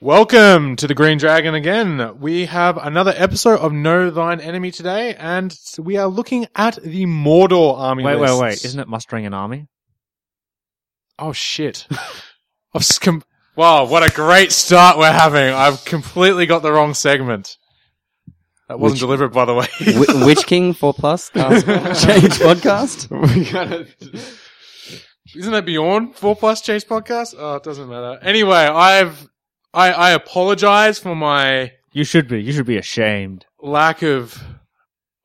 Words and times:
Welcome 0.00 0.76
to 0.76 0.86
the 0.86 0.94
Green 0.94 1.18
Dragon 1.18 1.54
again. 1.54 2.18
We 2.20 2.46
have 2.46 2.76
another 2.76 3.14
episode 3.16 3.60
of 3.60 3.72
Know 3.72 4.10
Thine 4.10 4.40
Enemy 4.40 4.70
today, 4.70 5.14
and 5.14 5.56
we 5.78 5.96
are 5.96 6.08
looking 6.08 6.46
at 6.56 6.76
the 6.82 7.06
Mordor 7.06 7.78
army. 7.78 8.04
Wait, 8.04 8.16
wait, 8.16 8.22
lists. 8.30 8.40
wait. 8.40 8.64
Isn't 8.64 8.80
it 8.80 8.88
mustering 8.88 9.24
an 9.24 9.32
army? 9.34 9.68
Oh 11.18 11.32
shit! 11.32 11.86
I've 12.74 12.86
com- 13.00 13.22
wow, 13.56 13.84
what 13.86 14.02
a 14.02 14.12
great 14.12 14.52
start 14.52 14.98
we're 14.98 15.12
having. 15.12 15.54
I've 15.54 15.84
completely 15.84 16.46
got 16.46 16.62
the 16.62 16.72
wrong 16.72 16.92
segment. 16.94 17.56
That 18.68 18.80
wasn't 18.80 18.96
Which- 18.96 19.00
delivered, 19.00 19.32
by 19.32 19.44
the 19.44 19.54
way. 19.54 19.66
Wh- 19.78 20.24
Witch 20.26 20.44
King 20.46 20.72
4 20.74 20.92
Plus 20.94 21.28
cast 21.34 21.66
change 22.04 22.34
podcast. 22.40 23.10
we 23.36 23.50
gotta. 23.50 23.86
Isn't 25.36 25.52
that 25.52 25.64
Bjorn 25.64 26.12
Four 26.12 26.34
Plus 26.36 26.60
Chase 26.60 26.84
podcast? 26.84 27.34
Oh, 27.38 27.54
it 27.56 27.62
doesn't 27.62 27.88
matter. 27.88 28.18
Anyway, 28.22 28.54
I've 28.56 29.28
I 29.74 29.90
I 29.92 30.10
apologize 30.12 30.98
for 30.98 31.14
my 31.14 31.72
You 31.92 32.04
should 32.04 32.28
be. 32.28 32.42
You 32.42 32.52
should 32.52 32.66
be 32.66 32.76
ashamed. 32.78 33.46
lack 33.60 34.02
of. 34.02 34.42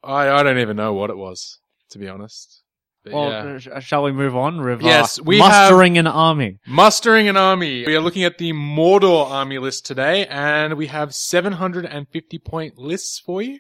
I 0.03 0.30
I 0.30 0.44
don't 0.44 0.59
even 0.59 0.75
know 0.77 0.94
what 0.94 1.09
it 1.09 1.17
was, 1.17 1.59
to 1.91 1.99
be 1.99 2.08
honest. 2.08 2.63
But 3.03 3.13
Well, 3.13 3.30
yeah. 3.30 3.55
uh, 3.55 3.59
sh- 3.81 3.85
shall 3.88 4.03
we 4.03 4.12
move 4.12 4.35
on? 4.35 4.62
With, 4.62 4.84
uh, 4.84 4.85
Yes, 4.88 5.22
we 5.22 5.39
have- 5.39 5.48
mustering 5.72 5.98
an 5.98 6.08
army. 6.08 6.58
Mustering 6.67 7.30
an 7.30 7.38
army. 7.38 7.85
We 7.85 7.95
are 7.95 8.02
looking 8.02 8.23
at 8.25 8.38
the 8.39 8.52
Mordor 8.52 9.30
army 9.31 9.58
list 9.58 9.85
today, 9.85 10.25
and 10.27 10.73
we 10.75 10.88
have 10.88 11.13
750 11.16 12.39
point 12.39 12.77
lists 12.77 13.22
for 13.25 13.41
you. 13.41 13.59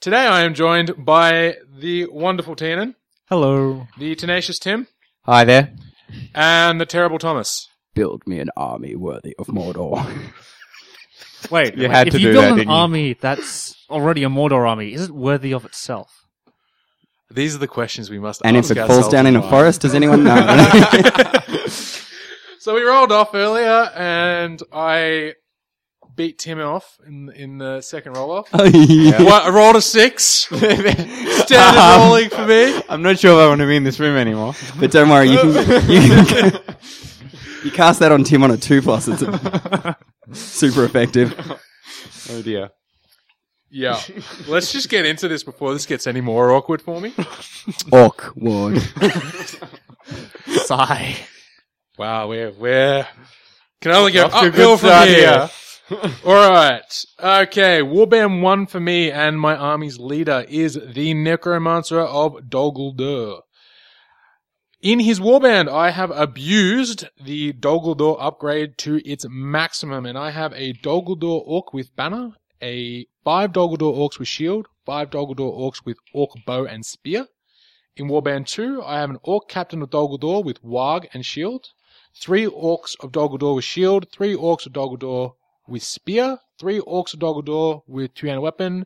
Today 0.00 0.26
I 0.26 0.42
am 0.42 0.52
joined 0.52 1.06
by 1.06 1.56
the 1.74 2.04
wonderful 2.10 2.54
Tiernan, 2.54 2.96
Hello. 3.30 3.86
the 3.98 4.14
tenacious 4.14 4.58
Tim, 4.58 4.88
Hi 5.24 5.44
there. 5.44 5.72
and 6.34 6.78
the 6.78 6.84
terrible 6.86 7.18
Thomas. 7.18 7.66
Build 7.96 8.26
me 8.26 8.38
an 8.40 8.50
army 8.56 8.94
worthy 8.94 9.34
of 9.38 9.48
Mordor. 9.48 10.04
Wait, 11.50 11.76
You 11.76 11.88
wait, 11.88 11.90
had 11.90 12.08
if 12.08 12.14
to 12.14 12.20
you 12.20 12.28
do 12.28 12.32
build 12.32 12.44
that, 12.44 12.52
an 12.52 12.56
didn't 12.58 12.70
you? 12.70 12.74
army 12.74 13.12
that's 13.14 13.74
already 13.90 14.22
a 14.24 14.28
Mordor 14.28 14.68
army, 14.68 14.92
is 14.92 15.02
it 15.04 15.10
worthy 15.12 15.52
of 15.52 15.64
itself? 15.64 16.26
These 17.30 17.54
are 17.54 17.58
the 17.58 17.68
questions 17.68 18.10
we 18.10 18.18
must 18.18 18.42
ask. 18.42 18.46
and 18.46 18.56
if 18.56 18.70
it 18.70 18.76
falls 18.86 18.90
ourselves 18.90 19.08
down 19.08 19.26
in 19.26 19.36
a 19.36 19.40
life. 19.40 19.50
forest, 19.50 19.80
does 19.82 19.94
anyone 19.94 20.24
know? 20.24 20.36
So 22.58 22.74
we 22.74 22.82
rolled 22.82 23.12
off 23.12 23.32
earlier, 23.34 23.90
and 23.94 24.60
I 24.72 25.34
beat 26.16 26.38
Tim 26.38 26.58
off 26.60 26.98
in 27.06 27.30
in 27.30 27.58
the 27.58 27.80
second 27.80 28.14
roll 28.16 28.32
off. 28.32 28.48
oh, 28.52 28.64
yeah. 28.64 29.22
What? 29.22 29.44
I 29.44 29.50
rolled 29.50 29.76
a 29.76 29.80
six. 29.80 30.24
Standard 30.48 31.78
Um, 31.78 32.00
rolling 32.02 32.28
for 32.30 32.44
me. 32.44 32.82
I'm 32.88 33.02
not 33.02 33.20
sure 33.20 33.32
if 33.40 33.44
I 33.44 33.48
want 33.48 33.60
to 33.60 33.66
be 33.68 33.76
in 33.76 33.84
this 33.84 34.00
room 34.00 34.16
anymore. 34.16 34.54
But 34.80 34.90
don't 34.90 35.08
worry, 35.08 35.28
you 35.30 35.38
can, 35.38 35.90
you 35.90 36.24
can 36.26 36.60
you 37.66 37.72
cast 37.72 38.00
that 38.00 38.12
on 38.12 38.24
Tim 38.24 38.42
on 38.42 38.50
a 38.50 38.56
2 38.56 38.80
plus. 38.80 39.08
It's 39.08 39.22
a, 39.22 39.96
super 40.32 40.84
effective. 40.84 41.34
Oh 42.30 42.42
dear. 42.42 42.70
Yeah. 43.70 44.00
Let's 44.46 44.72
just 44.72 44.88
get 44.88 45.04
into 45.04 45.28
this 45.28 45.42
before 45.42 45.72
this 45.72 45.86
gets 45.86 46.06
any 46.06 46.20
more 46.20 46.52
awkward 46.52 46.80
for 46.80 47.00
me. 47.00 47.12
Awkward. 47.92 48.80
Sigh. 50.46 51.16
Wow, 51.98 52.28
we're 52.28 52.52
we're 52.52 53.06
can 53.80 53.92
only 53.92 54.12
go 54.12 54.26
Off 54.26 54.32
to 54.32 54.38
a 54.38 54.48
uphill 54.48 54.76
good 54.76 54.80
from 54.80 54.88
start 54.88 55.08
here. 55.08 55.50
All 56.24 56.50
right. 56.50 57.04
Okay. 57.20 57.80
Warband 57.80 58.40
one 58.42 58.66
for 58.66 58.80
me, 58.80 59.10
and 59.10 59.38
my 59.40 59.56
army's 59.56 59.98
leader 59.98 60.44
is 60.48 60.78
the 60.94 61.14
Necromancer 61.14 62.00
of 62.00 62.48
Dol 62.48 62.72
Guldur. 62.72 63.40
In 64.82 65.00
his 65.00 65.18
warband, 65.20 65.70
I 65.70 65.90
have 65.90 66.10
abused 66.10 67.08
the 67.18 67.54
Dol 67.54 67.80
Guldur 67.80 68.18
upgrade 68.20 68.76
to 68.78 69.00
its 69.10 69.24
maximum, 69.26 70.04
and 70.04 70.18
I 70.18 70.32
have 70.32 70.52
a 70.52 70.74
Dol 70.74 71.02
Guldur 71.02 71.42
orc 71.46 71.72
with 71.72 71.96
banner, 71.96 72.32
a 72.60 73.06
five 73.24 73.54
Dol 73.54 73.74
Guldur 73.74 73.96
orcs 73.96 74.18
with 74.18 74.28
shield, 74.28 74.68
five 74.84 75.08
Dol 75.10 75.34
Guldur 75.34 75.50
orcs 75.50 75.86
with 75.86 75.96
orc 76.12 76.32
bow 76.44 76.66
and 76.66 76.84
spear. 76.84 77.26
In 77.96 78.08
warband 78.08 78.48
two, 78.48 78.82
I 78.82 79.00
have 79.00 79.08
an 79.08 79.18
orc 79.22 79.48
captain 79.48 79.80
of 79.80 79.88
Dol 79.88 80.18
Guldur 80.18 80.44
with 80.44 80.62
warg 80.62 81.08
and 81.14 81.24
shield, 81.24 81.68
three 82.14 82.44
orcs 82.44 82.94
of 83.00 83.12
Dol 83.12 83.30
Guldur 83.30 83.54
with 83.56 83.64
shield, 83.64 84.10
three 84.12 84.36
orcs 84.36 84.66
of 84.66 84.74
Dol 84.74 84.94
Guldur 84.94 85.36
with 85.66 85.84
spear, 85.84 86.40
three 86.60 86.80
orcs 86.80 87.14
of 87.14 87.20
Dol 87.20 87.42
Guldur 87.42 87.82
with 87.86 88.12
two-handed 88.12 88.42
weapon, 88.42 88.84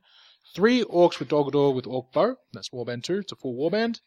three 0.55 0.85
orcs 0.85 1.19
with 1.19 1.29
Dol 1.31 1.51
Guldur 1.51 1.75
with 1.75 1.89
orc 1.89 2.13
bow. 2.13 2.37
That's 2.53 2.69
warband 2.69 3.03
two. 3.03 3.19
It's 3.19 3.33
a 3.33 3.37
full 3.37 3.57
warband. 3.57 3.99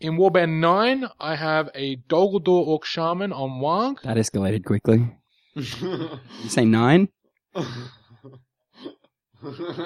In 0.00 0.16
warband 0.16 0.60
nine, 0.60 1.08
I 1.20 1.34
have 1.36 1.68
a 1.74 1.96
Dol 1.96 2.32
Guldur 2.40 2.66
orc 2.66 2.84
shaman 2.86 3.32
on 3.32 3.60
Warg. 3.60 4.00
That 4.02 4.16
escalated 4.16 4.64
quickly. 4.64 5.16
You 5.56 6.48
say 6.48 6.64
9? 6.64 7.08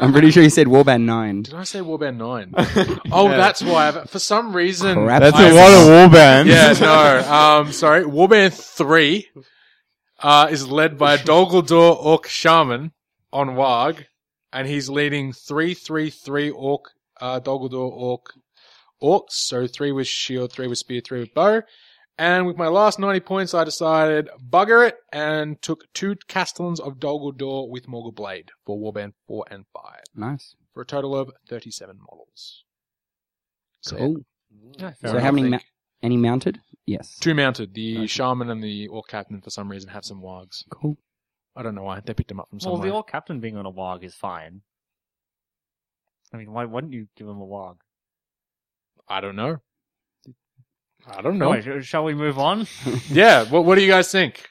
I'm 0.01 0.13
pretty 0.13 0.31
sure 0.31 0.43
you 0.43 0.51
said 0.51 0.67
Warband 0.67 1.03
9. 1.05 1.43
Did 1.43 1.55
I 1.55 1.63
say 1.65 1.79
warband 1.79 2.17
nine? 2.17 2.53
oh, 3.13 3.29
that's 3.29 3.63
why. 3.63 3.89
I've, 3.89 4.11
for 4.11 4.19
some 4.19 4.55
reason, 4.55 4.95
Crap. 4.95 5.23
That's 5.23 5.37
I've- 5.37 5.51
a 5.51 5.55
lot 5.55 5.73
of 5.73 6.13
warbands. 6.13 6.47
Yeah, 6.47 6.75
no. 6.81 7.33
Um, 7.33 7.73
sorry. 7.73 8.03
Warband 8.05 8.53
three 8.53 9.29
uh, 10.21 10.49
is 10.51 10.69
led 10.69 10.99
by 10.99 11.17
Dol 11.19 11.49
Guldur 11.49 11.97
Orc 11.97 12.27
Shaman 12.27 12.93
on 13.33 13.51
Warg, 13.51 14.05
and 14.53 14.67
he's 14.67 14.89
leading 14.89 15.33
three, 15.33 15.73
three, 15.75 16.11
three 16.11 16.51
Orc 16.51 16.91
uh, 17.21 17.39
Dol 17.39 17.61
Guldur 17.69 17.91
Orc 17.93 18.35
Orcs. 19.03 19.31
So 19.33 19.67
three 19.67 19.93
with 19.93 20.07
shield, 20.07 20.53
three 20.53 20.67
with 20.67 20.79
spear, 20.79 21.01
three 21.01 21.21
with 21.21 21.35
bow. 21.35 21.63
And 22.17 22.47
with 22.47 22.57
my 22.57 22.69
last 22.69 23.01
90 23.01 23.21
points, 23.21 23.55
I 23.55 23.65
decided 23.65 24.29
bugger 24.49 24.87
it 24.87 24.97
and 25.13 25.61
took 25.61 25.93
two 25.95 26.15
Castellans 26.29 26.79
of 26.79 27.01
Dol 27.01 27.33
Guldur 27.33 27.69
with 27.69 27.87
Morgul 27.87 28.15
Blade 28.15 28.51
for 28.65 28.79
Warband 28.79 29.15
4 29.27 29.47
and 29.51 29.65
5 29.75 29.83
Nice. 30.15 30.55
for 30.73 30.83
a 30.83 30.87
total 30.87 31.17
of 31.17 31.33
37 31.49 31.99
models. 32.09 32.63
So, 33.81 33.97
Cool. 33.97 34.17
Yeah, 34.79 34.93
fair 34.93 34.95
So 35.01 35.09
enough. 35.11 35.23
how 35.25 35.33
many, 35.33 35.49
ma- 35.49 35.59
any 36.05 36.17
mounted? 36.17 36.61
Yes. 36.87 37.19
Two 37.19 37.35
mounted. 37.35 37.75
The 37.75 37.97
Okay. 37.99 38.07
shaman 38.07 38.49
and 38.49 38.63
the 38.63 38.87
orc 38.87 39.09
captain, 39.09 39.41
for 39.41 39.51
some 39.51 39.69
reason, 39.69 39.91
have 39.91 40.05
some 40.05 40.23
wargs. 40.23 40.63
Cool. 40.71 40.97
I 41.57 41.65
don't 41.65 41.75
know 41.75 41.83
why 41.83 41.99
they 41.99 42.15
picked 42.15 42.29
them 42.29 42.39
up 42.39 42.49
from 42.49 42.61
somewhere. 42.61 42.81
Well, 42.81 42.89
the 42.91 42.95
old 42.95 43.09
captain 43.09 43.41
being 43.41 43.57
on 43.57 43.67
a 43.67 43.73
warg 43.73 44.05
is 44.05 44.15
fine. 44.15 44.63
I 46.33 46.37
mean, 46.37 46.53
why 46.53 46.65
wouldn't 46.65 46.93
you 46.93 47.09
give 47.17 47.27
him 47.27 47.41
a 47.41 47.47
warg? 47.47 47.79
I 49.09 49.21
don't 49.21 49.37
know. 49.37 49.59
I 51.07 51.21
don't 51.21 51.39
know. 51.39 51.53
Anyway, 51.53 51.83
sh- 51.83 51.87
shall 51.87 52.05
we 52.05 52.15
move 52.15 52.39
on? 52.39 52.67
yeah. 53.11 53.45
What 53.45 53.65
What 53.65 53.75
do 53.77 53.83
you 53.83 53.91
guys 53.91 54.11
think? 54.11 54.47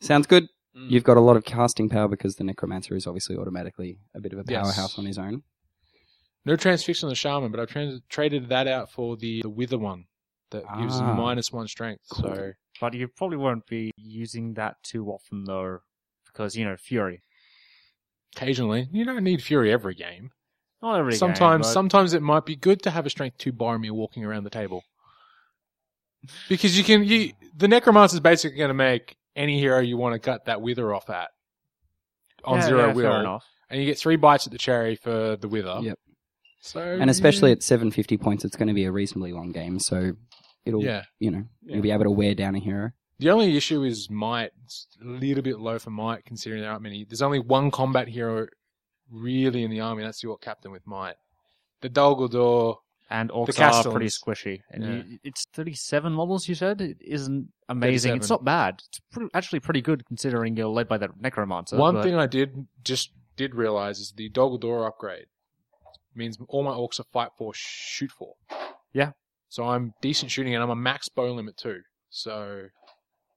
Sounds 0.00 0.26
good. 0.26 0.44
Mm. 0.76 0.90
You've 0.90 1.04
got 1.04 1.16
a 1.16 1.20
lot 1.20 1.36
of 1.36 1.44
casting 1.44 1.88
power 1.88 2.06
because 2.08 2.36
the 2.36 2.44
Necromancer 2.44 2.94
is 2.94 3.06
obviously 3.06 3.36
automatically 3.36 3.98
a 4.14 4.20
bit 4.20 4.32
of 4.34 4.38
a 4.40 4.44
Yes. 4.46 4.62
powerhouse 4.62 4.98
on 4.98 5.06
his 5.06 5.16
own. 5.18 5.42
No 6.44 6.54
transfixing 6.54 7.06
on 7.06 7.10
the 7.10 7.16
shaman, 7.16 7.50
but 7.50 7.58
I've 7.60 7.68
trans- 7.70 8.02
traded 8.10 8.50
that 8.50 8.68
out 8.68 8.90
for 8.90 9.16
the 9.16 9.40
the 9.42 9.48
wither 9.50 9.78
one 9.78 10.04
that 10.50 10.64
gives 10.78 10.96
Ah. 11.00 11.14
minus 11.14 11.50
one 11.50 11.66
strength. 11.66 12.02
Cool. 12.10 12.34
So 12.34 12.52
But 12.80 12.92
you 12.92 13.08
probably 13.08 13.38
won't 13.38 13.66
be 13.66 13.90
using 13.96 14.52
that 14.54 14.76
too 14.82 15.08
often, 15.08 15.44
though, 15.44 15.78
because 16.26 16.54
you 16.56 16.64
know 16.66 16.76
Fury. 16.76 17.22
occasionally, 18.36 18.88
you 18.92 19.04
don't 19.06 19.24
need 19.24 19.42
fury 19.42 19.72
every 19.72 19.94
game. 19.94 20.30
Not 20.82 20.98
every 20.98 21.12
game, 21.12 21.18
sometimes, 21.18 21.66
but- 21.66 21.72
sometimes 21.72 22.12
it 22.14 22.22
might 22.22 22.44
be 22.46 22.56
good 22.56 22.82
to 22.82 22.90
have 22.90 23.06
a 23.06 23.10
strength 23.10 23.38
two 23.38 23.52
Boromir 23.52 23.90
walking 23.92 24.24
around 24.24 24.44
the 24.44 24.50
table. 24.50 24.82
Because 26.48 26.76
you 26.76 26.82
can, 26.84 27.04
you 27.04 27.32
the 27.56 27.68
necromancer 27.68 28.16
is 28.16 28.20
basically 28.20 28.58
going 28.58 28.68
to 28.68 28.74
make 28.74 29.16
any 29.36 29.58
hero 29.60 29.80
you 29.80 29.96
want 29.96 30.14
to 30.14 30.18
cut 30.18 30.46
that 30.46 30.60
wither 30.60 30.92
off 30.92 31.08
at 31.08 31.28
on 32.44 32.58
Yeah, 32.58 32.66
zero 32.66 32.86
yeah, 32.88 32.92
will. 32.94 33.02
Fair 33.10 33.20
enough. 33.20 33.44
and 33.70 33.80
you 33.80 33.86
get 33.86 33.98
three 33.98 34.16
bites 34.16 34.46
at 34.46 34.52
the 34.52 34.58
cherry 34.58 34.96
for 34.96 35.36
the 35.36 35.46
wither. 35.48 35.78
Yep. 35.82 35.98
So 36.62 36.80
And 36.80 37.10
especially 37.10 37.52
at 37.52 37.62
750 37.62 38.16
points, 38.18 38.44
it's 38.44 38.56
going 38.56 38.68
to 38.68 38.74
be 38.74 38.84
a 38.84 38.90
reasonably 38.92 39.32
long 39.32 39.52
game, 39.52 39.78
so 39.78 40.12
it'll, 40.64 40.82
yeah, 40.82 41.04
you 41.20 41.30
know, 41.30 41.44
Yeah. 41.62 41.74
you'll 41.74 41.82
be 41.82 41.92
able 41.92 42.04
to 42.04 42.10
wear 42.10 42.34
down 42.34 42.56
a 42.56 42.58
hero. 42.58 42.90
the 43.20 43.30
only 43.30 43.56
issue 43.56 43.82
is 43.84 44.10
might. 44.10 44.50
It's 44.64 44.88
a 45.00 45.04
little 45.06 45.42
bit 45.44 45.58
low 45.60 45.78
for 45.78 45.90
might, 45.90 46.24
considering 46.24 46.60
there 46.62 46.70
aren't 46.70 46.82
many. 46.82 47.04
There's 47.04 47.22
only 47.22 47.38
one 47.38 47.70
combat 47.70 48.08
hero 48.08 48.48
really 49.10 49.62
in 49.64 49.70
the 49.70 49.80
army. 49.80 50.02
That's 50.02 50.22
your 50.22 50.36
captain 50.38 50.70
with 50.72 50.86
might. 50.86 51.16
The 51.80 51.88
Dol 51.88 52.16
Guldur. 52.16 52.76
And 53.08 53.30
orcs 53.30 53.60
are 53.60 53.88
pretty 53.92 54.06
squishy. 54.08 54.62
And 54.70 54.82
Yeah. 54.82 55.02
you, 55.04 55.18
it's 55.22 55.44
37 55.54 56.12
models, 56.12 56.48
you 56.48 56.56
said? 56.56 56.80
It 56.80 56.96
isn't 57.00 57.52
amazing. 57.68 58.10
37. 58.14 58.18
It's 58.18 58.30
not 58.30 58.44
bad. 58.44 58.82
It's 58.88 59.00
pretty, 59.12 59.30
actually 59.32 59.60
pretty 59.60 59.80
good 59.80 60.04
considering 60.06 60.56
you're 60.56 60.66
led 60.66 60.88
by 60.88 60.98
that 60.98 61.10
necromancer. 61.20 61.76
One 61.76 61.94
but- 61.94 62.02
thing 62.02 62.16
I 62.16 62.26
did 62.26 62.66
just 62.82 63.10
did 63.36 63.54
realize 63.54 64.00
is 64.00 64.12
the 64.16 64.28
Dol 64.28 64.58
Guldur 64.58 64.84
upgrade 64.88 65.26
means 66.16 66.36
all 66.48 66.64
my 66.64 66.72
orcs 66.72 66.98
are 66.98 67.04
fight 67.12 67.30
for, 67.38 67.52
shoot 67.54 68.10
for. 68.10 68.34
Yeah. 68.92 69.12
So 69.50 69.68
I'm 69.68 69.92
decent 70.02 70.32
shooting, 70.32 70.54
and 70.54 70.62
I'm 70.62 70.70
a 70.70 70.74
max 70.76 71.08
bow 71.08 71.32
limit 71.32 71.56
too. 71.56 71.82
So 72.10 72.66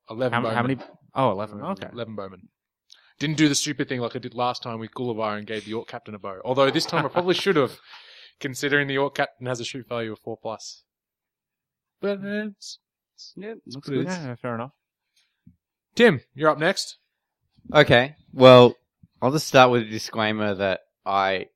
eleven. 0.10 0.33
How, 0.33 0.42
bowmen. 0.42 0.56
how 0.56 0.62
many? 0.63 0.77
Oh, 1.13 1.31
11. 1.31 1.62
Okay. 1.62 1.89
Eleven 1.94 2.16
bowmen. 2.16 2.50
Didn't 3.19 3.38
do 3.38 3.50
the 3.50 3.56
stupid 3.56 3.89
thing 3.89 4.00
like 4.00 4.16
I 4.16 4.19
did 4.19 4.33
last 4.33 4.63
time 4.63 4.80
with 4.80 4.92
Gullivar 4.92 5.38
and 5.38 5.45
gave 5.45 5.66
the 5.66 5.74
orc 5.74 5.88
captain 5.88 6.16
a 6.16 6.19
bow. 6.19 6.39
Although 6.45 6.71
this 6.71 6.86
time 6.86 7.06
I 7.06 7.10
probably 7.10 7.36
should 7.36 7.57
have, 7.57 7.77
considering 8.39 8.88
the 8.88 8.98
orc 8.98 9.16
captain 9.16 9.45
has 9.48 9.60
a 9.60 9.66
shoot 9.66 9.88
value 9.88 10.13
of 10.13 10.19
four 10.19 10.38
plus. 10.38 10.83
But 12.01 12.19
uh, 12.19 12.48
it's, 12.48 12.80
Yeah, 13.36 13.56
looks 13.68 13.89
good. 13.89 14.06
Yeah, 14.06 14.36
fair 14.36 14.56
enough. 14.56 14.71
Tim, 15.95 16.21
you're 16.33 16.50
up 16.50 16.60
next. 16.60 16.98
Okay. 17.74 18.16
Well, 18.31 18.75
I'll 19.21 19.31
just 19.33 19.48
start 19.48 19.69
with 19.69 19.81
a 19.81 19.89
disclaimer 19.89 20.56
that 20.56 20.81
I 21.06 21.48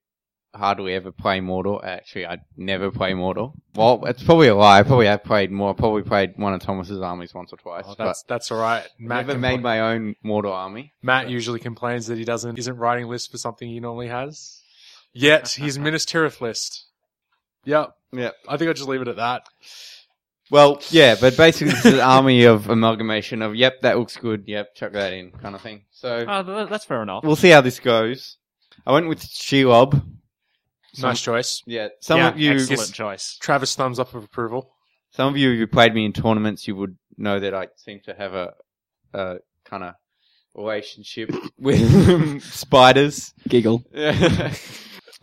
hardly 0.55 0.94
ever 0.94 1.11
play 1.11 1.39
Mordor. 1.39 1.83
Actually, 1.83 2.27
I 2.27 2.38
never 2.57 2.91
play 2.91 3.13
Mordor. 3.13 3.53
Well, 3.75 4.03
it's 4.05 4.23
probably 4.23 4.47
a 4.47 4.55
lie. 4.55 4.79
I 4.79 4.83
probably 4.83 5.07
have 5.07 5.23
played 5.23 5.51
more. 5.51 5.71
I 5.71 5.73
probably 5.73 6.03
played 6.03 6.33
one 6.38 6.53
of 6.53 6.61
Thomas's 6.61 7.01
armies 7.01 7.33
once 7.33 7.51
or 7.53 7.57
twice. 7.57 7.85
Oh, 7.88 7.95
that's 7.97 8.23
that's 8.23 8.51
all 8.51 8.59
right. 8.61 8.83
I 8.83 8.88
Matt, 9.00 9.25
never 9.27 9.38
compl- 9.39 9.41
made 9.41 9.61
my 9.61 9.79
own 9.79 10.15
Mordor 10.25 10.51
army. 10.51 10.94
Matt 11.01 11.29
usually 11.29 11.59
complains 11.59 12.07
that 12.07 12.17
he 12.17 12.23
doesn't 12.25 12.57
isn't 12.59 12.77
writing 12.77 13.07
lists 13.07 13.27
for 13.29 13.38
something 13.38 13.67
he 13.67 13.79
normally 13.79 14.07
has. 14.09 14.61
Yet 15.13 15.50
he's 15.50 15.77
Minas 15.77 16.05
Tirith 16.05 16.41
list. 16.41 16.85
Yep. 17.65 17.95
Yep. 18.13 18.35
I 18.47 18.57
think 18.57 18.67
I'll 18.67 18.73
just 18.73 18.89
leave 18.89 19.01
it 19.01 19.07
at 19.07 19.15
that. 19.17 19.47
Well, 20.51 20.81
yeah, 20.89 21.15
but 21.19 21.35
basically 21.38 21.73
it's 21.73 21.85
an 21.85 22.00
army 22.00 22.44
of 22.44 22.69
amalgamation 22.69 23.41
of, 23.41 23.55
yep, 23.55 23.81
that 23.81 23.97
looks 23.97 24.17
good, 24.17 24.44
yep, 24.45 24.75
chuck 24.75 24.91
that 24.91 25.13
in, 25.13 25.31
kind 25.31 25.55
of 25.55 25.61
thing. 25.61 25.85
So, 25.91 26.25
Oh, 26.27 26.44
th- 26.44 26.69
that's 26.69 26.85
fair 26.85 27.01
enough. 27.01 27.23
we'll 27.23 27.35
see 27.38 27.50
how 27.50 27.61
this 27.61 27.79
goes. 27.79 28.38
I 28.85 28.91
went 28.91 29.07
with 29.07 29.21
Shelob. 29.21 30.03
Some- 30.93 31.09
nice 31.09 31.21
choice. 31.21 31.61
Yeah, 31.65 31.87
some 32.01 32.19
yeah, 32.19 32.27
of 32.29 32.39
you, 32.39 32.53
excellent 32.53 32.93
choice. 32.93 33.37
Travis 33.41 33.75
thumbs 33.75 33.99
up 33.99 34.13
of 34.13 34.23
approval. 34.23 34.71
some 35.11 35.27
of 35.27 35.37
you 35.37 35.55
who 35.55 35.67
played 35.67 35.93
me 35.93 36.05
in 36.05 36.13
tournaments, 36.13 36.67
you 36.67 36.75
would 36.75 36.97
know 37.17 37.39
that 37.39 37.53
I 37.53 37.67
seem 37.77 37.99
to 38.05 38.13
have 38.13 38.33
a, 38.33 38.53
a 39.13 39.37
kind 39.65 39.83
of 39.83 39.95
relationship 40.55 41.31
with 41.57 42.43
spiders. 42.53 43.33
Giggle. 43.47 43.83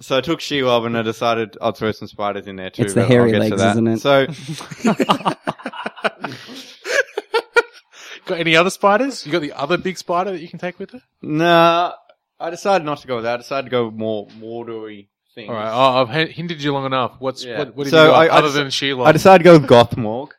so 0.01 0.17
I 0.19 0.21
took 0.21 0.41
Shelob 0.41 0.87
and 0.87 0.97
I 0.99 1.03
decided 1.03 1.57
I'd 1.61 1.77
throw 1.77 1.93
some 1.93 2.09
spiders 2.09 2.47
in 2.47 2.57
there 2.57 2.71
too. 2.71 2.83
It's 2.83 2.95
the 2.95 3.05
hairy 3.05 3.35
I'll 3.35 3.41
get 3.43 3.51
to 3.51 3.57
legs, 3.57 3.63
that. 3.63 3.71
isn't 3.73 3.87
it? 3.87 4.01
So, 4.01 4.27
Got 8.27 8.39
any 8.39 8.55
other 8.55 8.71
spiders? 8.71 9.27
You 9.27 9.33
got 9.33 9.43
the 9.43 9.53
other 9.53 9.77
big 9.77 9.99
spider 9.99 10.31
that 10.31 10.41
you 10.41 10.49
can 10.49 10.59
take 10.59 10.79
with 10.79 10.91
her? 10.93 11.03
nah, 11.23 11.95
I 12.39 12.51
decided 12.51 12.85
not 12.85 12.99
to 12.99 13.07
go 13.07 13.17
with 13.17 13.25
that. 13.25 13.35
I 13.35 13.37
decided 13.39 13.65
to 13.67 13.71
go 13.71 13.87
with 13.87 13.95
more 13.95 14.29
mortary 14.39 15.10
things. 15.35 15.49
All 15.49 15.55
right. 15.55 15.71
Oh, 15.73 16.03
I've 16.03 16.09
hin- 16.11 16.29
hinted 16.31 16.63
you 16.63 16.73
long 16.73 16.87
enough. 16.87 17.17
What's 17.19 17.45
Yeah. 17.45 17.59
what? 17.59 17.77
What 17.77 17.87
have 17.87 17.91
So 17.91 18.05
you 18.05 18.11
got 18.11 18.21
I- 18.21 18.27
I 18.27 18.39
other 18.39 18.49
dec- 18.49 18.55
than 18.55 18.71
Sheila? 18.71 19.05
I 19.05 19.13
decided 19.13 19.39
to 19.39 19.45
go 19.45 19.59
with 19.59 19.69
Gothmog. 19.69 20.31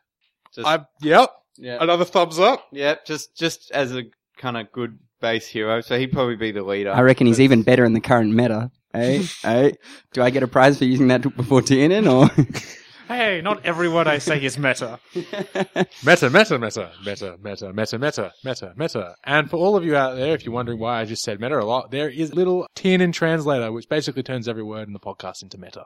Just, 0.54 0.68
I 0.68 0.80
yep. 1.02 1.30
yeah, 1.58 1.78
Another 1.80 2.06
thumbs 2.06 2.40
up. 2.40 2.68
yeah, 2.72 2.96
just 3.06 3.36
just 3.38 3.72
as 3.72 3.96
a 3.96 4.04
kind 4.38 4.58
of 4.58 4.72
good 4.72 4.98
base 5.22 5.48
hero. 5.48 5.82
So 5.82 5.98
he'd 5.98 6.12
probably 6.12 6.36
be 6.36 6.52
the 6.52 6.64
leader. 6.64 6.92
I 6.92 7.02
reckon 7.02 7.28
he's 7.28 7.40
even 7.40 7.62
better 7.64 7.86
in 7.86 7.94
the 7.94 8.02
current 8.02 8.34
meta. 8.34 8.72
Hey, 8.94 9.24
hey, 9.44 9.74
do 10.14 10.22
I 10.22 10.30
get 10.30 10.44
a 10.44 10.48
prize 10.48 10.78
for 10.78 10.86
using 10.86 11.08
that 11.08 11.22
before 11.38 11.62
TNN 11.62 12.12
or? 12.12 12.30
Hey, 13.12 13.42
not 13.42 13.66
every 13.66 13.90
word 13.90 14.08
I 14.08 14.20
say 14.20 14.42
is 14.42 14.58
meta. 14.58 14.98
Meta, 15.14 16.30
meta, 16.30 16.58
meta, 16.58 16.92
meta, 17.06 17.38
meta, 17.44 17.74
meta, 17.74 18.00
meta, 18.00 18.32
meta, 18.46 18.74
meta. 18.78 19.16
And 19.26 19.50
for 19.50 19.58
all 19.58 19.76
of 19.76 19.84
you 19.84 19.98
out 19.98 20.16
there, 20.16 20.34
if 20.34 20.46
you're 20.46 20.54
wondering 20.54 20.80
why 20.80 21.02
I 21.02 21.04
just 21.04 21.22
said 21.22 21.42
meta 21.42 21.60
a 21.60 21.66
lot, 21.66 21.92
there 21.92 22.10
is 22.10 22.32
a 22.32 22.36
little 22.36 22.66
TNN 22.78 23.12
translator, 23.12 23.70
which 23.70 23.90
basically 23.90 24.24
turns 24.24 24.48
every 24.48 24.64
word 24.64 24.88
in 24.88 24.94
the 24.94 25.00
podcast 25.02 25.44
into 25.44 25.58
meta. 25.58 25.84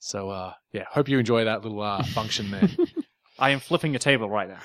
So, 0.00 0.30
uh, 0.30 0.54
yeah, 0.72 0.86
hope 0.90 1.08
you 1.08 1.20
enjoy 1.20 1.44
that 1.44 1.62
little, 1.62 1.80
uh, 1.80 2.02
function 2.02 2.50
there. 2.50 2.68
I 3.38 3.50
am 3.50 3.60
flipping 3.60 3.94
a 3.94 4.00
table 4.00 4.28
right 4.28 4.48
now. 4.48 4.60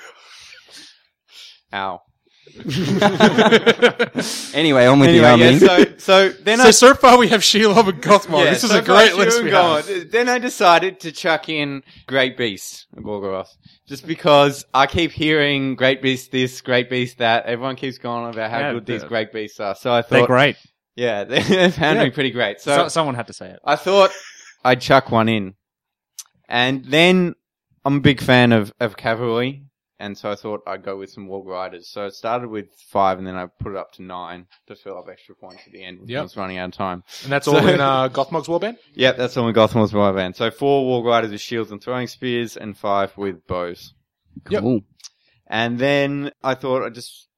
Ow. 1.72 2.00
anyway, 4.54 4.86
on 4.86 4.98
with 5.00 5.08
Anyway, 5.08 5.18
the 5.22 5.24
army. 5.30 5.42
yeah, 5.44 5.58
so 5.58 5.84
so 5.98 6.28
then 6.30 6.58
so, 6.58 6.64
I 6.64 6.70
so 6.70 6.94
far 6.94 7.18
we 7.18 7.28
have 7.28 7.40
Shelob 7.40 7.88
and 7.88 8.02
Gothmog. 8.02 8.44
yeah, 8.44 8.50
this 8.50 8.64
is 8.64 8.70
so 8.70 8.78
a 8.78 8.82
far 8.82 8.96
great 8.96 9.10
Sheila 9.12 9.24
list 9.24 9.36
and 9.38 9.44
we 9.46 9.50
Goth. 9.50 9.88
have. 9.88 10.10
Then 10.10 10.28
I 10.28 10.38
decided 10.38 11.00
to 11.00 11.12
chuck 11.12 11.48
in 11.48 11.82
Great 12.06 12.36
Beast, 12.36 12.86
Gorgoroth, 12.96 13.48
just 13.86 14.06
because 14.06 14.64
I 14.74 14.86
keep 14.86 15.12
hearing 15.12 15.76
Great 15.76 16.02
Beast 16.02 16.30
this, 16.32 16.60
Great 16.60 16.90
Beast 16.90 17.18
that. 17.18 17.46
Everyone 17.46 17.76
keeps 17.76 17.98
going 17.98 18.24
on 18.24 18.32
about 18.34 18.50
how 18.50 18.58
Yeah, 18.58 18.72
good 18.74 18.86
these 18.86 19.00
they're- 19.00 19.08
Great 19.08 19.32
Beasts 19.32 19.60
are. 19.60 19.74
So 19.74 19.92
I 19.92 20.02
thought, 20.02 20.10
They're 20.10 20.20
thought, 20.20 20.26
great. 20.26 20.56
yeah, 20.96 21.24
they're 21.24 21.68
apparently 21.68 22.06
Yeah. 22.08 22.14
pretty 22.14 22.30
great. 22.32 22.60
So, 22.60 22.76
So 22.76 22.88
someone 22.88 23.14
had 23.14 23.28
to 23.28 23.32
say 23.32 23.50
it. 23.50 23.60
I 23.64 23.76
thought 23.76 24.10
I'd 24.64 24.80
chuck 24.80 25.10
one 25.10 25.28
in. 25.28 25.54
And 26.48 26.84
then 26.84 27.34
I'm 27.84 27.96
a 27.96 28.00
big 28.00 28.20
fan 28.20 28.52
of, 28.52 28.72
of 28.78 28.96
cavalry. 28.96 29.64
And 30.02 30.18
so 30.18 30.32
I 30.32 30.34
thought 30.34 30.62
I'd 30.66 30.82
go 30.82 30.96
with 30.96 31.10
some 31.10 31.28
Warg 31.28 31.46
Riders. 31.46 31.88
So 31.88 32.06
it 32.06 32.14
started 32.14 32.48
with 32.48 32.66
five 32.88 33.18
and 33.18 33.26
then 33.26 33.36
I 33.36 33.46
put 33.46 33.70
it 33.72 33.78
up 33.78 33.92
to 33.92 34.02
nine 34.02 34.46
to 34.66 34.74
fill 34.74 34.98
up 34.98 35.06
extra 35.08 35.36
points 35.36 35.62
at 35.64 35.72
the 35.72 35.84
end. 35.84 36.00
when 36.00 36.08
Yep. 36.08 36.18
I 36.18 36.22
was 36.22 36.36
running 36.36 36.58
out 36.58 36.70
of 36.70 36.74
time. 36.74 37.04
And 37.22 37.30
that's 37.30 37.44
So- 37.46 37.56
all 37.56 37.68
in, 37.68 37.80
uh, 37.90 38.08
Gothmog's 38.08 38.48
Warband? 38.48 38.78
Yep, 38.94 39.16
that's 39.16 39.36
all 39.36 39.46
in 39.46 39.54
Gothmog's 39.54 39.92
from 39.92 40.12
my. 40.16 40.34
So 40.34 40.50
four 40.50 40.82
Warg 41.02 41.06
Riders 41.06 41.30
with 41.30 41.40
shields 41.40 41.70
and 41.70 41.80
throwing 41.80 42.08
spears 42.08 42.56
and 42.56 42.76
five 42.76 43.16
with 43.16 43.46
bows. 43.46 43.94
Yep. 44.50 44.64
And 45.46 45.78
then 45.78 46.32
I 46.42 46.54
thought 46.56 46.84
I 46.84 46.88
just, 46.90 47.28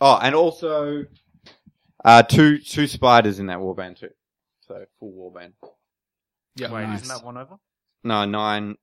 oh, 0.00 0.18
and 0.22 0.34
also, 0.34 1.04
uh, 2.04 2.22
two, 2.22 2.58
two 2.58 2.86
spiders 2.86 3.38
in 3.38 3.46
that 3.48 3.58
warband 3.58 3.98
too. 4.00 4.08
So 4.66 4.82
full 4.98 5.12
warband. 5.12 5.52
Yeah. 6.56 6.72
Wait, 6.72 6.84
nice. 6.84 7.02
isn't 7.02 7.14
that 7.18 7.24
one 7.26 7.36
over? 7.36 7.56
No, 8.02 8.24
nine. 8.24 8.76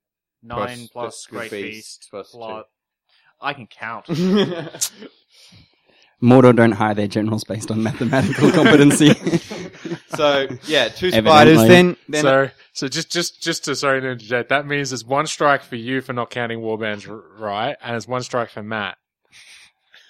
Nine 0.44 0.58
Plus- 0.68 0.78
plus, 0.78 0.88
plus 0.92 1.26
Great 1.28 1.52
Beast, 1.52 1.72
Beast, 2.02 2.08
plus 2.12 2.32
plus. 2.32 2.66
I 3.42 3.54
can 3.54 3.68
count. 3.68 4.06
Mordor 6.22 6.56
don't 6.56 6.74
hire 6.74 6.94
their 6.94 7.08
generals 7.08 7.44
based 7.44 7.72
on 7.72 7.82
mathematical 7.82 8.52
competency. 8.54 9.14
so 10.16 10.48
yeah, 10.68 10.88
two 10.90 11.08
Evidently. 11.08 11.22
spiders. 11.32 11.68
Then, 11.68 11.98
then 12.08 12.22
so, 12.22 12.50
so 12.74 12.88
just, 12.88 13.12
just, 13.12 13.42
just 13.42 13.66
to 13.66 13.76
sorry 13.76 14.02
to 14.02 14.08
interject, 14.12 14.50
that 14.50 14.68
means 14.68 14.92
there's 14.92 15.04
one 15.04 15.26
strike 15.26 15.64
for 15.64 15.78
you 15.78 16.00
for 16.02 16.14
not 16.14 16.30
counting 16.30 16.60
warbands, 16.60 17.10
r- 17.10 17.24
right? 17.40 17.76
And 17.82 17.94
there's 17.94 18.08
one 18.08 18.22
strike 18.22 18.52
for 18.52 18.62
Matt. 18.62 19.00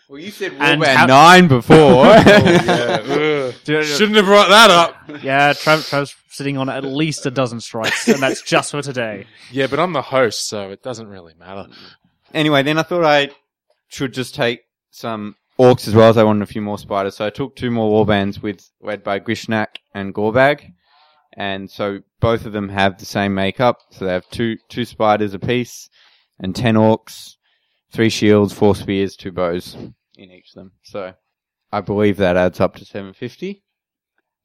well, 0.09 0.19
you 0.19 0.31
said 0.31 0.51
And 0.59 0.81
warband 0.81 0.95
how- 0.95 1.05
nine 1.05 1.47
before. 1.47 1.77
Oh, 2.13 3.53
Ugh. 3.69 3.85
Shouldn't 3.85 4.17
have 4.17 4.25
brought 4.25 4.49
that 4.49 4.69
up. 4.69 4.95
yeah, 5.23 5.53
Trav, 5.53 5.89
Trav's 5.89 6.13
sitting 6.29 6.57
on 6.57 6.67
at 6.67 6.83
least 6.83 7.25
a 7.25 7.31
dozen 7.31 7.61
strikes, 7.61 8.07
and 8.09 8.21
that's 8.21 8.41
just 8.41 8.71
for 8.71 8.81
today. 8.81 9.27
Yeah, 9.49 9.67
but 9.67 9.79
I'm 9.79 9.93
the 9.93 10.01
host, 10.01 10.49
so 10.49 10.71
it 10.71 10.83
doesn't 10.83 11.07
really 11.07 11.33
matter. 11.39 11.67
Anyway, 12.33 12.63
then 12.63 12.77
I 12.77 12.83
thought 12.83 13.03
I 13.03 13.29
should 13.87 14.13
just 14.13 14.35
take 14.35 14.61
some 14.89 15.35
orcs 15.59 15.87
as 15.87 15.95
well 15.95 16.09
as 16.09 16.17
I 16.17 16.23
wanted 16.23 16.43
a 16.43 16.51
few 16.51 16.61
more 16.61 16.77
spiders. 16.77 17.15
So 17.15 17.25
I 17.25 17.29
took 17.29 17.55
two 17.55 17.71
more 17.71 18.05
warbands 18.05 18.41
with 18.41 18.67
led 18.81 19.03
by 19.03 19.19
Grishnakh 19.19 19.75
and 19.93 20.13
Gorbag. 20.13 20.73
And 21.37 21.69
so 21.69 21.99
both 22.19 22.45
of 22.45 22.53
them 22.53 22.69
have 22.69 22.97
the 22.97 23.05
same 23.05 23.33
makeup. 23.33 23.77
So 23.91 24.05
they 24.05 24.13
have 24.13 24.29
two 24.29 24.57
two 24.69 24.85
spiders 24.85 25.33
apiece 25.33 25.89
and 26.39 26.55
ten 26.55 26.75
orcs, 26.75 27.35
three 27.93 28.09
shields, 28.09 28.53
four 28.53 28.75
spears, 28.75 29.15
two 29.15 29.31
bows 29.31 29.75
in 29.75 30.31
each 30.31 30.49
of 30.49 30.55
them. 30.55 30.71
So 30.83 31.13
I 31.71 31.81
believe 31.81 32.17
that 32.17 32.37
adds 32.37 32.59
up 32.59 32.75
to 32.75 32.85
seven 32.85 33.13
fifty. 33.13 33.63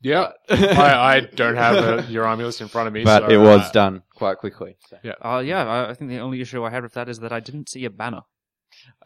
Yeah. 0.00 0.32
I, 0.48 1.16
I 1.16 1.20
don't 1.20 1.56
have 1.56 1.76
a, 1.76 2.10
your 2.10 2.24
army 2.24 2.44
list 2.44 2.60
in 2.60 2.68
front 2.68 2.88
of 2.88 2.94
me, 2.94 3.04
But 3.04 3.24
so, 3.24 3.28
it 3.28 3.38
was 3.38 3.62
uh, 3.62 3.72
done 3.72 4.02
quite 4.14 4.38
quickly. 4.38 4.76
So. 4.88 4.98
Uh, 5.22 5.42
yeah, 5.44 5.66
I, 5.66 5.90
I 5.90 5.94
think 5.94 6.10
the 6.10 6.18
only 6.18 6.40
issue 6.40 6.62
I 6.64 6.70
had 6.70 6.82
with 6.82 6.94
that 6.94 7.08
is 7.08 7.20
that 7.20 7.32
I 7.32 7.40
didn't 7.40 7.68
see 7.68 7.84
a 7.84 7.90
banner. 7.90 8.22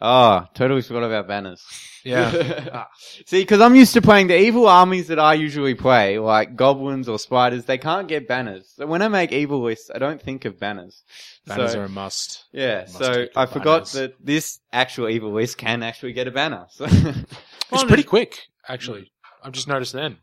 Ah, 0.01 0.49
totally 0.53 0.81
forgot 0.81 1.03
about 1.03 1.27
banners. 1.27 1.63
Yeah. 2.03 2.85
See, 3.25 3.41
because 3.41 3.61
I'm 3.61 3.75
used 3.75 3.93
to 3.93 4.01
playing 4.01 4.27
the 4.27 4.37
evil 4.37 4.67
armies 4.67 5.07
that 5.07 5.19
I 5.19 5.35
usually 5.35 5.75
play, 5.75 6.17
like 6.17 6.55
goblins 6.55 7.07
or 7.07 7.19
spiders. 7.19 7.65
They 7.65 7.77
can't 7.77 8.07
get 8.07 8.27
banners. 8.27 8.73
So 8.75 8.87
when 8.87 9.01
I 9.01 9.07
make 9.07 9.31
evil 9.31 9.61
lists, 9.61 9.91
I 9.93 9.99
don't 9.99 10.21
think 10.21 10.45
of 10.45 10.59
banners. 10.59 11.03
Banners 11.45 11.73
so, 11.73 11.81
are 11.81 11.85
a 11.85 11.89
must. 11.89 12.45
yeah. 12.51 12.81
must 12.81 12.97
So 12.97 13.27
I 13.35 13.45
the 13.45 13.51
forgot 13.51 13.85
that 13.91 14.15
this 14.19 14.59
actual 14.73 15.07
evil 15.07 15.31
list 15.31 15.57
can 15.57 15.83
actually 15.83 16.13
get 16.13 16.27
a 16.27 16.31
banner. 16.31 16.65
So 16.69 16.85
It's 16.85 17.83
pretty 17.85 18.03
quick, 18.03 18.37
actually. 18.67 19.11
I've 19.43 19.53
just 19.53 19.67
noticed 19.67 19.93
then. 19.93 20.17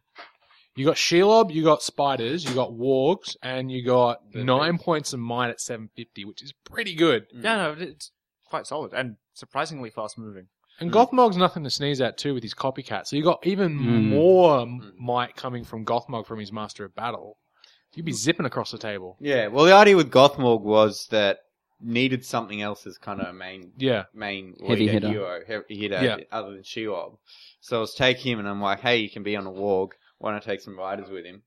You 0.78 0.84
got 0.86 0.96
Shelob, 0.96 1.52
you 1.52 1.64
got 1.64 1.82
Spiders, 1.82 2.44
you 2.44 2.54
got 2.54 2.70
Wargs, 2.70 3.36
and 3.42 3.70
you 3.70 3.84
got 3.84 4.20
The 4.32 4.44
nine 4.44 4.78
points 4.78 5.12
of 5.12 5.18
mine 5.20 5.50
at 5.50 5.60
750, 5.60 6.24
which 6.24 6.42
is 6.42 6.52
pretty 6.64 6.94
good. 6.94 7.26
Yeah, 7.32 7.56
no, 7.56 7.76
it's 7.78 8.12
quite 8.44 8.66
solid 8.66 8.92
and 8.94 9.16
surprisingly 9.34 9.90
fast 9.90 10.16
moving. 10.18 10.46
And 10.80 10.92
Mm. 10.92 10.94
Gothmog's 10.94 11.36
nothing 11.36 11.64
to 11.64 11.70
sneeze 11.70 12.00
at 12.00 12.16
too 12.16 12.32
with 12.34 12.44
his 12.44 12.54
copycat. 12.54 13.06
So 13.08 13.16
you 13.16 13.24
got 13.24 13.44
even 13.44 13.76
Mm. 13.78 14.08
more 14.10 14.60
m- 14.60 14.80
Mm. 14.80 14.98
might 14.98 15.34
coming 15.34 15.64
from 15.64 15.84
Gothmog 15.84 16.26
from 16.26 16.38
his 16.38 16.52
Master 16.52 16.84
of 16.84 16.94
Battle. 16.94 17.38
You'd 17.94 18.06
be 18.06 18.12
zipping 18.12 18.46
across 18.46 18.70
the 18.70 18.78
table. 18.78 19.16
yeah. 19.20 19.48
Well, 19.48 19.64
the 19.64 19.72
idea 19.72 19.96
with 19.96 20.12
Gothmog 20.12 20.60
was 20.60 21.08
that 21.10 21.40
needed 21.80 22.24
something 22.24 22.60
else 22.62 22.86
as 22.86 22.98
kind 22.98 23.20
of 23.20 23.28
a 23.28 23.32
main 23.32 23.72
Yeah. 23.76 24.04
main 24.14 24.54
Heavy 24.64 24.80
leader, 24.82 24.92
hitter. 24.92 25.08
hero, 25.08 25.40
heavy 25.46 25.76
hitter, 25.76 26.04
Yeah. 26.04 26.16
other 26.30 26.50
than 26.52 26.62
Shelob. 26.62 27.18
So 27.60 27.78
I 27.78 27.80
was 27.80 27.94
take 27.94 28.18
him, 28.18 28.38
and 28.38 28.48
I'm 28.48 28.60
like, 28.60 28.80
hey, 28.80 28.98
you 28.98 29.10
can 29.10 29.22
be 29.24 29.34
on 29.36 29.46
a 29.46 29.50
warg. 29.50 29.90
Why 30.18 30.30
don't 30.30 30.42
I 30.42 30.44
take 30.44 30.60
some 30.60 30.76
riders 30.78 31.08
with 31.10 31.24
him, 31.24 31.42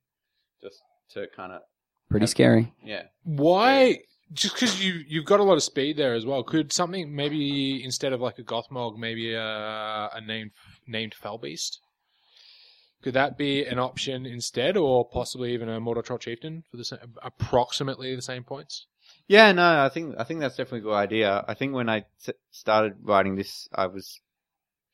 just 0.61 0.81
to 1.11 1.27
kind 1.35 1.51
of 1.53 1.61
Pretty 2.09 2.27
scary. 2.27 2.73
yeah. 2.83 3.03
Why? 3.23 3.99
Just 4.33 4.55
because 4.55 4.83
you 4.83 5.01
you've 5.07 5.25
got 5.25 5.39
a 5.39 5.43
lot 5.43 5.55
of 5.55 5.63
speed 5.63 5.97
there 5.97 6.13
as 6.13 6.25
well. 6.25 6.43
Could 6.43 6.71
something 6.71 7.13
maybe 7.15 7.83
instead 7.83 8.13
of 8.13 8.21
like 8.21 8.37
a 8.39 8.43
Gothmog, 8.43 8.97
maybe 8.97 9.33
a, 9.33 10.09
a 10.13 10.21
named 10.25 10.51
named 10.87 11.13
Felbeast? 11.21 11.77
Could 13.01 13.13
that 13.15 13.37
be 13.37 13.65
an 13.65 13.79
option 13.79 14.25
instead, 14.25 14.77
or 14.77 15.03
possibly 15.09 15.53
even 15.53 15.67
a 15.69 15.81
Mordor 15.81 16.03
Troll 16.03 16.19
Chieftain 16.19 16.63
for 16.69 16.77
the 16.77 16.85
same, 16.85 16.99
approximately 17.23 18.15
the 18.15 18.21
same 18.21 18.43
points? 18.43 18.85
Yeah, 19.27 19.51
no, 19.53 19.83
I 19.83 19.89
think 19.89 20.15
I 20.19 20.23
think 20.23 20.39
that's 20.39 20.55
definitely 20.55 20.79
a 20.79 20.83
good 20.83 20.93
idea. 20.93 21.43
I 21.47 21.53
think 21.53 21.73
when 21.73 21.89
I 21.89 22.05
s- 22.25 22.35
started 22.51 22.97
writing 23.01 23.35
this, 23.35 23.67
I 23.73 23.87
was 23.87 24.19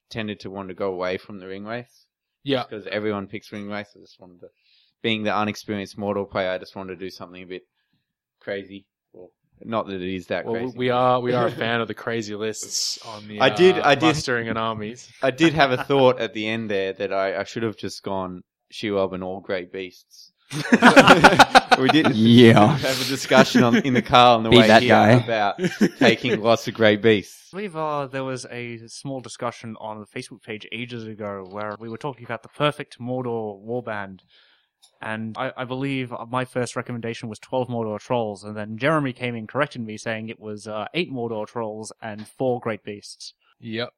tended 0.09 0.39
to 0.41 0.49
want 0.49 0.69
to 0.69 0.73
go 0.75 0.91
away 0.91 1.17
from 1.17 1.39
the 1.39 1.47
ring 1.47 1.65
wraith. 1.65 2.05
Yeah. 2.47 2.63
because 2.69 2.87
everyone 2.87 3.27
picks 3.27 3.51
ring 3.51 3.67
wraith. 3.69 3.89
I 3.95 3.99
just 3.99 4.19
wanted 4.19 4.39
to, 4.41 4.47
being 5.03 5.23
the 5.23 5.35
unexperienced 5.35 5.97
Mordor 5.97 6.29
player, 6.29 6.49
I 6.51 6.57
just 6.57 6.75
wanted 6.75 6.99
to 6.99 7.05
do 7.05 7.09
something 7.09 7.43
a 7.43 7.45
bit 7.45 7.63
crazy. 8.39 8.85
Well, 9.13 9.31
not 9.63 9.87
that 9.87 10.01
it 10.01 10.15
is 10.15 10.27
that 10.27 10.45
Well, 10.45 10.55
crazy. 10.55 10.77
we 10.77 10.89
are 10.89 11.19
we 11.19 11.33
are 11.33 11.47
a 11.47 11.51
fan 11.51 11.81
of 11.81 11.87
the 11.87 11.93
crazy 11.93 12.35
lists 12.35 12.99
on 13.05 13.27
the. 13.27 13.41
I 13.41 13.49
did- 13.49 13.79
uh, 13.79 13.83
I 13.85 13.95
did- 13.95 14.05
mustering 14.07 14.47
and 14.49 14.57
armies. 14.57 15.11
I 15.21 15.31
did 15.31 15.53
have 15.53 15.71
a 15.71 15.83
thought 15.83 16.19
at 16.19 16.33
the 16.33 16.47
end 16.47 16.69
there 16.69 16.93
that 16.93 17.11
I, 17.13 17.39
I 17.39 17.43
should 17.43 17.63
have 17.63 17.77
just 17.77 18.03
gone 18.03 18.43
Shelob 18.73 19.13
and 19.13 19.23
all 19.23 19.39
great 19.41 19.71
beasts. 19.71 20.31
we 21.79 21.89
didn't 21.89 22.15
Yeah. 22.15 22.77
have 22.77 23.01
a 23.01 23.05
discussion 23.05 23.63
on, 23.63 23.77
in 23.77 23.93
the 23.93 24.01
car 24.01 24.35
on 24.37 24.43
the 24.43 24.49
Be 24.49 24.57
way 24.57 24.67
that 24.67 24.81
here 24.81 24.89
guy. 24.91 25.11
about 25.11 25.59
taking 25.99 26.39
lots 26.41 26.67
of 26.67 26.73
great 26.73 27.01
beasts. 27.01 27.49
I 27.53 27.57
believe 27.57 27.75
uh, 27.75 28.07
there 28.07 28.23
was 28.23 28.45
a 28.51 28.79
small 28.87 29.19
discussion 29.21 29.75
on 29.79 29.99
the 29.99 30.05
Facebook 30.05 30.41
page 30.43 30.67
ages 30.71 31.05
ago 31.05 31.45
where 31.49 31.75
we 31.79 31.89
were 31.89 31.97
talking 31.97 32.25
about 32.25 32.43
the 32.43 32.49
perfect 32.49 32.99
Mordor 32.99 33.61
warband. 33.65 34.21
And 35.01 35.35
I, 35.37 35.51
I 35.57 35.63
believe 35.65 36.13
my 36.29 36.45
first 36.45 36.75
recommendation 36.75 37.29
was 37.29 37.39
12 37.39 37.67
Mordor 37.67 37.99
trolls, 37.99 38.43
and 38.43 38.55
then 38.55 38.77
Jeremy 38.77 39.13
came 39.13 39.35
in 39.35 39.45
corrected 39.47 39.81
me 39.81 39.97
saying 39.97 40.29
it 40.29 40.39
was 40.39 40.67
uh, 40.67 40.85
8 40.93 41.11
Mordor 41.11 41.45
trolls 41.47 41.91
and 42.01 42.27
4 42.27 42.59
great 42.59 42.83
beasts. 42.83 43.33
Yep. 43.59 43.89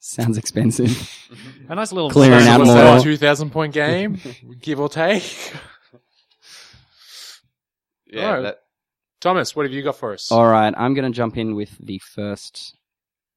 Sounds 0.00 0.38
expensive. 0.38 0.90
A 1.68 1.74
nice 1.74 1.92
little 1.92 2.10
Clearing 2.10 2.46
out 2.48 2.58
what's 2.60 2.68
more. 2.68 2.76
that, 2.78 3.02
two 3.02 3.16
thousand 3.18 3.50
point 3.50 3.74
game, 3.74 4.18
give 4.60 4.80
or 4.80 4.88
take. 4.88 5.52
Yeah, 8.12 8.26
Alright. 8.26 8.42
that, 8.42 8.58
Thomas, 9.20 9.54
what 9.54 9.66
have 9.66 9.72
you 9.72 9.82
got 9.82 9.96
for 9.96 10.12
us? 10.12 10.32
All 10.32 10.46
right, 10.48 10.74
I'm 10.76 10.94
going 10.94 11.04
to 11.10 11.14
jump 11.16 11.36
in 11.36 11.54
with 11.54 11.76
the 11.78 11.98
first 12.00 12.74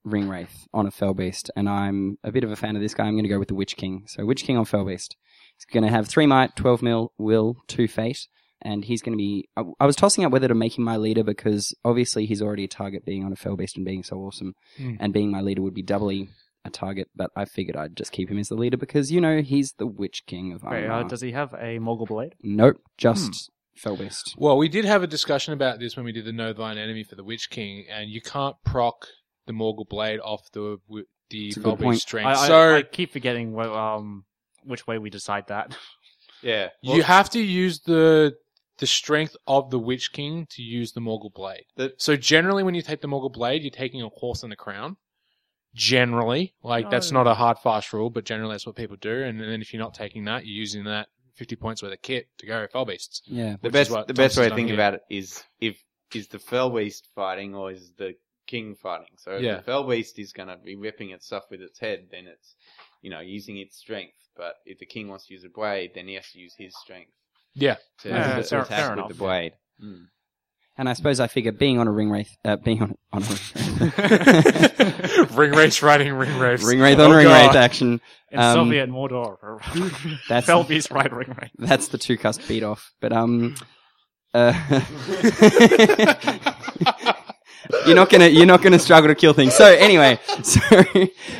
ring 0.03 0.27
wraith 0.27 0.67
on 0.74 0.88
a 0.88 0.91
fell 0.91 1.13
beast, 1.13 1.51
and 1.55 1.70
I'm 1.70 2.17
a 2.24 2.32
bit 2.32 2.43
of 2.43 2.51
a 2.51 2.55
fan 2.55 2.75
of 2.75 2.82
this 2.82 2.96
guy. 2.96 3.05
I'm 3.05 3.13
going 3.13 3.24
to 3.24 3.29
go 3.29 3.38
with 3.38 3.50
the 3.50 3.55
Witch 3.55 3.77
King. 3.77 4.05
So 4.08 4.25
Witch 4.25 4.43
King 4.43 4.58
on 4.58 4.65
fell 4.65 4.84
beast. 4.86 5.15
He's 5.58 5.65
going 5.65 5.84
to 5.84 5.91
have 5.91 6.08
three 6.08 6.25
might, 6.25 6.55
twelve 6.55 6.82
mil, 6.82 7.13
will, 7.20 7.58
two 7.67 7.88
fate, 7.88 8.27
and 8.63 8.84
he's 8.84 9.03
going 9.03 9.13
to 9.13 9.17
be. 9.22 9.48
I, 9.55 9.63
I 9.79 9.86
was 9.86 9.96
tossing 9.96 10.25
up 10.25 10.32
whether 10.32 10.48
to 10.48 10.55
make 10.55 10.75
him 10.75 10.84
my 10.86 10.98
leader 10.98 11.24
because 11.24 11.75
obviously 11.86 12.25
he's 12.25 12.41
already 12.41 12.63
a 12.63 12.67
target 12.70 13.05
being 13.05 13.24
on 13.24 13.32
a 13.32 13.36
fell 13.36 13.55
beast 13.55 13.75
and 13.77 13.86
being 13.86 14.01
so 14.03 14.17
awesome, 14.17 14.55
Hmm. 14.77 14.96
and 15.00 15.13
being 15.13 15.29
my 15.29 15.41
leader 15.41 15.62
would 15.62 15.75
be 15.75 15.84
doubly 15.84 16.29
a 16.65 16.70
target. 16.70 17.10
But 17.15 17.32
I 17.36 17.46
figured 17.46 17.75
I'd 17.75 17.96
just 17.96 18.12
keep 18.12 18.29
him 18.29 18.38
as 18.38 18.50
the 18.50 18.55
leader 18.55 18.77
because 18.77 19.12
you 19.12 19.20
know 19.22 19.41
he's 19.41 19.74
the 19.74 19.88
Witch 19.88 20.25
King 20.25 20.53
of 20.53 20.63
Wait, 20.63 20.86
uh, 20.86 21.03
Angmar. 21.03 21.10
does 21.10 21.22
he 21.22 21.32
have 21.32 21.53
a 21.53 21.79
Morgul 21.79 22.08
Blade? 22.08 22.36
Nope, 22.41 22.77
just 22.98 23.50
fell 23.75 23.96
beast. 23.98 24.36
Well, 24.38 24.58
we 24.58 24.70
did 24.70 24.86
have 24.86 25.03
a 25.03 25.08
discussion 25.08 25.53
about 25.53 25.79
this 25.79 25.96
when 25.96 26.05
we 26.05 26.12
did 26.12 26.25
the 26.25 26.32
Know 26.34 26.53
Thine 26.53 26.77
Enemy 26.77 27.03
for 27.03 27.15
the 27.15 27.24
Witch 27.24 27.50
King, 27.50 27.86
and 27.91 28.10
you 28.10 28.22
can't 28.22 28.55
proc 28.65 29.08
the 29.46 29.53
Morgul 29.53 29.88
Blade 29.88 30.20
off 30.20 30.50
the 30.53 30.77
wi- 30.88 31.05
the 31.29 31.48
It's 31.50 31.58
a 31.58 31.60
good 31.60 31.79
Felbeast 31.79 31.84
point. 31.84 32.00
strength. 32.01 32.27
I, 32.27 32.32
I, 32.34 32.48
so 32.48 32.75
I 32.75 32.82
keep 32.84 33.12
forgetting 33.12 33.53
wh- 33.53 33.65
um, 33.75 34.25
which 34.63 34.86
way 34.88 34.98
we 35.00 35.10
decide 35.10 35.48
that. 35.48 35.75
yeah. 36.43 36.70
you 36.82 37.01
have 37.03 37.29
to 37.32 37.39
use 37.41 37.82
the 37.82 38.36
the 38.79 38.88
strength 38.88 39.36
of 39.48 39.70
the 39.70 39.77
Witch 39.79 40.12
King 40.13 40.48
to 40.50 40.62
use 40.62 40.93
the 40.93 41.00
Morgul 41.01 41.32
Blade. 41.34 41.65
The- 41.75 41.93
so 41.98 42.15
generally, 42.15 42.63
when 42.63 42.74
you 42.75 42.82
take 42.82 43.01
the 43.01 43.08
Morgul 43.08 43.32
Blade, 43.34 43.62
you're 43.63 43.72
taking 43.72 44.01
a 44.01 44.10
horse 44.10 44.43
and 44.43 44.51
a 44.53 44.55
crown. 44.55 44.98
Generally, 45.75 46.53
like 46.63 46.89
that's 46.92 47.12
not 47.12 47.25
a 47.27 47.34
hard 47.34 47.58
fast 47.58 47.94
rule, 47.94 48.10
but 48.10 48.25
generally 48.25 48.53
that's 48.53 48.65
what 48.65 48.75
people 48.75 48.96
do. 48.98 49.24
And 49.24 49.39
then 49.39 49.62
if 49.62 49.74
you're 49.74 49.82
not 49.82 49.94
taking 49.96 50.25
that, 50.25 50.46
you're 50.46 50.56
using 50.56 50.84
that 50.84 51.08
50 51.36 51.56
points 51.56 51.82
worth 51.82 51.94
of 51.94 52.01
kit 52.01 52.27
to 52.38 52.46
go 52.46 52.68
Felbeasts. 52.74 53.22
Yeah. 53.25 53.53
the 53.53 53.58
which 53.63 53.74
best 53.74 53.92
what 53.92 54.08
the 54.08 54.13
best 54.13 54.38
way 54.38 54.50
to 54.50 54.56
think 54.56 54.68
done 54.70 54.75
about 54.75 54.94
it 54.96 55.01
is 55.10 55.44
if 55.60 55.84
is 56.13 56.27
the 56.27 56.38
fell 56.38 56.70
beast 56.70 57.08
fighting 57.15 57.56
or 57.56 57.72
is 57.72 57.92
the 57.98 58.13
king 58.46 58.75
fighting. 58.75 59.08
So 59.18 59.32
if 59.32 59.42
Yeah. 59.42 59.56
the 59.58 59.62
fell 59.63 59.84
beast 59.88 60.20
is 60.20 60.32
going 60.32 60.50
to 60.50 60.58
be 60.58 60.75
ripping 60.75 61.12
at 61.12 61.24
stuff 61.24 61.46
with 61.50 61.60
its 61.62 61.80
head, 61.80 62.08
then 62.12 62.27
it's 62.27 62.56
you 63.01 63.10
know 63.10 63.20
using 63.22 63.58
its 63.58 63.75
strength. 63.77 64.13
But 64.38 64.53
if 64.65 64.77
the 64.77 64.86
king 64.86 65.08
wants 65.08 65.25
to 65.27 65.34
use 65.34 65.44
a 65.44 65.50
blade, 65.50 65.92
then 65.96 66.08
he 66.08 66.13
has 66.13 66.30
to 66.34 66.39
use 66.39 66.53
his 66.56 66.75
strength 66.77 67.12
Yeah. 67.56 67.77
to, 68.01 68.10
Yeah, 68.10 68.36
to 68.38 68.44
fair- 68.44 68.62
attack 68.62 68.68
fair 68.77 68.89
with 68.92 68.98
enough. 69.00 69.08
the 69.10 69.15
blade. 69.15 69.53
Mm. 69.84 70.06
And 70.75 70.89
I 70.89 70.94
suppose 70.94 71.20
I 71.20 71.27
figure 71.27 71.51
being 71.51 71.77
on 71.77 71.88
a 71.88 71.92
ring 71.92 72.10
wraith, 72.10 72.36
uh, 72.46 72.56
being 72.58 72.82
on 72.82 72.96
on 73.12 73.22
a 73.24 73.25
ring 73.25 73.38
wraith, 73.80 73.94
ring 75.34 75.52
race 75.56 75.82
riding 75.82 76.13
ring 76.13 76.38
wraith. 76.40 76.63
ring 76.63 76.80
wraith 76.80 77.00
on 77.00 77.12
Oh, 77.12 77.16
ring 77.16 77.25
God. 77.28 77.48
wraith 77.48 77.56
action. 77.56 78.02
In 78.32 78.40
Um, 78.40 78.54
Soviet 78.56 78.90
Mordor, 78.90 79.38
That's 80.30 80.48
Felbeast 80.48 80.92
right 80.92 81.12
ring 81.13 81.36
wraith. 81.40 81.52
that's 81.58 81.90
the 81.90 81.98
two 81.98 82.18
cusp 82.18 82.48
beat 82.48 82.63
off. 82.63 82.92
But 83.00 83.13
um, 83.13 83.56
uh, 84.34 84.54
you're 87.86 87.96
not 87.96 88.10
gonna 88.10 88.28
you're 88.28 88.46
not 88.46 88.62
gonna 88.62 88.80
struggle 88.80 89.08
to 89.10 89.16
kill 89.16 89.34
things. 89.34 89.54
So 89.54 89.66
anyway, 89.66 90.20
so 90.44 90.60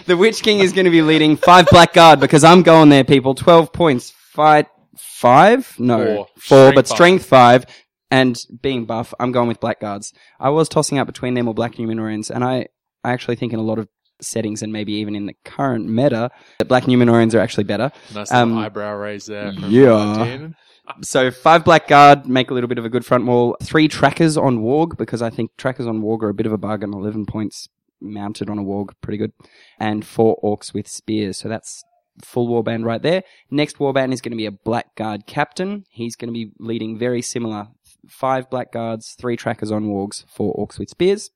the 0.06 0.16
Witch 0.18 0.42
King 0.42 0.60
is 0.60 0.72
going 0.74 0.86
to 0.86 0.92
be 0.92 1.02
leading 1.02 1.36
five 1.36 1.68
blackguard 1.68 2.20
because 2.20 2.44
I'm 2.44 2.62
going 2.64 2.90
there, 2.90 3.04
people. 3.04 3.36
Twelve 3.36 3.74
points, 3.74 4.12
fight 4.12 4.68
five, 4.98 5.74
no 5.80 5.98
Four. 5.98 6.28
four, 6.38 6.72
Strength 6.72 6.76
but 6.76 6.88
five. 6.88 6.96
strength 6.96 7.26
five. 7.26 7.66
And 8.12 8.40
being 8.62 8.86
buff, 8.86 9.12
I'm 9.20 9.32
going 9.32 9.48
with 9.48 9.60
blackguards. 9.60 10.14
I 10.40 10.50
was 10.52 10.70
tossing 10.70 11.00
up 11.00 11.08
between 11.08 11.34
them 11.34 11.48
or 11.48 11.56
black 11.56 11.74
Numenoreans, 11.78 12.30
and 12.30 12.44
I, 12.44 12.68
I 13.04 13.12
actually 13.12 13.36
think 13.36 13.54
in 13.54 13.60
a 13.60 13.64
lot 13.64 13.80
of 13.80 13.88
settings 14.22 14.62
and 14.62 14.72
maybe 14.72 14.94
even 14.94 15.16
in 15.16 15.26
the 15.26 15.36
current 15.44 15.88
meta, 15.88 16.32
that 16.60 16.68
black 16.68 16.84
Numenoreans 16.84 17.34
are 17.34 17.40
actually 17.40 17.66
better. 17.66 17.92
Nice 18.14 18.32
Um, 18.32 18.58
eyebrow 18.58 18.96
raise 18.96 19.26
there. 19.26 19.54
From 19.54 19.70
yeah. 19.70 20.48
So 21.02 21.32
five 21.32 21.64
black 21.64 21.88
guard, 21.88 22.28
make 22.28 22.52
a 22.52 22.54
little 22.54 22.68
bit 22.68 22.78
of 22.78 22.84
a 22.84 22.90
good 22.90 23.06
front 23.06 23.26
wall. 23.26 23.56
Three 23.64 23.88
trackers 23.88 24.36
on 24.36 24.60
warg 24.60 24.98
because 24.98 25.22
I 25.22 25.30
think 25.30 25.52
trackers 25.58 25.88
on 25.88 26.02
warg 26.02 26.24
are 26.24 26.30
a 26.30 26.34
bit 26.34 26.46
of 26.46 26.52
a 26.52 26.58
bargain. 26.58 26.94
Eleven 26.94 27.26
points 27.26 27.70
mounted 28.02 28.50
on 28.50 28.60
a 28.60 28.64
warg, 28.64 28.90
pretty 29.02 29.18
good. 29.18 29.32
And 29.80 30.06
four 30.06 30.38
orcs 30.44 30.74
with 30.74 30.90
spears. 30.90 31.38
So 31.38 31.48
that's 31.48 31.86
full 32.22 32.50
warband 32.50 32.84
right 32.84 33.02
there. 33.02 33.24
Next 33.50 33.78
warband 33.78 34.12
is 34.12 34.20
going 34.20 34.34
to 34.34 34.38
be 34.38 34.46
a 34.46 34.52
black 34.52 34.94
guard 34.96 35.26
captain. 35.26 35.86
He's 35.90 36.18
going 36.18 36.28
to 36.28 36.34
be 36.34 36.52
leading 36.60 36.98
very 37.00 37.22
similar. 37.22 37.68
Five 38.10 38.50
black 38.50 38.74
guards, 38.74 39.16
three 39.18 39.38
trackers 39.38 39.72
on 39.72 39.86
wargs, 39.86 40.26
four 40.30 40.54
orcs 40.56 40.78
with 40.80 40.90
spears. 40.90 41.32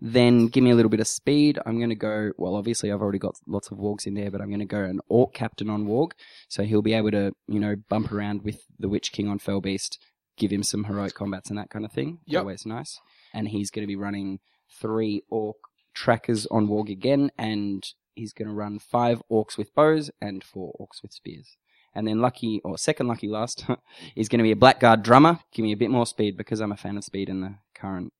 Then 0.00 0.46
give 0.46 0.62
me 0.62 0.70
a 0.70 0.74
little 0.74 0.90
bit 0.90 1.00
of 1.00 1.08
speed. 1.08 1.58
I'm 1.66 1.78
going 1.78 1.90
to 1.90 1.96
go, 1.96 2.30
well, 2.36 2.54
obviously 2.54 2.92
I've 2.92 3.02
already 3.02 3.18
got 3.18 3.36
lots 3.46 3.70
of 3.70 3.78
wargs 3.78 4.06
in 4.06 4.14
there, 4.14 4.30
but 4.30 4.40
I'm 4.40 4.48
going 4.48 4.60
to 4.60 4.64
go 4.64 4.84
an 4.84 5.00
orc 5.08 5.34
captain 5.34 5.68
on 5.68 5.86
warg. 5.86 6.12
So 6.48 6.62
he'll 6.62 6.82
be 6.82 6.94
able 6.94 7.10
to, 7.10 7.32
you 7.48 7.58
know, 7.58 7.74
bump 7.88 8.12
around 8.12 8.42
with 8.42 8.62
the 8.78 8.88
Witch 8.88 9.10
King 9.10 9.28
on 9.28 9.38
Fell 9.38 9.60
Beast, 9.60 9.98
give 10.36 10.52
him 10.52 10.62
some 10.62 10.84
heroic 10.84 11.14
combats 11.14 11.50
and 11.50 11.58
that 11.58 11.70
kind 11.70 11.84
of 11.84 11.92
thing. 11.92 12.18
Yep. 12.26 12.40
Always 12.40 12.64
nice. 12.64 13.00
And 13.34 13.48
he's 13.48 13.70
going 13.70 13.82
to 13.82 13.88
be 13.88 13.96
running 13.96 14.38
three 14.70 15.22
orc 15.30 15.56
trackers 15.94 16.46
on 16.46 16.68
Warg 16.68 16.90
again, 16.90 17.30
and 17.36 17.84
he's 18.14 18.32
going 18.32 18.48
to 18.48 18.54
run 18.54 18.78
five 18.78 19.20
orcs 19.30 19.58
with 19.58 19.74
bows 19.74 20.10
and 20.20 20.44
four 20.44 20.74
orcs 20.80 21.02
with 21.02 21.12
spears. 21.12 21.56
And 21.94 22.06
then 22.06 22.20
lucky, 22.20 22.60
or 22.64 22.78
second 22.78 23.08
lucky 23.08 23.26
last, 23.26 23.64
is 24.16 24.28
going 24.28 24.38
to 24.38 24.44
be 24.44 24.52
a 24.52 24.56
blackguard 24.56 25.02
drummer. 25.02 25.40
Give 25.52 25.64
me 25.64 25.72
a 25.72 25.76
bit 25.76 25.90
more 25.90 26.06
speed 26.06 26.36
because 26.36 26.60
I'm 26.60 26.70
a 26.70 26.76
fan 26.76 26.96
of 26.96 27.04
speed 27.04 27.28
in 27.28 27.40
the 27.40 27.56
current 27.74 28.12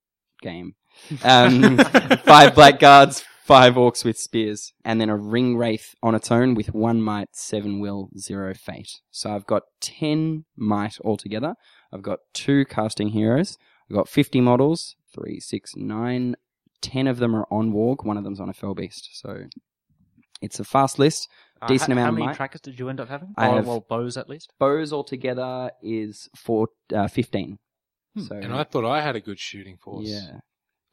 game. 0.42 0.74
Um, 1.24 1.78
five 2.24 2.54
blackguards, 2.54 3.24
five 3.44 3.74
orcs 3.74 4.04
with 4.04 4.18
spears, 4.18 4.72
and 4.84 5.00
then 5.00 5.08
a 5.08 5.16
ring 5.16 5.56
wraith 5.56 5.94
on 6.02 6.14
its 6.14 6.30
own 6.30 6.54
with 6.54 6.74
one 6.74 7.00
might, 7.02 7.28
seven 7.34 7.80
will, 7.80 8.10
zero 8.18 8.54
fate. 8.54 8.90
So 9.10 9.30
I've 9.34 9.46
got 9.46 9.62
ten 9.80 10.44
might 10.56 10.98
altogether. 11.04 11.54
I've 11.92 12.02
got 12.02 12.18
two 12.34 12.64
casting 12.66 13.08
heroes. 13.10 13.56
I've 13.90 13.96
got 13.96 14.08
fifty 14.08 14.40
models. 14.40 14.96
Three, 15.14 15.40
six, 15.40 15.72
nine. 15.76 16.36
Ten 16.82 17.06
of 17.06 17.18
them 17.18 17.34
are 17.34 17.46
on 17.50 17.72
warg. 17.72 18.04
One 18.04 18.16
of 18.18 18.24
them's 18.24 18.38
on 18.40 18.48
a 18.50 18.52
fell 18.52 18.74
beast. 18.74 19.08
So 19.14 19.44
it's 20.42 20.60
a 20.60 20.64
fast 20.64 20.98
list. 20.98 21.28
Decent 21.66 21.90
Uh, 21.90 21.94
how, 21.94 22.00
amount 22.02 22.04
How 22.04 22.08
of 22.10 22.14
many 22.14 22.26
might. 22.26 22.36
trackers 22.36 22.60
did 22.60 22.78
you 22.78 22.88
end 22.88 23.00
up 23.00 23.08
having? 23.08 23.34
I 23.36 23.48
or, 23.48 23.54
have- 23.56 23.66
well, 23.66 23.80
bows 23.88 24.16
at 24.16 24.28
least. 24.28 24.52
Bows 24.60 24.92
altogether 24.92 25.72
is 25.82 26.28
four, 26.36 26.68
uh, 26.94 27.08
fifteen. 27.08 27.58
Hmm. 28.14 28.20
So 28.22 28.36
And 28.36 28.54
I 28.54 28.62
thought 28.62 28.84
I 28.84 29.00
had 29.00 29.16
a 29.16 29.20
good 29.20 29.40
shooting 29.40 29.76
force. 29.76 30.06
yeah. 30.06 30.38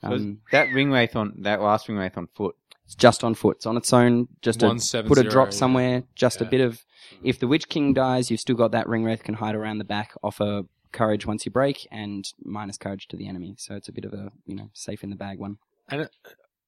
So 0.01 0.13
Um, 0.13 0.41
that 0.51 0.73
ring 0.73 0.91
wraith 0.91 1.15
on 1.15 1.33
that 1.41 1.61
last 1.61 1.87
ring 1.87 1.97
wraith 1.97 2.17
on 2.17 2.27
foot. 2.27 2.55
It's 2.85 2.95
just 2.95 3.23
on 3.23 3.33
foot. 3.33 3.57
It's 3.57 3.65
on 3.65 3.77
its 3.77 3.91
own. 3.93 4.27
Just 4.41 4.61
a, 4.61 4.75
put 5.07 5.17
a 5.17 5.23
drop 5.23 5.47
yeah. 5.47 5.57
somewhere. 5.57 6.03
Just 6.15 6.41
a 6.41 6.45
bit 6.45 6.61
of. 6.61 6.83
If 7.23 7.39
the 7.39 7.47
Witch 7.47 7.67
King 7.67 7.93
dies, 7.93 8.29
you've 8.29 8.39
still 8.39 8.55
got 8.55 8.71
that 8.71 8.87
ring 8.87 9.03
wraith 9.03 9.23
can 9.23 9.35
hide 9.35 9.55
around 9.55 9.79
the 9.79 9.85
back, 9.85 10.13
offer 10.21 10.63
courage 10.91 11.25
once 11.25 11.45
you 11.45 11.51
break, 11.51 11.87
and 11.91 12.25
minus 12.43 12.77
courage 12.77 13.07
to 13.07 13.17
the 13.17 13.27
enemy. 13.27 13.55
So 13.57 13.75
it's 13.75 13.89
a 13.89 13.91
bit 13.91 14.05
of 14.05 14.13
a 14.13 14.31
you 14.45 14.55
know 14.55 14.69
safe 14.73 15.03
in 15.03 15.09
the 15.09 15.15
bag 15.15 15.39
one. 15.39 15.57
And 15.89 16.01
it, 16.01 16.11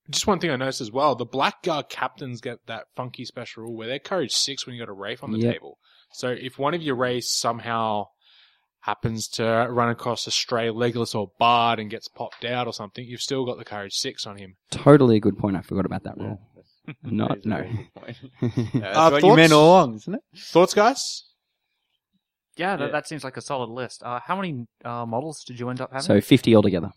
just 0.10 0.25
one 0.25 0.39
thing 0.39 0.50
I 0.51 0.55
noticed 0.55 0.81
as 0.81 0.91
well, 0.91 1.15
the 1.15 1.25
Blackguard 1.25 1.89
captains 1.89 2.41
get 2.41 2.60
that 2.67 2.86
funky 2.96 3.25
special 3.25 3.63
rule 3.63 3.75
where 3.75 3.88
they're 3.88 4.00
courage 4.00 4.31
six 4.31 4.65
when 4.65 4.75
you 4.75 4.81
got 4.81 4.89
a 4.89 4.93
Wraith 4.93 5.24
on 5.24 5.31
the 5.31 5.39
Yep. 5.39 5.53
table. 5.53 5.77
So 6.13 6.29
if 6.29 6.57
one 6.57 6.74
of 6.74 6.81
your 6.81 6.96
Wraiths 6.96 7.31
somehow 7.31 8.07
happens 8.88 9.27
to 9.27 9.44
run 9.70 9.89
across 9.89 10.25
a 10.27 10.32
stray 10.32 10.70
Legolas 10.70 11.13
or 11.13 11.29
Bard 11.38 11.79
and 11.79 11.89
gets 11.91 12.08
popped 12.08 12.44
out 12.46 12.65
or 12.67 12.74
something, 12.74 13.06
you've 13.06 13.22
still 13.22 13.46
got 13.46 13.58
the 13.58 13.65
courage 13.65 13.94
six 13.94 14.25
on 14.25 14.38
him. 14.38 14.56
Totally 14.72 15.17
a 15.17 15.20
good 15.20 15.38
point. 15.38 15.56
I 15.58 15.62
forgot 15.62 15.86
about 15.86 16.03
that 16.03 16.17
rule. 16.17 16.39
That 16.86 16.96
Not 17.12 17.38
is 17.39 17.46
no. 17.46 17.58
very 17.58 17.70
good 17.74 17.94
point. 17.94 18.17
Yeah, 18.74 18.79
that's 18.82 18.98
Uh, 18.98 19.10
what 19.12 19.24
you 19.24 19.36
meant 19.36 19.50
thoughts? 19.51 19.53
all 19.53 19.67
along, 19.75 19.96
isn't 19.96 20.13
it? 20.15 20.22
Thoughts, 20.38 20.74
guys? 20.74 21.24
Yeah, 22.56 22.75
that, 22.77 22.86
Yeah. 22.86 22.91
that 22.91 23.08
seems 23.08 23.24
like 23.24 23.38
a 23.38 23.41
solid 23.41 23.70
list. 23.70 24.01
Uh, 24.03 24.20
how 24.24 24.36
many 24.36 24.65
uh, 24.86 25.06
models 25.06 25.44
did 25.44 25.60
you 25.60 25.70
end 25.70 25.82
up 25.82 25.91
having? 25.91 26.03
so 26.06 26.22
fifty 26.22 26.56
altogether. 26.56 26.91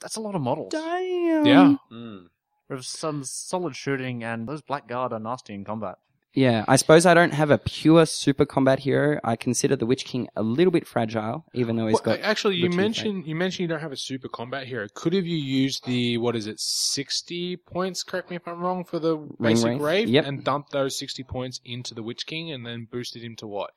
That's 0.00 0.16
a 0.16 0.20
lot 0.20 0.34
of 0.34 0.40
models. 0.40 0.72
Damn. 0.72 1.46
Yeah. 1.46 1.74
Mm. 1.92 2.26
With 2.68 2.84
some 2.84 3.22
solid 3.24 3.76
shooting, 3.76 4.24
and 4.24 4.48
those 4.48 4.62
Blackguard 4.62 5.12
are 5.12 5.20
nasty 5.20 5.54
in 5.54 5.64
combat. 5.64 5.96
Yeah, 6.34 6.64
I 6.66 6.74
suppose 6.76 7.06
I 7.06 7.14
don't 7.14 7.32
have 7.32 7.50
a 7.52 7.58
pure 7.58 8.06
super 8.06 8.44
combat 8.44 8.80
hero. 8.80 9.20
I 9.22 9.36
consider 9.36 9.76
the 9.76 9.86
Witch 9.86 10.04
King 10.04 10.26
a 10.34 10.42
little 10.42 10.72
bit 10.72 10.84
fragile, 10.84 11.44
even 11.54 11.76
though 11.76 11.86
he's 11.86 11.94
Well, 12.04 12.16
got. 12.16 12.20
actually, 12.20 12.56
you 12.56 12.70
mentioned 12.70 13.26
you 13.26 13.36
mentioned 13.36 13.60
you 13.60 13.68
don't 13.68 13.80
have 13.80 13.92
a 13.92 13.96
super 13.96 14.26
combat 14.28 14.66
hero. 14.66 14.88
Could 14.94 15.12
have 15.12 15.26
you 15.26 15.36
used 15.36 15.86
the 15.86 16.18
what 16.18 16.34
is 16.34 16.48
it, 16.48 16.58
sixty 16.58 17.56
points? 17.56 18.02
Correct 18.02 18.30
me 18.30 18.36
if 18.36 18.48
I'm 18.48 18.60
wrong 18.60 18.84
for 18.84 18.98
the 18.98 19.16
basic 19.40 19.66
Wraith? 19.68 19.80
Wraith, 19.80 20.08
Yep. 20.08 20.26
and 20.26 20.42
dumped 20.44 20.72
those 20.72 20.98
sixty 20.98 21.22
points 21.22 21.60
into 21.64 21.94
the 21.94 22.02
Witch 22.02 22.26
King, 22.26 22.50
and 22.50 22.66
then 22.66 22.88
boosted 22.90 23.22
him 23.22 23.36
to 23.36 23.46
what? 23.46 23.70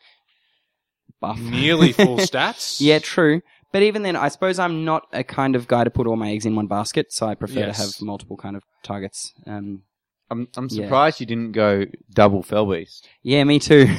buff. 1.21 1.39
Nearly 1.39 1.93
full 1.93 2.17
stats. 2.17 2.77
Yeah, 2.81 2.99
true. 2.99 3.41
But 3.71 3.83
even 3.83 4.01
then, 4.03 4.15
I 4.15 4.27
suppose 4.29 4.59
I'm 4.59 4.83
not 4.85 5.03
a 5.13 5.23
kind 5.23 5.55
of 5.55 5.67
guy 5.67 5.83
to 5.83 5.89
put 5.89 6.07
all 6.07 6.15
my 6.15 6.31
eggs 6.31 6.45
in 6.45 6.55
one 6.55 6.67
basket, 6.67 7.11
so 7.11 7.27
I 7.27 7.35
prefer 7.35 7.59
Yes. 7.61 7.77
to 7.77 7.81
have 7.83 7.91
multiple 8.01 8.37
kind 8.37 8.55
of 8.55 8.63
targets. 8.83 9.33
Um, 9.45 9.83
I'm 10.29 10.47
I'm 10.57 10.67
Yeah. 10.69 10.85
surprised 10.85 11.19
you 11.19 11.25
didn't 11.25 11.53
go 11.53 11.85
double 12.13 12.43
Fellbeast. 12.43 13.01
yeah, 13.23 13.43
me 13.43 13.59
too. 13.59 13.87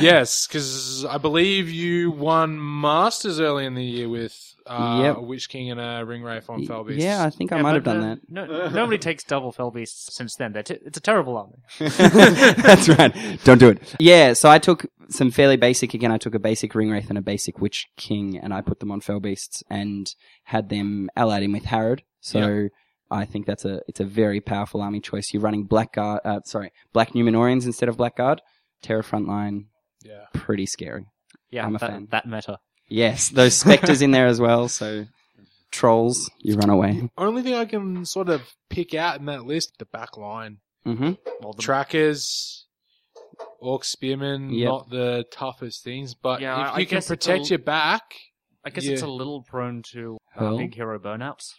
Yes, 0.00 0.46
because 0.46 1.04
I 1.04 1.18
believe 1.18 1.70
you 1.70 2.10
won 2.10 2.58
Masters 2.80 3.40
early 3.40 3.64
in 3.64 3.74
the 3.74 3.84
year 3.84 4.08
with 4.08 4.36
uh, 4.66 5.00
Yep. 5.02 5.16
a 5.16 5.20
Witch 5.22 5.48
King 5.48 5.70
and 5.70 5.80
a 5.80 6.04
Ring 6.04 6.22
Wraith 6.22 6.50
on 6.50 6.66
Felbeast. 6.66 6.98
Yeah, 6.98 7.24
I 7.24 7.30
think 7.30 7.52
I 7.52 7.56
Yeah, 7.56 7.62
might 7.62 7.74
have 7.74 7.84
done 7.84 8.02
uh, 8.02 8.14
that. 8.16 8.20
No, 8.28 8.68
nobody 8.70 8.98
takes 8.98 9.22
double 9.24 9.52
fell 9.52 9.70
beasts 9.70 10.14
since 10.14 10.34
then. 10.36 10.52
They're 10.52 10.62
t- 10.62 10.78
it's 10.84 10.98
a 10.98 11.00
terrible 11.00 11.36
army. 11.36 11.56
That's 11.78 12.88
right. 12.88 13.14
Don't 13.44 13.58
do 13.58 13.68
it. 13.68 13.94
Yeah, 14.00 14.32
so 14.32 14.50
I 14.50 14.58
took 14.58 14.86
some 15.10 15.30
fairly 15.30 15.56
basic 15.56 15.94
again. 15.94 16.10
I 16.10 16.18
took 16.18 16.34
a 16.34 16.38
basic 16.38 16.74
ring 16.74 16.90
wraith 16.90 17.08
and 17.08 17.18
a 17.18 17.22
basic 17.22 17.60
witch 17.60 17.86
king, 17.96 18.38
and 18.38 18.52
I 18.52 18.60
put 18.62 18.80
them 18.80 18.90
on 18.90 19.00
fell 19.00 19.20
beasts 19.20 19.62
and 19.70 20.12
had 20.44 20.68
them 20.70 21.08
allied 21.16 21.42
in 21.42 21.52
with 21.52 21.64
Harad. 21.64 22.00
So 22.20 22.68
I 23.10 23.24
think 23.24 23.46
that's 23.46 23.64
a 23.64 23.80
it's 23.88 24.00
a 24.00 24.04
very 24.04 24.40
powerful 24.40 24.80
army 24.82 25.00
choice. 25.00 25.32
You're 25.32 25.42
running 25.42 25.64
blackguard, 25.64 26.20
uh, 26.24 26.40
sorry, 26.44 26.72
black 26.92 27.12
Numenoreans 27.12 27.66
instead 27.66 27.88
of 27.88 27.96
blackguard. 27.96 28.40
Terra 28.82 29.02
frontline, 29.02 29.66
yeah. 30.04 30.24
pretty 30.32 30.66
scary. 30.66 31.06
Yeah, 31.50 31.64
I'm 31.66 31.76
a 31.76 31.78
that, 31.78 31.90
fan. 31.90 32.08
that 32.10 32.26
meta. 32.26 32.58
Yes, 32.88 33.28
those 33.30 33.54
specters 33.54 34.02
in 34.02 34.10
there 34.10 34.26
as 34.26 34.40
well. 34.40 34.68
So 34.68 35.06
trolls, 35.70 36.30
you 36.38 36.56
run 36.56 36.70
away. 36.70 37.08
Only 37.16 37.42
thing 37.42 37.54
I 37.54 37.64
can 37.64 38.04
sort 38.04 38.28
of 38.28 38.42
pick 38.70 38.94
out 38.94 39.18
in 39.20 39.26
that 39.26 39.44
list, 39.44 39.74
the 39.78 39.86
back 39.86 40.16
line. 40.16 40.58
hmm 40.84 41.12
Well, 41.40 41.52
the, 41.54 41.62
Trackers, 41.62 42.66
Orc 43.60 43.84
Spearmen, 43.84 44.50
Yep. 44.50 44.68
not 44.68 44.90
the 44.90 45.24
toughest 45.30 45.82
things, 45.82 46.14
but 46.14 46.40
Yeah, 46.40 46.52
if 46.54 46.58
I- 46.72 46.74
I 46.74 46.78
you 46.80 46.86
can 46.86 47.02
protect 47.02 47.46
a- 47.46 47.48
your 47.50 47.58
back, 47.58 48.14
I 48.64 48.70
guess 48.70 48.84
yeah. 48.84 48.92
it's 48.94 49.02
a 49.02 49.06
little 49.06 49.42
prone 49.42 49.82
to 49.92 50.18
uh, 50.36 50.40
Hurl. 50.40 50.58
big 50.58 50.74
hero 50.74 50.98
burnouts. 50.98 51.54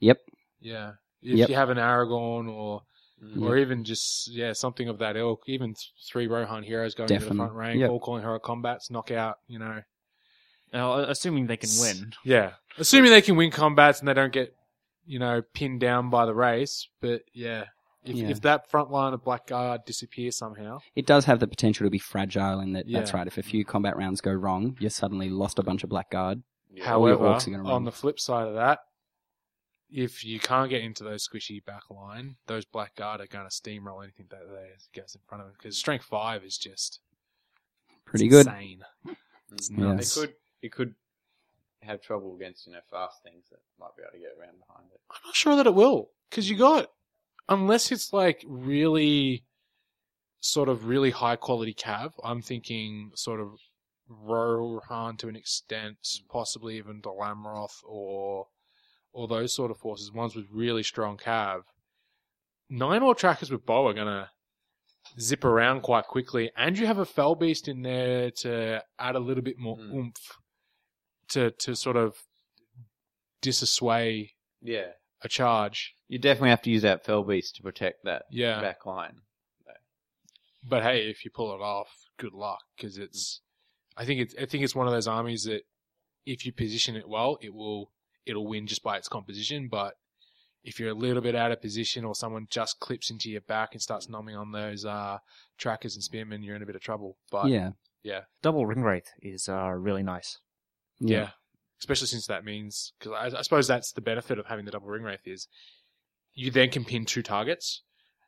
Yep. 0.00 0.18
Yeah. 0.60 0.92
If 1.22 1.36
Yep. 1.38 1.48
you 1.48 1.54
have 1.56 1.70
an 1.70 1.78
Aragorn 1.78 2.48
or 2.48 2.82
Mm. 3.20 3.42
or 3.42 3.56
even 3.56 3.82
just 3.82 4.28
yeah 4.30 4.52
something 4.52 4.88
of 4.88 4.98
that 4.98 5.16
ilk, 5.16 5.42
even 5.48 5.74
three 6.08 6.28
Rohan 6.28 6.62
heroes 6.62 6.94
going 6.94 7.10
into 7.12 7.26
the 7.28 7.34
front 7.34 7.52
rank, 7.52 7.80
Yep. 7.80 7.90
all 7.90 7.98
calling 7.98 8.22
hero 8.22 8.38
combats, 8.38 8.90
knockout, 8.92 9.38
you 9.48 9.58
know. 9.58 9.82
Uh, 10.72 11.04
assuming 11.08 11.46
they 11.48 11.56
can 11.56 11.70
win. 11.80 12.12
Yeah, 12.24 12.52
assuming 12.78 13.10
they 13.10 13.22
can 13.22 13.34
win 13.34 13.50
combats 13.50 13.98
and 13.98 14.06
they 14.08 14.14
don't 14.14 14.32
get 14.32 14.54
you 15.04 15.18
know 15.18 15.42
pinned 15.52 15.80
down 15.80 16.10
by 16.10 16.26
the 16.26 16.34
race, 16.34 16.88
but 17.00 17.22
yeah. 17.32 17.64
If, 18.04 18.14
Yeah. 18.16 18.28
if 18.28 18.40
that 18.42 18.70
front 18.70 18.90
line 18.92 19.12
of 19.12 19.24
Blackguard 19.24 19.84
disappears 19.84 20.36
somehow, 20.38 20.78
It 20.94 21.04
does 21.04 21.24
have 21.24 21.40
the 21.40 21.48
potential 21.48 21.84
to 21.86 21.90
be 21.90 21.98
fragile 21.98 22.60
in 22.60 22.72
that. 22.74 22.86
That's 22.88 23.12
right. 23.12 23.26
If 23.26 23.36
a 23.36 23.42
few 23.42 23.64
combat 23.64 23.96
rounds 23.96 24.20
go 24.20 24.32
wrong, 24.32 24.76
you're 24.78 24.88
suddenly 24.90 25.28
lost 25.28 25.58
a 25.58 25.62
bunch 25.64 25.82
of 25.82 25.90
blackguard. 25.90 26.42
All 26.70 26.76
your 26.76 26.86
However, 26.86 27.24
orcs 27.24 27.52
run. 27.52 27.66
on 27.66 27.84
the 27.84 27.90
flip 27.92 28.20
side 28.20 28.46
of 28.46 28.54
that, 28.54 28.78
if 29.90 30.24
you 30.24 30.38
can't 30.38 30.70
get 30.70 30.82
into 30.82 31.04
those 31.04 31.26
squishy 31.26 31.64
back 31.64 31.90
line, 31.90 32.36
those 32.46 32.64
black 32.64 32.94
guard 32.94 33.20
are 33.20 33.26
going 33.26 33.48
to 33.48 33.54
steamroll 33.54 34.02
anything 34.02 34.26
that 34.30 34.48
they 34.50 34.68
gets 34.92 35.14
in 35.14 35.20
front 35.26 35.42
of 35.42 35.48
them 35.48 35.56
because 35.58 35.76
strength 35.76 36.04
five 36.04 36.44
is 36.44 36.58
just 36.58 37.00
Pretty 38.08 38.26
it's 38.26 38.32
good. 38.32 38.46
Insane. 38.46 38.80
Mm. 39.06 39.16
It's 39.52 39.70
Yeah. 39.70 39.94
It 39.94 40.10
could 40.10 40.34
it 40.62 40.72
could 40.72 40.94
have 41.82 42.00
trouble 42.00 42.34
against 42.34 42.66
you 42.66 42.72
know 42.72 42.80
fast 42.90 43.22
things 43.22 43.44
that 43.50 43.60
might 43.78 43.94
be 43.96 44.02
able 44.02 44.12
to 44.12 44.18
get 44.18 44.38
around 44.38 44.58
behind 44.66 44.88
it. 44.92 45.00
I'm 45.10 45.20
not 45.24 45.34
sure 45.34 45.56
that 45.56 45.66
it 45.66 45.74
will 45.74 46.10
because 46.30 46.48
you 46.48 46.56
got 46.56 46.90
unless 47.48 47.92
it's 47.92 48.12
like 48.12 48.44
really 48.46 49.44
sort 50.40 50.68
of 50.68 50.86
really 50.86 51.10
high 51.10 51.36
quality 51.36 51.74
cav. 51.74 52.12
I'm 52.24 52.40
thinking 52.40 53.10
sort 53.14 53.40
of 53.40 53.58
Rohan 54.08 55.18
to 55.18 55.28
an 55.28 55.36
extent, 55.36 55.98
possibly 56.30 56.78
even 56.78 57.02
Dol 57.02 57.18
Amroth 57.20 57.82
or 57.84 58.46
or 59.12 59.26
those 59.28 59.54
sort 59.54 59.70
of 59.70 59.78
forces, 59.78 60.12
ones 60.12 60.34
with 60.36 60.46
really 60.50 60.82
strong 60.82 61.16
cav. 61.16 61.62
Nine 62.68 63.02
or 63.02 63.14
trackers 63.14 63.50
with 63.50 63.64
bow 63.66 63.86
are 63.88 63.94
gonna 63.94 64.30
zip 65.18 65.44
around 65.44 65.80
quite 65.82 66.04
quickly, 66.04 66.50
and 66.56 66.78
you 66.78 66.86
have 66.86 66.98
a 66.98 67.06
fell 67.06 67.34
beast 67.34 67.66
in 67.68 67.82
there 67.82 68.30
to 68.30 68.82
add 68.98 69.16
a 69.16 69.20
little 69.20 69.42
bit 69.42 69.58
more 69.58 69.76
Mm. 69.78 69.94
oomph 69.94 70.38
to 71.28 71.50
to 71.52 71.74
sort 71.76 71.96
of 71.96 72.16
dissuade 73.40 74.30
Yeah, 74.60 74.92
a 75.22 75.28
charge. 75.28 75.94
you 76.08 76.18
definitely 76.18 76.50
have 76.50 76.62
to 76.62 76.70
use 76.70 76.82
that 76.82 77.04
fell 77.04 77.22
beast 77.22 77.56
to 77.56 77.62
protect 77.62 78.04
that 78.04 78.24
Yeah. 78.30 78.60
back 78.60 78.84
line. 78.86 79.22
But 80.64 80.82
hey, 80.82 81.08
if 81.08 81.24
you 81.24 81.30
pull 81.30 81.54
it 81.54 81.60
off, 81.62 81.88
good 82.18 82.32
luck 82.34 82.62
because 82.76 82.98
it's. 82.98 83.40
I 83.96 84.04
think 84.04 84.20
it's. 84.20 84.34
I 84.40 84.44
think 84.44 84.64
it's 84.64 84.74
one 84.74 84.86
of 84.88 84.92
those 84.92 85.06
armies 85.08 85.44
that, 85.44 85.62
if 86.26 86.44
you 86.44 86.52
position 86.52 86.96
it 86.96 87.08
well, 87.08 87.38
it 87.40 87.54
will. 87.54 87.92
It'll 88.28 88.46
win 88.46 88.66
just 88.66 88.82
by 88.82 88.96
its 88.98 89.08
composition. 89.08 89.68
But 89.68 89.94
if 90.64 90.78
you're 90.78 90.90
a 90.90 90.94
little 90.94 91.22
bit 91.22 91.34
out 91.34 91.50
of 91.52 91.62
position, 91.62 92.04
or 92.04 92.14
someone 92.14 92.46
just 92.50 92.78
clips 92.80 93.10
into 93.10 93.30
your 93.30 93.40
back 93.42 93.70
and 93.72 93.80
starts 93.82 94.08
numbing 94.08 94.36
on 94.36 94.52
those 94.52 94.84
uh, 94.84 95.18
trackers 95.56 95.94
and 95.94 96.02
spearmen, 96.02 96.42
you're 96.42 96.56
in 96.56 96.62
a 96.62 96.66
bit 96.66 96.76
of 96.76 96.82
trouble. 96.82 97.16
But 97.30 97.46
yeah. 97.48 97.70
yeah, 98.02 98.22
Double 98.42 98.66
ring 98.66 98.82
wraith 98.82 99.08
is 99.22 99.48
uh, 99.48 99.70
really 99.70 100.02
nice. 100.02 100.38
yeah, 101.00 101.30
Especially 101.80 102.08
since 102.08 102.26
that 102.26 102.44
means 102.44 102.92
because 102.98 103.12
I, 103.34 103.38
I 103.38 103.42
suppose 103.42 103.66
that's 103.68 103.92
the 103.92 104.00
benefit 104.00 104.38
of 104.38 104.46
having 104.46 104.64
the 104.64 104.72
double 104.72 104.88
ring 104.88 105.04
wraith 105.04 105.26
is 105.26 105.46
you 106.34 106.50
then 106.50 106.70
can 106.70 106.84
pin 106.84 107.04
two 107.04 107.22
targets. 107.22 107.82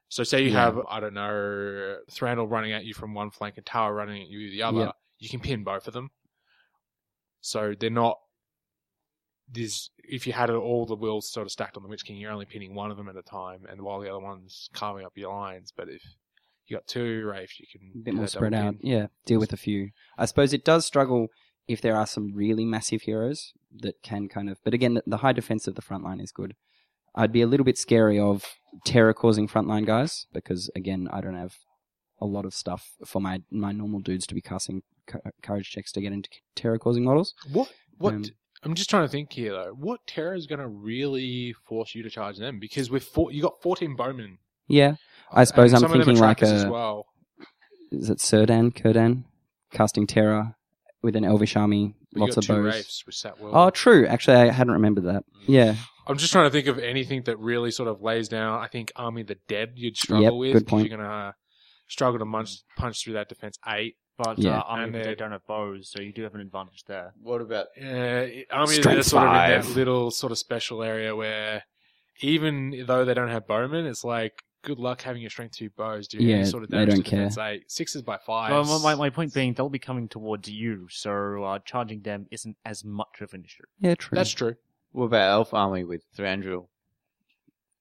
So 0.08 0.22
say 0.24 0.42
you 0.42 0.50
Yeah. 0.50 0.64
have 0.64 0.78
I 0.88 0.98
don't 1.00 1.14
know 1.14 1.96
Thranduil 2.10 2.50
running 2.50 2.72
at 2.72 2.84
you 2.84 2.94
from 2.94 3.12
one 3.14 3.30
flank 3.30 3.56
and 3.58 3.66
Tower 3.66 3.92
running 3.94 4.22
at 4.22 4.28
you 4.28 4.50
the 4.50 4.62
other. 4.62 4.78
Yep. 4.78 4.94
You 5.18 5.28
can 5.28 5.40
pin 5.40 5.62
both 5.64 5.86
of 5.88 5.94
them. 5.94 6.10
So 7.40 7.74
they're 7.78 7.90
not. 7.90 8.18
This 9.52 9.90
if 9.98 10.26
you 10.26 10.32
had 10.32 10.50
all 10.50 10.86
the 10.86 10.96
wheels 10.96 11.30
sort 11.30 11.46
of 11.46 11.52
stacked 11.52 11.76
on 11.76 11.82
the 11.82 11.88
Witch 11.88 12.04
King, 12.04 12.16
you're 12.16 12.32
only 12.32 12.46
pinning 12.46 12.74
one 12.74 12.90
of 12.90 12.96
them 12.96 13.08
at 13.08 13.16
a 13.16 13.22
time, 13.22 13.66
and 13.70 13.82
while 13.82 14.00
the 14.00 14.08
other 14.08 14.20
one's 14.20 14.68
carving 14.72 15.04
up 15.04 15.12
your 15.16 15.32
lines. 15.32 15.72
But 15.76 15.88
if 15.88 16.02
you 16.66 16.76
got 16.76 16.86
two 16.86 17.26
Wraith, 17.26 17.50
you 17.58 17.66
can 17.70 17.92
a 17.94 18.04
bit 18.04 18.14
more 18.14 18.26
spread 18.26 18.54
out. 18.54 18.80
pin. 18.80 18.90
Yeah, 18.90 19.06
deal 19.26 19.40
with 19.40 19.52
a 19.52 19.56
few. 19.56 19.90
I 20.18 20.26
suppose 20.26 20.52
it 20.52 20.64
does 20.64 20.86
struggle 20.86 21.28
if 21.68 21.80
there 21.80 21.96
are 21.96 22.06
some 22.06 22.32
really 22.34 22.64
massive 22.64 23.02
heroes 23.02 23.52
that 23.80 24.02
can 24.02 24.28
kind 24.28 24.48
of. 24.50 24.58
But 24.64 24.74
again, 24.74 24.94
the, 24.94 25.02
the 25.06 25.18
high 25.18 25.32
defense 25.32 25.66
of 25.66 25.74
the 25.74 25.82
front 25.82 26.04
line 26.04 26.20
is 26.20 26.32
good. 26.32 26.54
I'd 27.14 27.32
be 27.32 27.42
a 27.42 27.46
little 27.46 27.64
bit 27.64 27.78
scary 27.78 28.18
of 28.18 28.44
terror 28.84 29.12
causing 29.12 29.48
frontline 29.48 29.86
guys 29.86 30.26
because 30.32 30.70
again, 30.76 31.08
I 31.12 31.20
don't 31.20 31.34
have 31.34 31.54
a 32.20 32.26
lot 32.26 32.44
of 32.44 32.54
stuff 32.54 32.92
for 33.04 33.20
my 33.20 33.42
my 33.50 33.72
normal 33.72 34.00
dudes 34.00 34.26
to 34.26 34.34
be 34.34 34.40
casting 34.40 34.82
courage 35.42 35.70
checks 35.70 35.90
to 35.92 36.00
get 36.00 36.12
into 36.12 36.28
terror 36.54 36.78
causing 36.78 37.04
models. 37.04 37.34
What? 37.52 37.72
What? 37.98 38.14
Um, 38.14 38.24
I'm 38.62 38.74
just 38.74 38.90
trying 38.90 39.04
to 39.04 39.08
think 39.08 39.32
here 39.32 39.52
though. 39.52 39.74
What 39.78 40.06
terror 40.06 40.34
is 40.34 40.46
going 40.46 40.58
to 40.58 40.68
really 40.68 41.54
force 41.64 41.94
you 41.94 42.02
to 42.02 42.10
charge 42.10 42.38
them? 42.38 42.58
Because 42.58 42.90
with 42.90 43.04
four, 43.04 43.32
you 43.32 43.42
got 43.42 43.62
14 43.62 43.96
bowmen. 43.96 44.38
Yeah, 44.68 44.96
I 45.32 45.44
suppose 45.44 45.72
I'm 45.72 45.80
some 45.80 45.86
of 45.86 45.92
them 45.92 46.00
are 46.02 46.04
thinking 46.04 46.22
like 46.22 46.42
a 46.42 46.68
uh, 46.68 46.70
well. 46.70 47.06
is 47.90 48.10
it 48.10 48.20
Cirdan 48.20 48.72
Cirdan 48.76 49.24
casting 49.72 50.06
terror 50.06 50.54
with 51.02 51.16
an 51.16 51.24
elvish 51.24 51.56
army, 51.56 51.94
lots 52.14 52.36
of 52.36 52.46
bows. 52.46 53.02
Oh, 53.40 53.70
true. 53.70 54.06
Actually, 54.06 54.36
I 54.36 54.52
hadn't 54.52 54.74
remembered 54.74 55.04
that. 55.04 55.24
Mm. 55.24 55.44
Yeah, 55.46 55.74
I'm 56.06 56.18
just 56.18 56.32
trying 56.32 56.46
to 56.46 56.50
think 56.50 56.66
of 56.66 56.78
anything 56.78 57.22
that 57.22 57.38
really 57.38 57.70
sort 57.70 57.88
of 57.88 58.02
lays 58.02 58.28
down. 58.28 58.60
I 58.60 58.68
think 58.68 58.92
Army 58.96 59.22
of 59.22 59.28
the 59.28 59.38
Dead 59.48 59.72
you'd 59.76 59.96
struggle 59.96 60.24
Yep, 60.24 60.32
with. 60.34 60.52
good 60.52 60.66
point. 60.66 60.88
You're 60.88 60.98
going 60.98 61.08
to 61.08 61.34
struggle 61.90 62.18
to 62.18 62.24
punch, 62.26 62.62
punch 62.76 63.04
through 63.04 63.12
that 63.14 63.28
defense 63.28 63.58
eight. 63.68 63.96
But 64.16 64.38
Yeah. 64.38 64.58
uh, 64.58 64.62
Army 64.62 64.84
And 64.84 64.94
they- 64.94 65.14
don't 65.14 65.32
have 65.32 65.46
bows, 65.46 65.90
so 65.90 66.00
you 66.00 66.12
do 66.12 66.22
have 66.24 66.34
an 66.34 66.40
advantage 66.42 66.84
there. 66.86 67.12
What 67.22 67.40
about 67.40 67.68
Uh, 67.80 67.84
Army 67.84 68.42
of 68.50 68.68
the 68.68 68.74
Strength 68.74 68.84
Dead 68.84 69.04
sort 69.06 69.22
of 69.26 69.30
in 69.30 69.50
that 69.62 69.74
little 69.76 70.10
sort 70.10 70.30
of 70.32 70.38
special 70.38 70.82
area 70.82 71.16
where 71.16 71.62
even 72.20 72.84
though 72.86 73.04
they 73.04 73.14
don't 73.14 73.28
have 73.28 73.46
bowmen, 73.46 73.86
it's 73.86 74.04
like 74.04 74.42
good 74.62 74.78
luck 74.78 75.00
having 75.00 75.22
your 75.22 75.30
strength 75.30 75.56
two 75.56 75.70
bows 75.70 76.06
doing 76.06 76.26
Yeah, 76.28 76.44
sort 76.44 76.62
of 76.64 76.68
they 76.68 76.76
damage 76.80 76.94
don't 76.96 77.02
care. 77.04 77.18
defense 77.28 77.38
eight. 77.38 77.70
Sixes 77.70 78.02
by 78.02 78.18
five. 78.18 78.50
Well, 78.52 78.78
my, 78.80 78.94
my 78.94 79.08
point 79.08 79.32
being, 79.32 79.54
they'll 79.54 79.70
be 79.70 79.78
coming 79.78 80.06
towards 80.06 80.50
you, 80.50 80.86
so 80.90 81.42
uh, 81.44 81.58
charging 81.64 82.02
them 82.02 82.26
isn't 82.30 82.56
as 82.66 82.84
much 82.84 83.22
of 83.22 83.32
an 83.32 83.44
issue. 83.44 83.64
yeah, 83.78 83.94
true. 83.94 84.16
That's 84.16 84.30
true. 84.32 84.56
what 84.92 85.04
about 85.06 85.30
Elf 85.30 85.54
Army 85.54 85.84
with 85.84 86.02
Thranduil? 86.14 86.68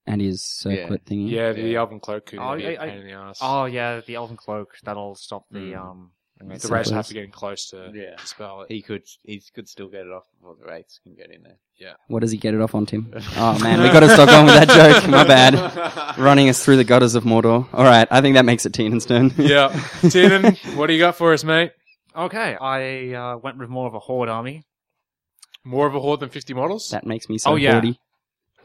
And 0.10 0.22
his 0.22 0.44
circlet 0.44 1.06
thingy. 1.06 1.30
Yeah, 1.30 1.54
the 1.54 1.62
Yeah. 1.62 1.80
Elven 1.80 2.00
Cloak 2.00 2.26
could 2.26 2.40
Oh, 2.40 2.56
be 2.58 2.68
I- 2.68 2.72
a 2.72 2.80
I- 2.82 2.90
pain 2.90 3.00
in 3.00 3.08
the 3.08 3.14
ass. 3.14 3.40
Oh 3.42 3.66
yeah, 3.66 4.02
the 4.06 4.16
Elven 4.16 4.38
Cloak 4.38 4.76
that'll 4.84 5.16
stop 5.16 5.46
the 5.52 5.60
Mm. 5.74 5.80
um 5.80 6.12
The 6.42 6.58
So 6.58 6.70
race 6.70 6.88
have 6.88 6.94
close. 6.96 7.08
to 7.10 7.14
get 7.16 7.24
in 7.26 7.32
close 7.32 7.70
to 7.72 7.92
Yeah. 7.94 8.16
dispel 8.16 8.62
it. 8.62 8.72
He 8.72 8.82
could 8.82 9.04
he 9.24 9.42
could 9.54 9.68
still 9.68 9.90
get 9.90 10.06
it 10.06 10.12
off 10.14 10.24
before 10.40 10.56
the 10.58 10.66
race 10.72 10.98
can 11.04 11.14
get 11.14 11.32
in 11.32 11.44
there. 11.44 11.58
Yeah. 11.78 11.94
What 12.08 12.22
does 12.22 12.32
he 12.32 12.38
get 12.38 12.54
it 12.54 12.62
off 12.62 12.74
on, 12.76 12.86
Tim? 12.86 13.14
Oh 13.36 13.60
man, 13.60 13.82
we 13.82 13.90
got 13.90 14.00
to 14.00 14.10
stop 14.10 14.30
going 14.30 14.46
with 14.46 14.56
that 14.56 14.70
joke. 14.70 15.10
My 15.10 15.26
bad. 15.26 16.18
Running 16.18 16.48
us 16.48 16.64
through 16.64 16.78
the 16.78 16.86
gutters 16.86 17.16
of 17.16 17.26
Mordor. 17.26 17.68
All 17.74 17.84
right, 17.84 18.08
I 18.10 18.22
think 18.22 18.36
that 18.36 18.46
makes 18.46 18.66
it 18.66 18.72
Teenan's 18.74 19.06
turn. 19.06 19.34
Yeah. 19.38 19.68
Tiernan, 20.10 20.56
what 20.76 20.88
do 20.88 20.94
you 20.94 21.00
got 21.00 21.16
for 21.18 21.34
us, 21.34 21.44
mate? 21.44 21.74
Okay, 22.16 22.56
I 22.56 23.14
uh, 23.14 23.38
went 23.38 23.58
with 23.58 23.68
more 23.68 23.88
of 23.88 23.94
a 23.94 24.00
horde 24.00 24.30
army. 24.30 24.64
More 25.66 25.88
of 25.88 25.94
a 25.94 26.00
horde 26.00 26.22
than 26.22 26.30
50 26.30 26.54
models? 26.54 26.90
That 26.92 27.06
makes 27.06 27.28
me 27.28 27.38
so 27.38 27.52
Oh, 27.52 27.56
yeah. 27.56 27.74
hordy. 27.82 27.98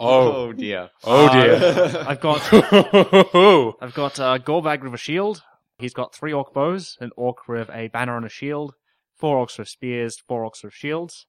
Oh. 0.00 0.52
dear. 0.52 0.90
Oh, 1.04 1.32
dear. 1.32 2.04
I've 2.08 2.20
got 2.20 2.40
Oh. 2.52 3.74
I've 3.80 3.94
got 3.94 4.18
uh, 4.20 4.38
Gorbag 4.38 4.82
with 4.82 4.94
a 4.94 4.98
shield. 4.98 5.42
He's 5.78 5.94
got 5.94 6.14
three 6.14 6.32
orc 6.32 6.52
bows, 6.54 6.96
an 7.00 7.10
orc 7.16 7.48
with 7.48 7.68
a 7.70 7.88
banner 7.88 8.16
and 8.16 8.26
a 8.26 8.28
shield, 8.28 8.74
four 9.16 9.44
orcs 9.44 9.58
with 9.58 9.68
spears, 9.68 10.18
four 10.26 10.48
orcs 10.48 10.62
with 10.62 10.72
shields. 10.72 11.26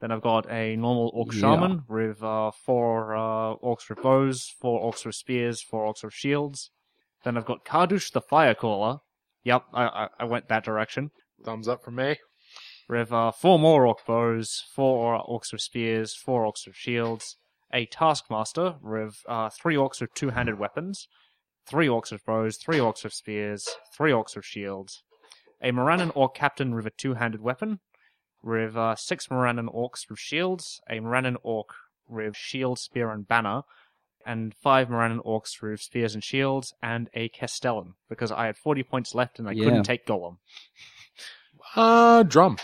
Then 0.00 0.12
I've 0.12 0.20
got 0.22 0.50
a 0.50 0.76
normal 0.76 1.10
orc 1.14 1.32
Yeah. 1.32 1.40
shaman 1.40 1.82
with 1.88 2.22
uh, 2.22 2.50
four 2.50 3.16
uh, 3.16 3.56
orcs 3.56 3.88
with 3.88 4.02
bows, 4.02 4.52
four 4.60 4.92
orcs 4.92 5.06
with 5.06 5.14
spears, 5.14 5.62
four 5.62 5.90
orcs 5.90 6.04
with 6.04 6.12
shields. 6.12 6.70
Then 7.24 7.36
I've 7.38 7.46
got 7.46 7.64
Kardush 7.64 8.12
the 8.12 8.20
Firecaller. 8.20 9.00
Yep, 9.44 9.62
I, 9.72 9.84
I, 9.84 10.08
I 10.20 10.24
went 10.24 10.48
that 10.48 10.64
direction. 10.64 11.10
Thumbs 11.44 11.66
up 11.68 11.82
from 11.82 11.94
me. 11.96 12.16
With 12.88 13.10
uh, 13.12 13.32
four 13.32 13.58
more 13.58 13.86
orc 13.86 14.04
bows, 14.06 14.62
four 14.74 15.18
orcs 15.26 15.52
with 15.52 15.62
spears, 15.62 16.14
four 16.14 16.44
orcs 16.44 16.66
with 16.66 16.76
shields, 16.76 17.36
a 17.72 17.86
taskmaster 17.86 18.76
with 18.82 19.22
uh, 19.28 19.50
three 19.50 19.74
orcs 19.76 20.00
with 20.00 20.14
two-handed 20.14 20.58
weapons, 20.58 21.08
three 21.66 21.86
orcs 21.88 22.12
with 22.12 22.24
bows, 22.24 22.56
three 22.56 22.78
orcs 22.78 23.04
with 23.04 23.12
spears, 23.12 23.68
three 23.96 24.12
orcs 24.12 24.36
with 24.36 24.44
shields, 24.44 25.02
a 25.62 25.72
Morannon 25.72 26.10
orc 26.14 26.34
captain 26.34 26.74
with 26.74 26.86
a 26.86 26.90
two-handed 26.90 27.40
weapon, 27.40 27.80
with 28.42 28.76
uh, 28.76 28.94
six 28.94 29.28
Morannon 29.30 29.68
orcs 29.68 30.08
with 30.08 30.18
shields, 30.18 30.80
a 30.88 31.00
Morannon 31.00 31.36
orc 31.42 31.70
with 32.08 32.36
shield, 32.36 32.78
spear, 32.78 33.10
and 33.10 33.26
banner, 33.26 33.62
and 34.24 34.54
five 34.54 34.88
Morannon 34.88 35.20
orcs 35.24 35.60
with 35.60 35.80
spears 35.80 36.14
and 36.14 36.22
shields, 36.22 36.72
and 36.82 37.08
a 37.14 37.28
Castellan, 37.30 37.94
because 38.08 38.30
I 38.30 38.46
had 38.46 38.56
40 38.56 38.82
points 38.84 39.14
left 39.14 39.38
and 39.38 39.48
I 39.48 39.52
Yeah. 39.52 39.64
couldn't 39.64 39.82
take 39.84 40.06
Golem. 40.06 40.36
Uh, 41.74 42.22
drum. 42.22 42.58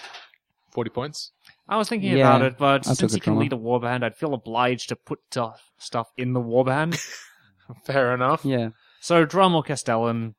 40 0.71 0.91
points. 0.91 1.33
I 1.69 1.77
was 1.77 1.89
thinking 1.89 2.11
Yeah, 2.11 2.29
about 2.37 2.43
it, 2.43 2.59
but 2.59 2.87
I 2.87 2.91
took 2.91 2.97
since 2.99 3.13
a 3.13 3.17
he 3.17 3.21
can 3.21 3.35
drummer. 3.35 3.41
lead 3.43 3.53
a 3.53 3.57
warband, 3.57 4.03
I'd 4.05 4.17
feel 4.17 4.35
obliged 4.35 4.89
to 4.91 4.97
put 4.97 5.21
uh, 5.37 5.53
stuff 5.79 6.09
in 6.17 6.33
the 6.33 6.41
warband. 6.41 7.01
Fair 7.85 8.13
enough. 8.15 8.45
Yeah. 8.45 8.71
so 9.01 9.25
drum 9.25 9.55
or 9.55 9.63
Castellan, 9.63 10.35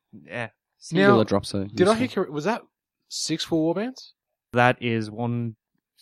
Singular 0.78 1.16
Now, 1.18 1.24
drop, 1.24 1.46
so. 1.46 1.64
Did 1.64 1.88
I 1.88 1.94
hear 1.96 2.08
correct? 2.08 2.30
Was 2.32 2.44
that 2.44 2.62
six 3.08 3.44
full 3.44 3.74
warbands? 3.74 4.10
that 4.52 4.80
is 4.80 5.10
one 5.10 5.56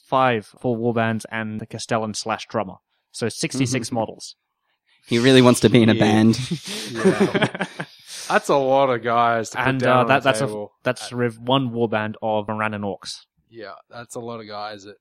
five 0.08 0.44
for 0.60 0.76
warbands 0.76 1.24
and 1.30 1.58
the 1.60 1.66
Castellan 1.66 2.12
slash 2.14 2.46
drummer. 2.48 2.74
So 3.12 3.28
66 3.30 3.86
Mm-hmm. 3.88 3.94
models. 3.94 4.36
He 5.06 5.18
really 5.18 5.40
wants 5.42 5.60
to 5.60 5.70
be 5.70 5.82
in 5.82 5.88
a 5.88 5.94
Yeah. 5.94 6.00
band. 6.00 6.34
That's 8.28 8.48
a 8.48 8.56
lot 8.56 8.88
of 8.90 9.02
guys 9.02 9.50
to 9.50 9.56
put 9.58 9.66
and 9.66 9.80
down 9.80 10.04
uh, 10.04 10.08
that, 10.08 10.22
the 10.22 10.30
that's 10.32 10.40
a, 10.40 10.66
that's 10.82 11.12
with 11.12 11.38
one 11.40 11.70
warband 11.70 12.14
of 12.22 12.46
Morannon 12.46 12.82
orcs. 12.82 13.20
Yeah, 13.50 13.72
that's 13.90 14.14
a 14.14 14.20
lot 14.20 14.40
of 14.40 14.46
guys 14.46 14.86
at 14.86 14.96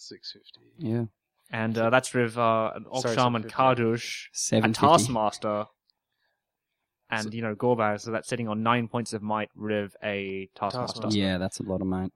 650. 0.00 0.88
Yeah. 0.88 1.04
And 1.52 1.76
uh, 1.76 1.90
that's 1.90 2.14
with 2.14 2.38
uh, 2.38 2.72
an 2.74 2.86
Orc 2.88 3.02
Sorry, 3.02 3.16
Shaman 3.16 3.42
750. 3.48 3.82
Kardush, 3.82 4.26
a 4.26 4.36
750. 4.36 4.86
Taskmaster, 4.86 5.66
and, 7.10 7.34
you 7.34 7.42
know, 7.42 7.56
Gorbaz, 7.56 8.02
so 8.02 8.12
that's 8.12 8.28
sitting 8.28 8.46
on 8.46 8.62
nine 8.62 8.86
points 8.86 9.12
of 9.12 9.20
might 9.20 9.50
with 9.56 9.96
a 10.02 10.48
Taskmaster. 10.54 10.94
Taskmaster. 10.94 11.18
Yeah, 11.18 11.38
that's 11.38 11.58
a 11.58 11.64
lot 11.64 11.80
of 11.80 11.88
mate. 11.88 12.12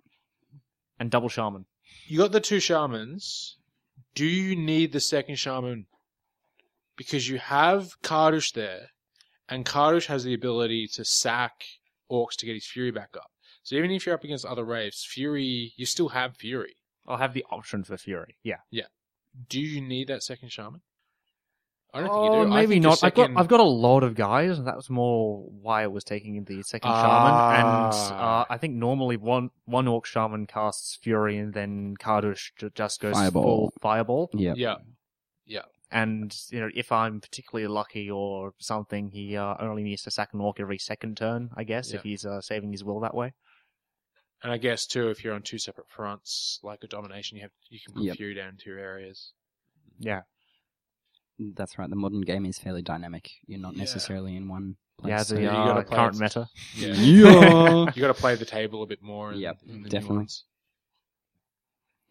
And 1.00 1.10
double 1.10 1.28
Shaman. 1.28 1.66
You 2.06 2.18
got 2.18 2.32
the 2.32 2.40
two 2.40 2.60
shamans. 2.60 3.56
Do 4.14 4.24
you 4.24 4.54
need 4.54 4.92
the 4.92 5.00
second 5.00 5.36
shaman? 5.36 5.86
Because 6.96 7.28
you 7.28 7.38
have 7.38 8.00
Kardush 8.02 8.52
there, 8.52 8.90
and 9.48 9.66
Kardush 9.66 10.06
has 10.06 10.22
the 10.24 10.34
ability 10.34 10.86
to 10.94 11.04
sack 11.04 11.64
orcs 12.10 12.36
to 12.38 12.46
get 12.46 12.54
his 12.54 12.66
fury 12.66 12.92
back 12.92 13.10
up. 13.16 13.30
So 13.62 13.76
even 13.76 13.90
if 13.90 14.06
you're 14.06 14.14
up 14.14 14.24
against 14.24 14.44
other 14.44 14.64
raves, 14.64 15.04
fury, 15.04 15.72
you 15.76 15.86
still 15.86 16.10
have 16.10 16.36
fury. 16.36 16.76
I'll 17.06 17.18
have 17.18 17.34
the 17.34 17.44
option 17.50 17.84
for 17.84 17.96
Fury. 17.96 18.36
Yeah. 18.42 18.58
Yeah. 18.70 18.84
Do 19.48 19.60
you 19.60 19.80
need 19.80 20.08
that 20.08 20.22
second 20.22 20.50
shaman? 20.52 20.80
I 21.92 22.00
don't 22.00 22.08
oh, 22.10 22.22
think 22.22 22.24
you 22.24 22.46
do. 22.46 22.52
I 22.52 22.56
maybe 22.60 22.74
think 22.74 22.82
your 22.82 22.90
not. 22.90 23.04
I've 23.04 23.14
got 23.14 23.30
I've 23.36 23.48
got 23.48 23.60
a 23.60 23.64
lot 23.64 24.02
of 24.02 24.14
guys, 24.16 24.58
and 24.58 24.66
that 24.66 24.74
was 24.76 24.90
more 24.90 25.44
why 25.60 25.84
I 25.84 25.86
was 25.86 26.02
taking 26.02 26.42
the 26.44 26.62
second 26.62 26.90
Ah. 26.92 27.02
shaman. 27.02 28.12
And 28.12 28.20
uh, 28.20 28.44
I 28.50 28.58
think 28.58 28.74
normally 28.74 29.16
one 29.16 29.50
one 29.64 29.86
orc 29.86 30.04
shaman 30.06 30.46
casts 30.46 30.98
Fury, 31.02 31.38
and 31.38 31.54
then 31.54 31.94
Kardush 31.96 32.50
ju- 32.56 32.70
just 32.74 33.00
goes 33.00 33.14
Fireball. 33.14 33.42
full 33.42 33.72
fireball. 33.80 34.30
Yeah. 34.34 34.54
Yeah. 34.56 34.76
And 35.90 36.36
you 36.50 36.58
know, 36.60 36.70
if 36.74 36.90
I'm 36.90 37.20
particularly 37.20 37.68
lucky 37.68 38.10
or 38.10 38.52
something, 38.58 39.10
he 39.10 39.36
uh, 39.36 39.54
only 39.60 39.84
needs 39.84 40.02
to 40.02 40.10
sack 40.10 40.30
an 40.32 40.40
orc 40.40 40.58
every 40.58 40.78
second 40.78 41.16
turn. 41.16 41.50
I 41.56 41.62
guess 41.62 41.90
Yeah. 41.92 41.98
if 41.98 42.02
he's 42.02 42.24
uh, 42.24 42.40
saving 42.40 42.72
his 42.72 42.82
will 42.82 42.98
that 43.00 43.14
way. 43.14 43.32
And 44.44 44.52
I 44.52 44.58
guess 44.58 44.86
too, 44.86 45.08
if 45.08 45.24
you're 45.24 45.34
on 45.34 45.42
two 45.42 45.58
separate 45.58 45.88
fronts, 45.88 46.60
like 46.62 46.84
a 46.84 46.86
domination, 46.86 47.36
you 47.38 47.42
have 47.42 47.50
you 47.70 47.80
can 47.84 47.94
put 47.94 48.04
Yep. 48.04 48.16
fury 48.18 48.34
down 48.34 48.56
to 48.58 48.70
your 48.70 48.78
areas. 48.78 49.32
Yeah. 49.98 50.22
That's 51.38 51.78
right. 51.78 51.90
The 51.90 51.96
modern 51.96 52.20
game 52.20 52.44
is 52.46 52.58
fairly 52.58 52.82
dynamic. 52.82 53.30
You're 53.46 53.58
not 53.58 53.72
Yeah. 53.74 53.80
necessarily 53.80 54.36
in 54.36 54.46
one 54.48 54.76
place. 54.98 55.10
Yeah, 55.10 55.22
so- 55.22 55.34
the 55.34 55.40
you 55.42 55.48
uh, 55.48 55.66
gotta 55.66 55.82
play 55.84 55.96
current 55.96 56.16
it. 56.16 56.20
meta. 56.20 56.48
Yeah. 56.76 56.88
Yeah. 56.94 57.92
you 57.94 58.00
got 58.02 58.08
to 58.14 58.14
play 58.14 58.34
the 58.36 58.44
table 58.44 58.82
a 58.82 58.86
bit 58.86 59.02
more. 59.02 59.32
In, 59.32 59.40
Yep, 59.40 59.56
in 59.66 59.82
the 59.82 59.88
definitely. 59.88 60.16
nuance. 60.16 60.44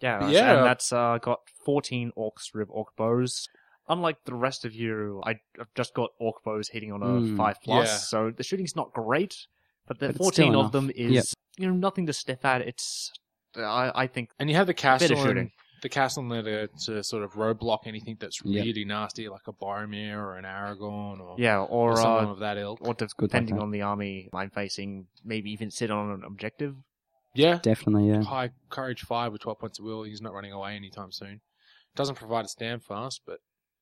Yeah, 0.01 0.15
But 0.19 0.25
that's- 0.25 0.33
yeah. 0.33 0.57
and 0.57 0.65
that's 0.65 0.91
uh, 0.91 1.17
got 1.21 1.41
14 1.65 2.11
orcs 2.17 2.53
with 2.53 2.67
orc 2.71 2.95
bows. 2.97 3.47
Unlike 3.87 4.23
the 4.25 4.33
rest 4.33 4.65
of 4.65 4.73
you, 4.73 5.21
I- 5.25 5.39
I've 5.59 5.73
just 5.75 5.93
got 5.93 6.09
orc 6.19 6.43
bows 6.43 6.69
hitting 6.69 6.91
on 6.91 7.01
a 7.03 7.05
Mm, 7.05 7.37
5 7.37 7.57
plus, 7.63 7.87
yeah. 7.89 7.97
so 7.97 8.31
the 8.31 8.43
shooting's 8.43 8.75
not 8.75 8.91
great, 8.91 9.45
but 9.87 9.99
the 9.99 10.07
But 10.07 10.15
it's 10.15 10.17
still 10.17 10.45
14 10.47 10.55
of 10.55 10.59
enough. 10.59 10.71
them 10.71 10.89
is, 10.95 11.11
Yep. 11.13 11.25
You 11.57 11.67
know, 11.67 11.73
nothing 11.73 12.05
to 12.07 12.13
sniff 12.13 12.43
at. 12.45 12.61
It's, 12.61 13.11
I, 13.55 13.91
I 13.95 14.07
think, 14.07 14.29
And 14.39 14.49
you 14.49 14.55
have 14.55 14.67
the 14.67 14.71
a 14.71 14.75
bit 14.75 14.81
castle, 14.81 15.17
of 15.17 15.23
shooting. 15.23 15.51
the 15.81 15.89
castle 15.89 16.23
in 16.23 16.29
there 16.29 16.67
to, 16.67 16.67
to 16.85 17.03
sort 17.03 17.23
of 17.23 17.33
roadblock 17.33 17.79
anything 17.85 18.17
that's 18.19 18.39
Yep. 18.43 18.63
really 18.65 18.85
nasty, 18.85 19.29
like 19.29 19.47
a 19.47 19.53
Boromir 19.53 20.15
or 20.17 20.37
an 20.37 20.45
Aragorn 20.45 21.19
or, 21.19 21.35
Yeah, 21.37 21.59
or, 21.59 21.91
or 21.91 21.97
someone 21.97 22.25
uh, 22.25 22.31
of 22.31 22.39
that 22.39 22.57
ilk. 22.57 22.79
or 22.81 22.93
de- 22.93 23.05
good 23.05 23.23
like 23.23 23.29
depending 23.31 23.55
that. 23.55 23.61
on 23.61 23.71
the 23.71 23.81
army 23.81 24.29
I'm 24.33 24.49
facing, 24.49 25.07
maybe 25.23 25.51
even 25.51 25.69
sit 25.71 25.91
on 25.91 26.09
an 26.11 26.23
objective. 26.25 26.75
Yeah, 27.35 27.59
Definitely, 27.61 28.09
yeah. 28.09 28.21
high 28.23 28.51
courage 28.69 29.01
five 29.01 29.31
with 29.31 29.41
twelve 29.41 29.57
points 29.59 29.79
of 29.79 29.85
will. 29.85 30.03
He's 30.03 30.21
not 30.21 30.33
running 30.33 30.51
away 30.51 30.75
anytime 30.75 31.11
soon. 31.11 31.41
Doesn't 31.95 32.13
provide 32.15 32.45
a 32.45 32.47
stand 32.47 32.83
fast, 32.83 33.21
but 33.25 33.39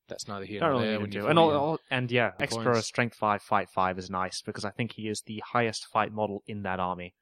that's 0.08 0.26
neither 0.26 0.46
here 0.46 0.60
Don't 0.60 0.70
nor 0.72 0.80
really 0.80 0.86
there. 0.88 0.98
need 0.98 1.02
When 1.02 1.10
to 1.10 1.18
you're. 1.18 1.28
And, 1.30 1.38
all, 1.38 1.48
fighting. 1.48 1.60
all- 1.60 1.78
and 1.90 2.10
yeah, 2.10 2.30
the 2.38 2.44
extra 2.44 2.64
points. 2.72 2.86
strength 2.86 3.14
5, 3.16 3.42
fight 3.42 3.68
5 3.68 3.98
is 3.98 4.08
nice, 4.10 4.40
because 4.42 4.64
I 4.64 4.70
think 4.70 4.92
he 4.94 5.06
is 5.06 5.20
the 5.26 5.42
highest 5.52 5.86
fight 5.92 6.12
model 6.12 6.42
in 6.46 6.62
that 6.62 6.80
army. 6.80 7.14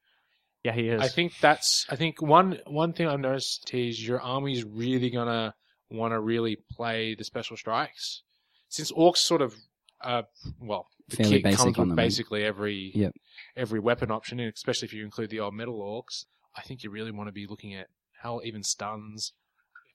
Yeah, 0.65 0.73
he 0.73 0.89
is. 0.89 1.01
I 1.01 1.09
think 1.09 1.33
that's. 1.41 1.87
I 1.89 1.97
think 1.97 2.21
one 2.21 2.59
one 2.67 2.93
thing 2.93 3.07
I've 3.07 3.21
noticed 3.21 3.73
is 3.75 4.07
your 4.07 4.21
army's 4.21 4.65
really 4.65 5.11
gonna 5.11 5.55
want 5.91 6.13
to 6.13 6.21
really 6.21 6.57
play 6.73 7.15
the 7.15 7.25
special 7.25 7.57
strikes, 7.57 8.23
since 8.69 8.93
orcs 8.93 9.17
sort 9.19 9.43
of, 9.43 9.55
uh, 10.03 10.23
well, 10.61 10.87
the 11.09 11.17
Fairly 11.17 11.33
kit 11.37 11.43
basic 11.45 11.59
comes 11.59 11.79
on 11.79 11.89
with 11.89 11.89
them, 11.91 11.97
basically 11.97 12.45
every 12.45 12.93
Yep. 12.95 13.13
every 13.57 13.81
weapon 13.81 14.11
option, 14.11 14.39
and 14.39 14.53
especially 14.53 14.87
if 14.87 14.93
you 14.93 15.05
include 15.05 15.31
the 15.31 15.41
old 15.41 15.55
metal 15.55 15.79
orcs. 15.81 16.27
I 16.57 16.63
think 16.63 16.83
you 16.85 16.91
really 16.91 17.11
want 17.11 17.29
to 17.29 17.33
be 17.33 17.47
looking 17.47 17.75
at 17.75 17.87
how 18.21 18.41
even 18.45 18.63
stuns, 18.63 19.33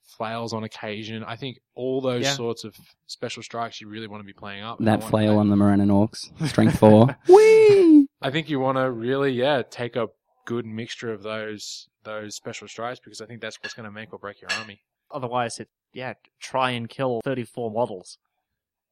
flails 0.02 0.52
on 0.52 0.64
occasion. 0.64 1.22
I 1.24 1.36
think 1.36 1.58
all 1.74 2.00
those 2.00 2.22
Yeah. 2.24 2.32
sorts 2.34 2.64
of 2.64 2.74
special 3.06 3.42
strikes 3.42 3.80
you 3.80 3.88
really 3.88 4.06
want 4.08 4.20
to 4.22 4.26
be 4.26 4.32
playing 4.32 4.62
up. 4.64 4.78
That 4.80 5.02
flail 5.04 5.38
on 5.38 5.48
the 5.48 5.56
Morannon 5.56 5.88
Orcs. 5.90 6.30
Strength 6.48 6.78
4. 6.80 7.16
Whee! 7.28 8.08
I 8.22 8.30
think 8.30 8.48
you 8.48 8.58
want 8.58 8.78
to 8.78 8.90
really, 8.90 9.32
yeah, 9.32 9.62
take 9.68 9.96
a 9.96 10.08
good 10.46 10.64
mixture 10.64 11.12
of 11.12 11.22
those 11.22 11.88
those 12.04 12.34
special 12.34 12.66
strikes 12.68 12.98
because 12.98 13.20
I 13.20 13.26
think 13.26 13.42
that's 13.42 13.58
what's 13.62 13.74
going 13.74 13.84
to 13.84 13.90
make 13.90 14.12
or 14.14 14.18
break 14.18 14.40
your 14.40 14.50
army. 14.52 14.80
Otherwise, 15.10 15.60
it 15.60 15.68
yeah, 15.92 16.14
try 16.40 16.70
and 16.70 16.88
kill 16.88 17.20
thirty 17.22 17.44
four 17.44 17.70
models 17.70 18.16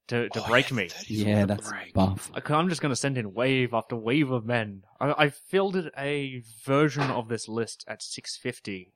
to 0.08 0.28
to 0.28 0.44
Oh, 0.44 0.46
break 0.46 0.70
yeah, 0.70 0.76
me. 0.76 0.88
Yeah, 1.06 1.46
that's 1.46 1.70
break. 1.70 1.94
buff. 1.94 2.30
I'm 2.34 2.68
just 2.68 2.82
gonna 2.82 2.94
send 2.96 3.16
in 3.16 3.32
wave 3.32 3.72
after 3.72 3.96
wave 3.96 4.30
of 4.30 4.44
men. 4.44 4.82
I, 5.00 5.24
I 5.24 5.28
fielded 5.30 5.90
a 5.96 6.42
version 6.64 7.04
of 7.10 7.28
this 7.28 7.48
list 7.48 7.84
at 7.88 8.02
650, 8.02 8.92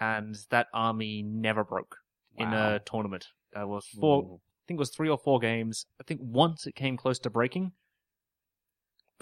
and 0.00 0.36
that 0.50 0.66
army 0.74 1.22
never 1.22 1.64
broke 1.64 1.96
in 2.36 2.52
a 2.52 2.80
tournament. 2.84 3.28
Uh, 3.54 3.60
there 3.60 3.66
was 3.68 3.86
four, 3.86 4.22
I 4.24 4.62
think 4.66 4.78
it 4.78 4.80
was 4.80 4.90
three 4.90 5.08
or 5.08 5.16
four 5.18 5.38
games. 5.38 5.86
I 6.00 6.04
think 6.04 6.20
once 6.22 6.66
it 6.66 6.74
came 6.74 6.96
close 6.96 7.18
to 7.20 7.30
breaking, 7.30 7.72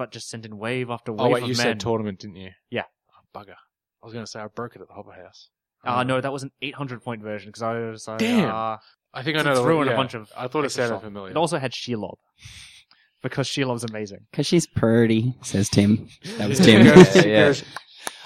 but 0.02 0.10
just 0.10 0.28
sent 0.28 0.44
in 0.44 0.58
wave 0.58 0.90
after 0.90 1.12
wave 1.12 1.20
Oh 1.20 1.28
wait, 1.30 1.42
of 1.44 1.48
you 1.48 1.54
men. 1.54 1.62
said 1.64 1.80
tournament, 1.80 2.18
didn't 2.20 2.36
you? 2.36 2.50
Yeah. 2.70 2.82
Oh, 3.10 3.38
bugger. 3.40 3.54
I 4.02 4.06
was 4.06 4.12
going 4.12 4.24
to 4.24 4.30
say 4.30 4.40
I 4.40 4.48
broke 4.48 4.74
it 4.74 4.82
at 4.82 4.88
the 4.88 4.94
Hopper 4.94 5.12
House. 5.12 5.48
uh, 5.84 6.02
no, 6.02 6.20
that 6.20 6.32
was 6.32 6.42
an 6.42 6.50
800 6.60 7.02
point 7.04 7.22
version 7.22 7.48
because 7.50 7.62
I 7.62 7.74
was 7.90 8.08
I, 8.08 8.16
Damn. 8.16 8.48
Uh, 8.52 8.76
I 9.14 9.22
think 9.22 9.36
I 9.36 9.40
It 9.40 9.44
know. 9.44 9.54
the- 9.54 9.62
threw 9.62 9.82
in 9.82 9.88
a 9.88 9.94
bunch 9.96 10.14
of 10.14 10.30
I 10.36 10.48
thought 10.48 10.60
it 10.62 10.64
extra 10.66 10.82
sounded 10.84 10.94
stuff. 10.96 11.02
familiar. 11.04 11.30
It 11.30 11.36
also 11.36 11.58
had 11.58 11.70
Shelob 11.72 12.16
because 13.22 13.46
Shelob's 13.48 13.84
amazing. 13.84 14.26
Because 14.30 14.46
she's 14.46 14.66
pretty, 14.66 15.34
says 15.42 15.68
Tim. 15.68 16.08
That 16.38 16.48
was 16.48 16.58
Tim. 16.66 16.84
he 16.84 16.92
goes- 16.92 17.14
he 17.14 17.30
Yeah. 17.30 17.54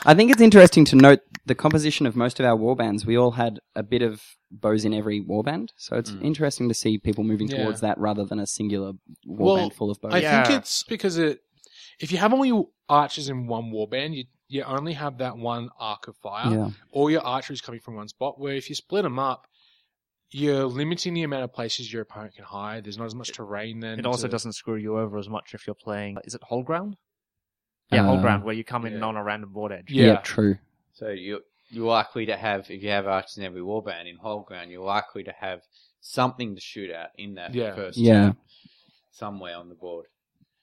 I 0.04 0.14
think 0.14 0.30
it's 0.30 0.40
interesting 0.40 0.84
to 0.86 0.96
note 0.96 1.20
the 1.46 1.54
composition 1.56 2.06
of 2.06 2.14
most 2.14 2.38
of 2.38 2.46
our 2.46 2.56
warbands. 2.56 3.04
We 3.04 3.16
all 3.18 3.32
had 3.32 3.58
a 3.74 3.82
bit 3.82 4.02
of 4.02 4.22
bows 4.52 4.84
in 4.84 4.94
every 4.94 5.20
warband, 5.20 5.68
so 5.76 5.96
it's 5.96 6.12
Mm. 6.12 6.22
interesting 6.22 6.68
to 6.68 6.74
see 6.74 6.96
people 6.98 7.24
moving 7.24 7.48
Yeah. 7.48 7.64
towards 7.64 7.80
that 7.80 7.98
rather 7.98 8.24
than 8.24 8.38
a 8.38 8.46
singular 8.46 8.92
warband 9.26 9.38
Well, 9.38 9.70
full 9.70 9.90
of 9.90 10.00
bows. 10.00 10.14
I 10.14 10.18
Yeah. 10.18 10.44
think 10.44 10.60
it's 10.60 10.84
because 10.84 11.18
it. 11.18 11.40
If 11.98 12.12
you 12.12 12.18
have 12.18 12.32
all 12.32 12.44
your 12.44 12.68
archers 12.88 13.28
in 13.28 13.46
one 13.46 13.70
warband, 13.72 14.14
you 14.16 14.24
you 14.48 14.62
only 14.62 14.92
have 14.92 15.18
that 15.18 15.36
one 15.36 15.70
arc 15.76 16.06
of 16.06 16.16
fire. 16.18 16.52
yeah, 16.52 16.70
All 16.92 17.10
your 17.10 17.22
archery 17.22 17.54
is 17.54 17.60
coming 17.60 17.80
from 17.80 17.96
one 17.96 18.06
spot. 18.06 18.38
Where 18.38 18.54
if 18.54 18.68
you 18.68 18.76
split 18.76 19.02
them 19.02 19.18
up, 19.18 19.48
you're 20.30 20.66
limiting 20.66 21.14
the 21.14 21.24
amount 21.24 21.42
of 21.42 21.52
places 21.52 21.92
your 21.92 22.02
opponent 22.02 22.36
can 22.36 22.44
hide. 22.44 22.84
There's 22.84 22.96
not 22.96 23.06
as 23.06 23.14
much 23.16 23.32
terrain 23.32 23.80
then. 23.80 23.98
It 23.98 24.06
also 24.06 24.28
to- 24.28 24.30
doesn't 24.30 24.52
screw 24.52 24.76
you 24.76 24.98
over 24.98 25.18
as 25.18 25.28
much 25.28 25.52
if 25.52 25.66
you're 25.66 25.74
playing. 25.74 26.18
Is 26.24 26.34
it 26.36 26.42
whole 26.44 26.62
ground? 26.62 26.96
Yeah, 27.90 28.04
whole 28.04 28.18
Uh, 28.18 28.22
ground 28.22 28.44
where 28.44 28.54
you 28.54 28.62
come 28.62 28.86
in 28.86 28.94
yeah. 28.94 29.04
on 29.04 29.16
a 29.16 29.22
random 29.24 29.52
board 29.52 29.72
edge. 29.72 29.90
yeah, 29.90 30.06
Yeah. 30.06 30.16
true. 30.20 30.58
So 30.92 31.08
you're 31.08 31.40
you're 31.70 31.86
likely 31.88 32.26
to 32.26 32.36
have 32.36 32.70
if 32.70 32.80
you 32.84 32.90
have 32.90 33.08
archers 33.08 33.36
in 33.38 33.42
every 33.42 33.60
warband 33.62 34.08
in 34.08 34.14
whole 34.16 34.42
ground, 34.42 34.70
you're 34.70 34.84
likely 34.84 35.24
to 35.24 35.32
have 35.32 35.62
something 36.00 36.54
to 36.54 36.60
shoot 36.60 36.90
at 36.90 37.10
in 37.18 37.34
that 37.34 37.52
Yeah. 37.52 37.74
first 37.74 37.98
Yeah. 37.98 38.12
turn 38.26 38.36
somewhere 39.10 39.56
on 39.56 39.68
the 39.68 39.74
board. 39.74 40.06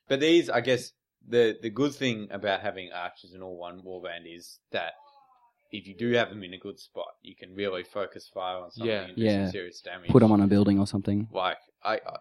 But 0.08 0.22
these, 0.22 0.50
I 0.50 0.62
guess, 0.62 0.94
the 1.28 1.58
the 1.62 1.70
good 1.70 1.94
thing 1.94 2.28
about 2.32 2.62
having 2.62 2.92
archers 2.92 3.34
in 3.34 3.42
all 3.42 3.58
one 3.58 3.82
warband 3.82 4.26
is 4.26 4.60
that 4.72 4.94
if 5.72 5.88
you 5.88 5.96
do 5.96 6.12
have 6.12 6.30
them 6.30 6.44
in 6.44 6.54
a 6.54 6.58
good 6.58 6.80
spot, 6.80 7.08
you 7.22 7.36
can 7.36 7.56
really 7.56 7.84
focus 7.84 8.30
fire 8.34 8.58
on 8.58 8.72
something 8.72 8.90
Yeah. 8.92 9.02
and 9.06 9.16
do 9.16 9.22
Yeah. 9.24 9.46
some 9.46 9.52
serious 9.52 9.82
damage. 9.82 10.10
Put 10.12 10.20
them 10.20 10.32
on 10.32 10.42
a 10.42 10.48
building 10.48 10.80
or 10.80 10.86
something. 10.88 11.28
like 11.32 11.58
I, 11.84 11.96
I 11.96 12.18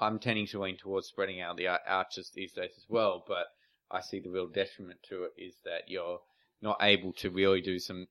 I'm 0.00 0.18
tending 0.18 0.46
to 0.48 0.60
lean 0.60 0.76
towards 0.76 1.06
spreading 1.08 1.40
out 1.40 1.56
the 1.56 1.68
ar- 1.68 1.80
archers 1.86 2.30
these 2.34 2.52
days 2.52 2.72
as 2.76 2.84
well, 2.88 3.24
but 3.26 3.46
I 3.90 4.00
see 4.00 4.18
the 4.20 4.28
real 4.30 4.48
detriment 4.48 4.98
to 5.08 5.24
it 5.24 5.32
is 5.38 5.54
that 5.64 5.82
you're 5.88 6.20
not 6.60 6.78
able 6.80 7.12
to 7.14 7.30
really 7.30 7.60
do 7.60 7.78
some 7.78 8.08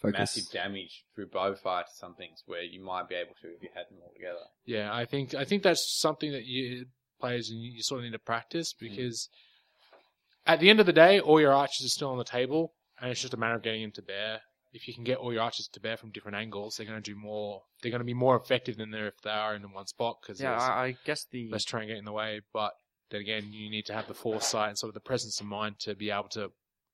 Focus. 0.00 0.18
massive 0.18 0.50
damage 0.50 1.04
through 1.14 1.28
bow 1.28 1.54
fire 1.54 1.84
to 1.84 1.90
some 1.94 2.14
things 2.14 2.42
where 2.46 2.62
you 2.62 2.82
might 2.82 3.08
be 3.08 3.14
able 3.14 3.34
to 3.42 3.48
if 3.48 3.62
you 3.62 3.68
had 3.74 3.84
them 3.90 3.98
all 4.02 4.12
together. 4.14 4.46
Yeah, 4.64 4.92
I 4.92 5.04
think 5.04 5.34
I 5.34 5.44
think 5.44 5.62
that's 5.62 5.86
something 6.00 6.32
that 6.32 6.44
you 6.46 6.86
players 7.22 7.48
you, 7.48 7.58
you 7.58 7.82
sort 7.82 8.00
of 8.00 8.04
need 8.04 8.12
to 8.12 8.18
practice 8.18 8.74
hmm. 8.78 8.86
because 8.86 9.28
at 10.46 10.60
the 10.60 10.70
end 10.70 10.80
of 10.80 10.86
the 10.86 10.92
day, 10.92 11.20
all 11.20 11.40
your 11.40 11.52
archers 11.52 11.84
are 11.84 11.88
still 11.88 12.10
on 12.10 12.18
the 12.18 12.24
table, 12.24 12.72
and 13.00 13.10
it's 13.10 13.20
just 13.20 13.34
a 13.34 13.36
matter 13.36 13.54
of 13.54 13.62
getting 13.62 13.82
them 13.82 13.92
to 13.92 14.02
bear. 14.02 14.40
If 14.72 14.88
you 14.88 14.94
can 14.94 15.04
get 15.04 15.18
all 15.18 15.32
your 15.32 15.42
archers 15.42 15.68
to 15.68 15.80
bear 15.80 15.96
from 15.96 16.10
different 16.10 16.36
angles, 16.36 16.76
they're 16.76 16.86
going 16.86 17.00
to 17.00 17.10
do 17.10 17.16
more. 17.16 17.62
They're 17.80 17.90
going 17.90 18.00
to 18.00 18.06
be 18.06 18.14
more 18.14 18.36
effective 18.36 18.76
than 18.76 18.90
they 18.90 19.00
if 19.00 19.20
they 19.22 19.30
are 19.30 19.54
in 19.54 19.62
one 19.70 19.86
spot 19.86 20.16
because 20.22 20.40
Yeah, 20.40 20.54
I, 20.54 20.84
I 20.84 20.96
guess 21.04 21.26
the 21.30 21.50
less 21.50 21.64
terrain 21.64 21.88
get 21.88 21.98
in 21.98 22.06
the 22.06 22.12
way. 22.12 22.40
But 22.52 22.72
then 23.10 23.20
again, 23.20 23.52
you 23.52 23.70
need 23.70 23.86
to 23.86 23.92
have 23.92 24.08
the 24.08 24.14
foresight 24.14 24.70
and 24.70 24.78
sort 24.78 24.88
of 24.88 24.94
the 24.94 25.00
presence 25.00 25.40
of 25.40 25.46
mind 25.46 25.78
to 25.80 25.94
be 25.94 26.10
able 26.10 26.30
to 26.30 26.50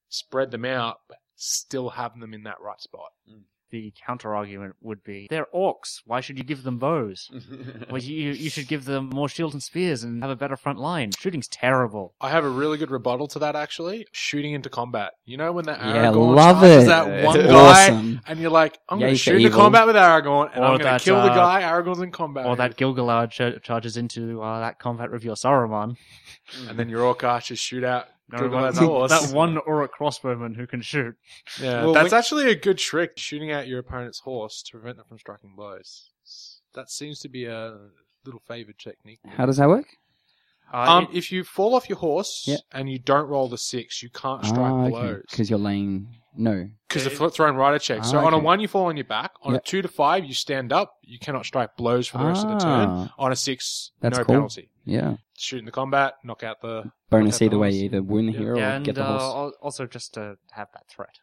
spread 0.09 0.51
them 0.51 0.65
out, 0.65 0.99
but 1.09 1.19
still 1.37 1.91
have 1.91 2.19
them 2.19 2.35
in 2.35 2.43
that 2.43 2.61
right 2.61 2.81
spot. 2.81 3.13
Hmm. 3.29 3.43
The 3.71 3.93
counter 4.07 4.35
argument 4.35 4.77
would 4.81 5.05
be 5.05 5.27
they're 5.29 5.47
orcs. 5.55 6.01
Why 6.07 6.21
should 6.21 6.39
you 6.39 6.45
give 6.45 6.63
them 6.63 6.79
bows? 6.79 7.31
Well, 7.91 8.01
you 8.03 8.33
you 8.33 8.51
should 8.51 8.69
give 8.69 8.85
them 8.85 9.09
more 9.11 9.29
shields 9.29 9.55
and 9.55 9.63
spears 9.63 10.03
and 10.03 10.23
have 10.23 10.31
a 10.31 10.37
better 10.37 10.57
front 10.57 10.79
line. 10.79 11.11
Shooting's 11.19 11.49
terrible. 11.49 12.15
I 12.21 12.31
have 12.31 12.45
a 12.45 12.49
really 12.49 12.77
good 12.79 12.91
rebuttal 12.91 13.29
to 13.29 13.39
that 13.41 13.57
actually. 13.57 14.07
Shooting 14.13 14.53
into 14.53 14.69
combat. 14.69 15.13
You 15.25 15.37
know 15.37 15.53
when 15.53 15.65
that 15.67 15.79
Yeah, 15.81 16.07
Aragorn 16.13 16.35
love 16.35 16.61
charges 16.61 16.85
it. 16.85 16.87
that 16.89 17.07
Yeah. 17.09 17.25
one 17.27 17.41
It's 17.41 17.51
guy 17.51 17.83
awesome. 17.85 18.21
and 18.27 18.41
you're 18.41 18.51
like, 18.51 18.79
I'm 18.89 18.99
Yeah, 19.01 19.07
going 19.07 19.13
you 19.15 19.19
to 19.19 19.25
get 19.25 19.31
shoot 19.33 19.37
into 19.37 19.47
evil. 19.49 19.61
combat 19.61 19.87
with 19.87 19.97
Aragorn 19.97 20.51
and 20.55 20.63
Or 20.65 20.67
I'm 20.67 20.73
going 20.79 20.83
that, 20.83 20.99
to 21.01 21.05
kill 21.05 21.23
the 21.23 21.31
uh, 21.33 21.35
guy. 21.35 21.63
Aragorn's 21.63 22.01
in 22.01 22.11
combat. 22.11 22.47
Or 22.47 22.57
that 22.57 22.77
Gil-galad 22.77 23.31
ch- 23.31 23.63
charges 23.63 23.97
into 23.97 24.43
uh, 24.43 24.61
that 24.61 24.79
combat 24.79 25.11
with 25.11 25.25
your 25.25 25.35
Saruman. 25.37 25.97
and 26.69 26.79
then 26.79 26.89
your 26.89 27.03
orc 27.03 27.23
archers 27.25 27.59
shoot 27.59 27.85
out 27.85 28.07
No, 28.31 28.49
that, 28.51 28.75
horse. 28.77 29.11
that 29.11 29.35
one 29.35 29.57
Auric 29.67 29.91
crossbowman 29.99 30.55
who 30.57 30.67
can 30.67 30.83
shoot. 30.83 31.17
Yeah, 31.61 31.85
Well, 31.85 31.93
that's 31.95 32.13
when- 32.13 32.19
actually 32.19 32.51
a 32.51 32.55
good 32.55 32.77
trick, 32.79 33.13
shooting 33.17 33.51
at 33.51 33.69
your 33.69 33.79
opponent's 33.79 34.21
horse 34.21 34.63
to 34.65 34.73
prevent 34.73 34.99
them 34.99 35.07
from 35.09 35.19
striking 35.19 35.55
blows. 35.57 36.11
That 36.75 36.91
seems 36.91 37.21
to 37.21 37.29
be 37.29 37.47
a 37.47 37.79
little 38.25 38.41
favored 38.47 38.79
technique. 38.79 39.21
How 39.27 39.47
does 39.47 39.57
that 39.57 39.69
work? 39.69 39.87
Uh, 40.73 40.77
Um, 40.77 41.05
it- 41.05 41.17
if 41.17 41.33
you 41.33 41.45
fall 41.45 41.75
off 41.75 41.89
your 41.89 41.97
horse 41.99 42.45
Yeah. 42.47 42.59
and 42.73 42.91
you 42.91 42.99
don't 42.99 43.27
roll 43.29 43.49
the 43.49 43.57
six, 43.57 44.03
you 44.03 44.11
can't 44.11 44.45
strike 44.45 44.61
Ah, 44.61 44.89
blows. 44.89 45.23
Because 45.31 45.49
you're 45.49 45.59
laying. 45.59 46.15
No. 46.41 46.69
Because 46.89 47.03
the 47.05 47.11
foot 47.11 47.35
throwing 47.35 47.57
rider 47.57 47.79
check. 47.81 48.05
So 48.05 48.19
Ah, 48.19 48.25
on 48.27 48.33
a 48.33 48.37
okay. 48.37 48.45
one, 48.45 48.61
you 48.61 48.69
fall 48.69 48.87
on 48.87 48.97
your 48.97 49.05
back. 49.05 49.33
On 49.43 49.53
Yeah. 49.53 49.59
a 49.59 49.61
two 49.61 49.83
to 49.83 49.89
five, 49.89 50.25
you 50.25 50.33
stand 50.33 50.73
up. 50.73 50.95
You 51.03 51.19
cannot 51.19 51.45
strike 51.45 51.77
blows 51.77 52.07
for 52.07 52.19
the 52.19 52.25
rest 52.27 52.47
of 52.47 52.53
the 52.53 52.59
turn. 52.65 52.89
Ah, 52.89 53.15
On 53.19 53.33
a 53.33 53.37
six, 53.37 53.91
That's 54.01 54.17
no 54.19 54.25
cool. 54.25 54.35
penalty. 54.37 54.71
Yeah. 54.85 55.17
Shoot 55.37 55.59
in 55.59 55.65
the 55.65 55.73
combat, 55.73 56.15
knock 56.25 56.43
out 56.45 56.63
the. 56.63 56.93
Bonus 57.11 57.37
Okay, 57.37 57.47
either 57.47 57.59
way. 57.59 57.71
horse. 57.73 57.83
Either 57.83 58.03
win 58.03 58.27
the 58.27 58.33
Yeah. 58.33 58.39
hero 58.39 58.57
yeah, 58.59 58.69
or 58.73 58.77
and 58.77 58.85
get 58.85 58.95
the 58.95 59.05
uh, 59.05 59.19
horse. 59.19 59.23
al- 59.23 59.53
also 59.61 59.87
just 59.87 60.15
to 60.15 60.37
have 60.53 60.69
that 60.75 60.89
threat. 60.89 61.17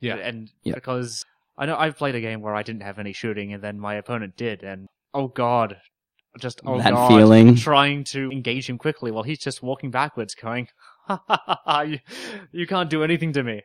Yeah. 0.00 0.16
and 0.16 0.50
Yeah. 0.64 0.74
because 0.74 1.24
I 1.58 1.66
know 1.66 1.76
I've 1.76 1.96
played 1.98 2.14
a 2.14 2.20
game 2.20 2.40
where 2.40 2.54
I 2.54 2.62
didn't 2.62 2.82
have 2.82 2.98
any 2.98 3.12
shooting, 3.12 3.52
and 3.52 3.62
then 3.62 3.78
my 3.78 3.94
opponent 3.94 4.36
did, 4.36 4.62
and 4.64 4.88
oh 5.12 5.28
god, 5.28 5.76
just 6.40 6.60
oh 6.64 6.78
that 6.78 6.92
god, 6.92 7.08
feeling. 7.08 7.54
trying 7.56 8.04
to 8.04 8.30
engage 8.32 8.68
him 8.70 8.78
quickly 8.78 9.10
while 9.10 9.22
he's 9.22 9.38
just 9.38 9.62
walking 9.62 9.90
backwards, 9.90 10.34
going, 10.34 10.68
ha 11.06 11.22
ha 11.28 11.38
ha, 11.46 11.60
ha 11.66 11.80
you, 11.82 11.98
you 12.52 12.66
can't 12.66 12.88
do 12.88 13.04
anything 13.04 13.32
to 13.34 13.42
me. 13.42 13.60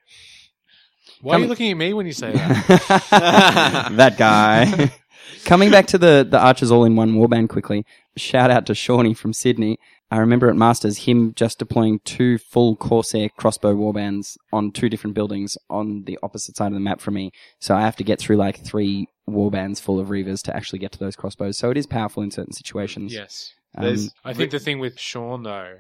Why 1.21 1.36
are 1.36 1.39
you 1.39 1.47
looking 1.47 1.71
at 1.71 1.77
me 1.77 1.93
when 1.93 2.06
you 2.06 2.12
say 2.13 2.32
that? 2.32 3.88
that 3.93 4.17
guy. 4.17 4.91
Coming 5.45 5.71
back 5.71 5.88
to 5.88 5.97
the, 5.97 6.27
the 6.30 6.39
Archers 6.39 6.71
All 6.71 6.84
in 6.84 6.95
One 6.95 7.13
Warband 7.13 7.49
quickly, 7.49 7.86
shout 8.17 8.51
out 8.51 8.65
to 8.67 8.75
Shawnee 8.75 9.13
from 9.13 9.34
Sydney. 9.34 9.77
I 10.10 10.17
remember 10.17 10.49
at 10.49 10.56
Masters 10.56 10.99
him 10.99 11.34
just 11.36 11.60
deploying 11.60 11.99
two 12.06 12.38
full 12.38 12.75
Corsair 12.77 13.30
crossbow 13.30 13.75
warbands 13.75 14.38
on 14.53 14.71
two 14.71 14.88
different 14.89 15.15
buildings 15.15 15.58
on 15.69 16.03
the 16.06 16.17
opposite 16.23 16.56
side 16.56 16.67
of 16.67 16.73
the 16.73 16.80
map 16.80 17.01
from 17.01 17.15
me. 17.15 17.32
So 17.60 17.75
I 17.75 17.82
have 17.82 17.97
to 17.97 18.03
get 18.06 18.19
through 18.19 18.38
like 18.38 18.63
three 18.63 19.08
warbands 19.30 19.82
full 19.82 19.99
of 19.99 20.08
Reavers 20.08 20.41
to 20.43 20.56
actually 20.56 20.80
get 20.80 20.93
to 20.93 20.99
those 20.99 21.15
crossbows. 21.17 21.58
So 21.58 21.69
it 21.71 21.77
is 21.77 21.88
powerful 21.88 22.23
in 22.23 22.32
certain 22.32 22.53
situations. 22.53 23.13
yes. 23.13 23.53
Um, 23.77 23.84
There's- 23.86 24.10
I 24.23 24.34
think 24.34 24.51
the 24.51 24.60
thing 24.60 24.80
with 24.80 24.97
Sean 24.99 25.43
though 25.43 25.75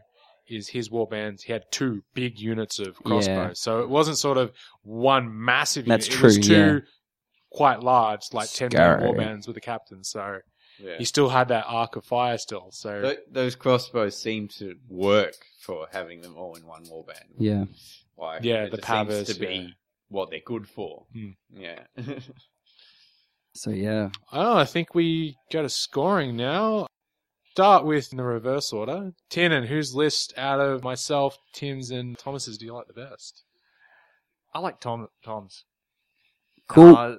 is 0.49 0.67
his 0.69 0.89
warbands. 0.89 1.41
He 1.41 1.51
had 1.53 1.63
two 1.71 2.03
big 2.13 2.39
units 2.39 2.79
of 2.79 2.95
crossbows, 3.03 3.27
Yeah. 3.27 3.49
so 3.53 3.81
it 3.81 3.89
wasn't 3.89 4.17
sort 4.17 4.37
of 4.37 4.51
one 4.83 5.29
massive. 5.43 5.85
That's 5.85 6.07
unit. 6.07 6.19
It 6.19 6.25
was 6.25 6.35
true, 6.35 6.43
two 6.43 6.73
yeah. 6.75 6.79
quite 7.51 7.81
large, 7.81 8.21
like 8.33 8.49
ten 8.51 8.71
Scary. 8.71 9.01
warbands 9.03 9.47
with 9.47 9.57
a 9.57 9.61
captain. 9.61 10.03
So 10.03 10.39
Yeah. 10.79 10.97
he 10.97 11.05
still 11.05 11.29
had 11.29 11.47
that 11.49 11.65
arc 11.67 11.95
of 11.95 12.05
fire 12.05 12.37
still. 12.37 12.69
So 12.71 13.01
Th- 13.01 13.19
those 13.31 13.55
crossbows 13.55 14.15
seem 14.17 14.47
to 14.59 14.75
work 14.87 15.35
for 15.61 15.87
having 15.91 16.21
them 16.21 16.35
all 16.37 16.55
in 16.55 16.65
one 16.65 16.83
warband. 16.85 17.25
yeah. 17.37 17.65
Like, 18.17 18.43
Yeah, 18.43 18.63
it 18.63 18.71
the 18.71 18.77
just 18.77 18.87
seems 18.87 19.07
Pavas, 19.07 19.27
to 19.33 19.39
be 19.39 19.45
yeah. 19.55 19.67
what 20.09 20.29
they're 20.31 20.39
good 20.45 20.67
for. 20.67 21.05
Hmm. 21.13 21.31
Yeah. 21.51 21.83
So 23.53 23.71
yeah. 23.71 24.09
oh, 24.31 24.55
I 24.57 24.65
think 24.65 24.93
we 24.93 25.35
go 25.51 25.63
to 25.63 25.69
scoring 25.69 26.35
now. 26.37 26.85
Start 27.57 27.85
with 27.85 28.11
in 28.11 28.17
the 28.17 28.23
reverse 28.23 28.71
order. 28.71 29.13
Tin 29.31 29.51
and 29.51 29.65
whose 29.65 29.95
list 29.95 30.31
out 30.37 30.59
of 30.59 30.83
myself, 30.83 31.39
Tim's, 31.53 31.89
and 31.89 32.15
Thomas's 32.15 32.59
do 32.59 32.65
you 32.67 32.73
like 32.75 32.85
the 32.85 32.93
best? 32.93 33.45
I 34.53 34.59
like 34.59 34.79
Tom 34.79 35.07
Tom's. 35.25 35.63
Cool. 36.67 36.95
Uh, 36.95 37.15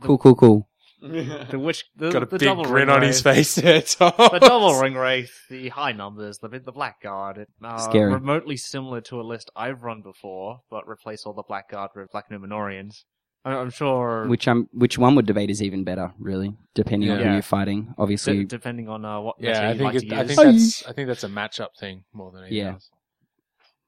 cool, 0.00 0.16
cool, 0.16 0.34
cool. 0.36 0.68
the 1.02 1.58
which 1.62 1.84
the, 1.94 2.10
Got 2.10 2.22
a 2.22 2.24
the 2.24 2.38
big 2.38 2.46
double 2.46 2.64
grin 2.64 2.88
ring 2.88 2.88
on 2.88 3.02
his 3.02 3.20
face 3.20 3.56
there, 3.56 3.82
Tom. 3.82 4.14
The 4.16 4.38
double 4.40 4.80
ring 4.80 4.94
wraith, 4.94 5.38
the 5.50 5.68
high 5.68 5.92
numbers, 5.92 6.38
the 6.38 6.48
the 6.48 6.72
blackguard, 6.72 7.36
it, 7.36 7.50
uh, 7.62 7.76
Scary. 7.76 8.10
remotely 8.10 8.56
similar 8.56 9.02
to 9.02 9.20
a 9.20 9.22
list 9.22 9.50
I've 9.54 9.82
run 9.82 10.00
before, 10.00 10.62
but 10.70 10.88
replace 10.88 11.26
all 11.26 11.34
the 11.34 11.42
blackguard 11.42 11.90
with 11.94 12.10
black 12.10 12.30
Numenoreans. 12.30 13.04
I- 13.44 13.54
I'm 13.54 13.70
sure, 13.70 14.26
Which 14.28 14.46
um, 14.48 14.68
which 14.72 14.98
one 14.98 15.14
would 15.14 15.26
debate 15.26 15.48
is 15.50 15.62
even 15.62 15.84
better, 15.84 16.12
really, 16.18 16.54
depending 16.74 17.10
on 17.10 17.18
who 17.18 17.24
Yeah. 17.24 17.32
you're 17.34 17.42
fighting. 17.42 17.94
Obviously, 17.96 18.38
d- 18.40 18.44
depending 18.44 18.88
on 18.88 19.04
uh, 19.04 19.20
what 19.20 19.36
Yeah, 19.38 19.48
meta 19.52 19.60
I 19.60 19.68
you 19.72 19.78
think 19.78 19.84
like 19.84 19.94
it, 20.02 20.08
to 20.08 20.14
I 20.16 20.20
use. 20.22 20.26
think 20.36 20.36
that's 20.52 20.86
I 20.86 20.92
think 20.92 21.06
that's 21.08 21.24
a 21.24 21.28
matchup 21.28 21.68
thing 21.78 22.04
more 22.12 22.30
than 22.32 22.42
anything 22.42 22.58
Yeah. 22.58 22.72
else. 22.72 22.90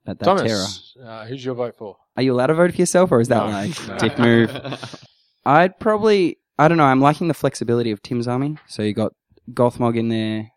that, 0.07 0.19
that 0.19 0.25
terror. 0.25 0.39
Thomas, 0.49 0.97
uh, 1.05 1.27
who's 1.27 1.45
your 1.45 1.55
vote 1.55 1.77
for? 1.77 1.97
Are 2.17 2.23
you 2.23 2.33
allowed 2.33 2.47
to 2.47 2.55
vote 2.55 2.73
for 2.73 2.77
yourself, 2.81 3.13
or 3.13 3.21
is 3.21 3.29
that 3.29 3.45
No. 3.45 3.51
like 3.51 3.89
No. 3.89 3.99
dick 3.99 4.19
move? 4.19 5.05
I'd 5.45 5.79
probably, 5.79 6.39
I 6.59 6.69
don't 6.69 6.79
know. 6.79 6.85
I'm 6.85 7.01
liking 7.01 7.29
the 7.29 7.35
flexibility 7.35 7.91
of 7.91 8.03
Tim's 8.03 8.27
army. 8.29 8.57
So 8.67 8.83
you 8.83 8.93
got 8.95 9.13
Gothmog 9.53 9.99
in 9.99 10.09
there, 10.09 10.53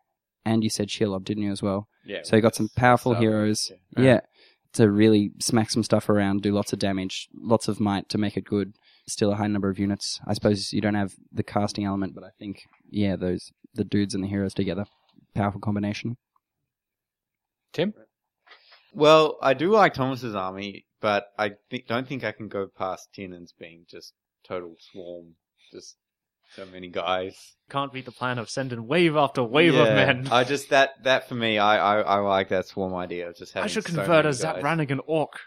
and 0.46 0.64
you 0.64 0.70
said 0.70 0.88
Shelob, 0.88 1.24
didn't 1.26 1.44
you 1.44 1.52
as 1.52 1.62
well? 1.62 1.88
yeah. 2.06 2.20
So 2.24 2.36
you 2.36 2.42
got 2.42 2.56
some 2.56 2.70
powerful 2.76 3.14
So, 3.14 3.20
heroes. 3.20 3.72
yeah. 3.98 4.04
Yeah. 4.04 4.20
to 4.74 4.90
really 4.90 5.32
smack 5.40 5.70
some 5.70 5.84
stuff 5.84 6.10
around, 6.10 6.42
do 6.42 6.52
lots 6.52 6.74
of 6.74 6.80
damage, 6.80 7.28
lots 7.36 7.68
of 7.68 7.80
might 7.80 8.10
to 8.10 8.18
make 8.18 8.36
it 8.36 8.44
good. 8.44 8.74
Still 9.08 9.32
a 9.32 9.36
high 9.36 9.48
number 9.48 9.70
of 9.70 9.80
units. 9.80 10.20
I 10.26 10.34
suppose 10.34 10.72
you 10.72 10.80
don't 10.82 10.96
have 10.96 11.14
the 11.32 11.44
casting 11.44 11.86
element, 11.86 12.16
but 12.16 12.24
I 12.24 12.30
think 12.40 12.64
yeah, 12.90 13.16
those 13.16 13.52
the 13.74 13.84
dudes 13.84 14.14
and 14.16 14.24
the 14.24 14.28
heroes 14.30 14.54
together, 14.54 14.86
powerful 15.36 15.60
combination. 15.60 16.18
Tim? 17.74 17.94
Well, 18.94 19.38
I 19.42 19.56
do 19.56 19.72
like 19.72 19.94
Thomas's 19.96 20.36
army, 20.36 20.86
but 21.02 21.26
I 21.38 21.54
thi- 21.70 21.84
don't 21.88 22.08
think 22.08 22.24
I 22.24 22.32
can 22.32 22.48
go 22.48 22.68
past 22.68 23.10
Tinnan's 23.14 23.54
being 23.60 23.86
just 23.90 24.14
total 24.48 24.76
swarm, 24.92 25.36
just 25.72 25.98
so 26.56 26.66
many 26.68 26.88
guys. 26.90 27.56
Can't 27.70 27.92
beat 27.92 28.06
the 28.06 28.12
plan 28.12 28.38
of 28.38 28.50
sending 28.50 28.86
wave 28.88 29.16
after 29.16 29.44
wave 29.44 29.74
of 29.74 29.88
men. 29.88 30.28
I 30.32 30.44
just 30.44 30.70
that 30.70 30.92
that 31.04 31.28
for 31.28 31.36
me, 31.36 31.58
I, 31.58 31.78
I 31.78 32.02
I 32.02 32.18
like 32.20 32.50
that 32.50 32.68
swarm 32.68 32.94
idea 32.94 33.30
of 33.30 33.36
just 33.36 33.54
having. 33.54 33.66
I 33.66 33.68
should 33.68 33.84
so 33.84 33.96
convert 33.96 34.10
many 34.26 34.30
a 34.30 34.34
Zap 34.34 34.56
guys. 34.56 34.62
Brannigan 34.62 35.02
orc. 35.08 35.40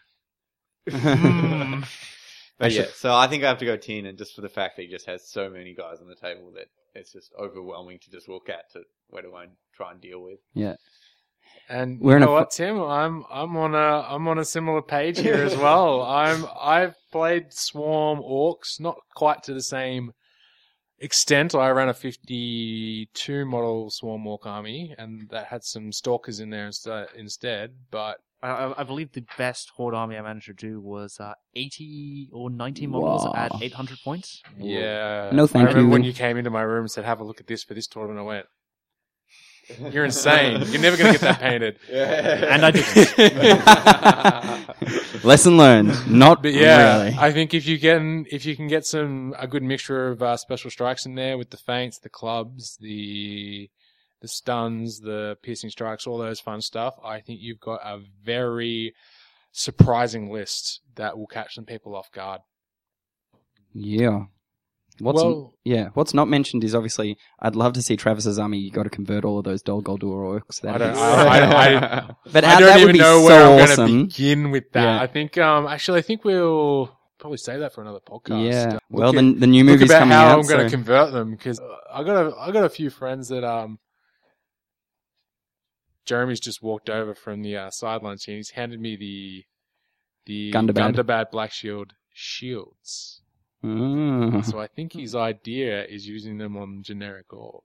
Hmm. 0.90 1.83
But 2.59 2.73
yeah, 2.73 2.87
so 2.95 3.14
I 3.14 3.27
think 3.27 3.45
I 3.45 3.49
have 3.49 3.59
to 3.59 3.66
go 3.66 3.77
Tiernan 3.77 4.16
just 4.16 4.35
for 4.35 4.40
the 4.40 4.49
fact 4.49 4.77
that 4.77 4.83
he 4.83 4.88
just 4.88 5.07
has 5.07 5.29
so 5.29 5.51
many 5.51 5.75
guys 5.75 5.99
on 6.01 6.09
the 6.09 6.14
table 6.14 6.53
that 6.55 6.66
it's 6.95 7.12
just 7.12 7.33
overwhelming 7.38 7.99
to 8.03 8.11
just 8.11 8.29
look 8.29 8.49
at 8.49 8.71
to 8.73 8.83
where 9.09 9.23
do 9.23 9.35
I 9.35 9.47
try 9.75 9.92
and 9.92 10.01
deal 10.01 10.23
with. 10.23 10.38
Yeah. 10.55 10.77
And 11.69 12.01
We're 12.01 12.12
you 12.12 12.16
in 12.16 12.23
know 12.23 12.31
a 12.31 12.40
what, 12.40 12.51
Tim? 12.51 12.81
I'm 12.81 13.25
I'm 13.31 13.57
on 13.57 13.75
a 13.75 14.07
I'm 14.09 14.27
on 14.29 14.38
a 14.38 14.45
similar 14.45 14.83
page 14.83 15.19
here 15.19 15.35
as 15.35 15.57
well. 15.57 16.03
I'm 16.09 16.47
I've 16.61 16.95
played 17.12 17.53
Swarm 17.53 18.21
Orcs, 18.21 18.81
not 18.81 18.97
quite 19.14 19.42
to 19.45 19.55
the 19.55 19.62
same 19.62 20.12
extent. 20.99 21.55
I 21.55 21.69
ran 21.71 21.88
a 21.88 21.95
52 21.95 23.45
model 23.45 23.90
Swarm 23.90 24.27
Orc 24.27 24.47
army, 24.47 24.95
and 24.97 25.29
that 25.31 25.47
had 25.47 25.64
some 25.64 25.92
Stalkers 25.92 26.40
in 26.40 26.51
there 26.51 26.66
instead. 26.66 27.09
instead 27.16 27.75
but 27.90 28.19
I, 28.42 28.49
I- 28.51 28.81
I 28.81 28.85
believe 28.85 29.12
the 29.12 29.25
best 29.38 29.70
horde 29.77 29.94
army 29.94 30.16
I 30.16 30.22
managed 30.22 30.46
to 30.46 30.53
do 30.55 30.81
was 30.81 31.18
uh, 31.20 31.35
80 31.55 32.29
or 32.33 32.51
90 32.51 32.87
models 32.87 33.25
Wow. 33.25 33.33
at 33.35 33.53
800 33.62 33.99
points. 34.05 34.42
yeah, 34.59 35.31
No, 35.33 35.46
thank 35.46 35.64
I 35.64 35.68
remember 35.68 35.87
you. 35.88 35.92
when 35.92 36.05
you 36.05 36.12
came 36.12 36.37
into 36.37 36.51
my 36.51 36.62
room 36.62 36.81
and 36.85 36.90
said, 36.90 37.05
"Have 37.05 37.20
a 37.20 37.25
look 37.25 37.40
at 37.40 37.46
this 37.46 37.64
for 37.64 37.75
this 37.75 37.87
tournament." 37.87 38.20
I 38.20 38.22
went, 38.22 38.46
"You're 39.94 40.05
insane. 40.05 40.62
You're 40.70 40.81
never 40.83 40.96
gonna 40.96 41.12
get 41.12 41.20
that 41.22 41.40
painted." 41.40 41.79
And 41.90 42.64
I 42.64 42.70
did. 42.70 42.85
Lesson 45.25 45.57
learned. 45.57 45.94
Not 46.11 46.42
But 46.42 46.53
yeah, 46.53 46.99
really. 47.05 47.16
I 47.18 47.33
think 47.33 47.55
if 47.55 47.66
you 47.66 47.79
get 47.79 48.01
if 48.31 48.44
you 48.46 48.55
can 48.55 48.68
get 48.68 48.85
some 48.87 49.35
a 49.38 49.46
good 49.49 49.62
mixture 49.62 50.09
of 50.09 50.22
uh, 50.22 50.37
special 50.37 50.70
strikes 50.70 51.07
in 51.07 51.14
there 51.14 51.37
with 51.38 51.51
the 51.51 51.57
feints, 51.57 51.99
the 51.99 52.09
clubs, 52.11 52.77
the 52.81 53.70
the 54.27 54.33
stuns, 54.33 55.01
the 55.01 55.37
piercing 55.43 55.71
strikes, 55.71 56.07
all 56.07 56.19
those 56.19 56.41
fun 56.41 56.61
stuff, 56.61 56.95
I 57.05 57.21
think 57.21 57.41
you've 57.41 57.61
got 57.61 57.81
a 57.85 57.99
very 58.25 58.95
surprising 59.53 60.31
list 60.31 60.81
that 60.97 61.17
will 61.17 61.27
catch 61.27 61.55
some 61.55 61.65
people 61.65 61.95
off 61.97 62.11
guard. 62.12 62.41
yeah. 63.73 64.25
What's 64.99 65.23
well, 65.23 65.53
yeah? 65.62 65.91
What's 65.93 66.15
not 66.15 66.27
mentioned 66.27 66.65
is 66.65 66.75
obviously 66.75 67.19
I'd 67.39 67.55
love 67.55 67.75
to 67.75 67.83
see 67.83 67.99
Travis's 67.99 68.39
army. 68.39 68.57
You 68.59 68.71
got 68.71 68.85
to 68.85 68.89
convert 68.89 69.27
all 69.27 69.39
of 69.39 69.45
those 69.45 69.61
Dol 69.61 69.83
Guldur 69.83 70.05
orcs. 70.41 70.65
I 70.67 70.73
That 70.73 70.79
don't- 70.79 70.91
is- 70.93 70.99
I- 70.99 71.39
I- 71.39 71.99
I- 71.99 72.11
but 72.33 72.45
I 72.45 72.49
how, 72.49 72.59
don't 72.61 72.69
that 72.69 72.75
would 72.77 72.83
even 72.85 72.93
be 72.95 72.99
know 73.01 73.19
so 73.21 73.25
where 73.27 73.43
I'm 73.61 73.77
going 73.77 73.89
to 73.89 74.05
begin 74.07 74.51
with 74.51 74.73
that. 74.73 74.83
Yeah. 74.83 74.99
I 75.03 75.07
think 75.07 75.37
um 75.37 75.67
actually 75.67 75.99
I 75.99 76.03
think 76.03 76.25
we'll 76.25 76.97
probably 77.19 77.37
save 77.37 77.61
that 77.61 77.75
for 77.75 77.83
another 77.83 78.01
podcast. 78.01 78.51
Yeah. 78.51 78.77
Uh, 78.77 78.79
Well, 78.89 79.12
look 79.12 79.17
the, 79.35 79.41
the 79.41 79.47
new 79.47 79.65
movie's 79.65 79.91
coming 79.93 80.12
out. 80.15 80.39
I'm 80.39 80.47
going 80.47 80.65
to 80.65 80.71
convert 80.71 81.12
them 81.12 81.33
because 81.33 81.61
I 81.93 82.03
got 82.03 82.29
a 82.29 82.35
I 82.39 82.51
got 82.51 82.65
a 82.65 82.71
few 82.71 82.89
friends 82.89 83.29
that 83.29 83.45
um 83.45 83.79
Jeremy's 86.07 86.40
just 86.40 86.62
walked 86.62 86.88
over 86.88 87.14
from 87.14 87.42
the 87.42 87.57
uh, 87.57 87.71
sidelines 87.71 88.25
here. 88.25 88.35
and 88.35 88.38
He's 88.38 88.51
handed 88.51 88.81
me 88.81 88.97
the 88.97 89.45
the 90.27 90.53
Gundabad. 90.53 90.95
Gundabad 90.95 91.31
Black 91.31 91.53
Shield 91.53 91.92
shields. 92.12 93.21
Mm. 93.64 94.45
so 94.45 94.61
I 94.61 94.66
think 94.69 94.92
his 94.92 95.14
idea 95.14 95.85
is 95.85 96.07
using 96.07 96.38
them 96.38 96.57
on 96.57 96.83
generic 96.83 97.29
orcs. 97.31 97.62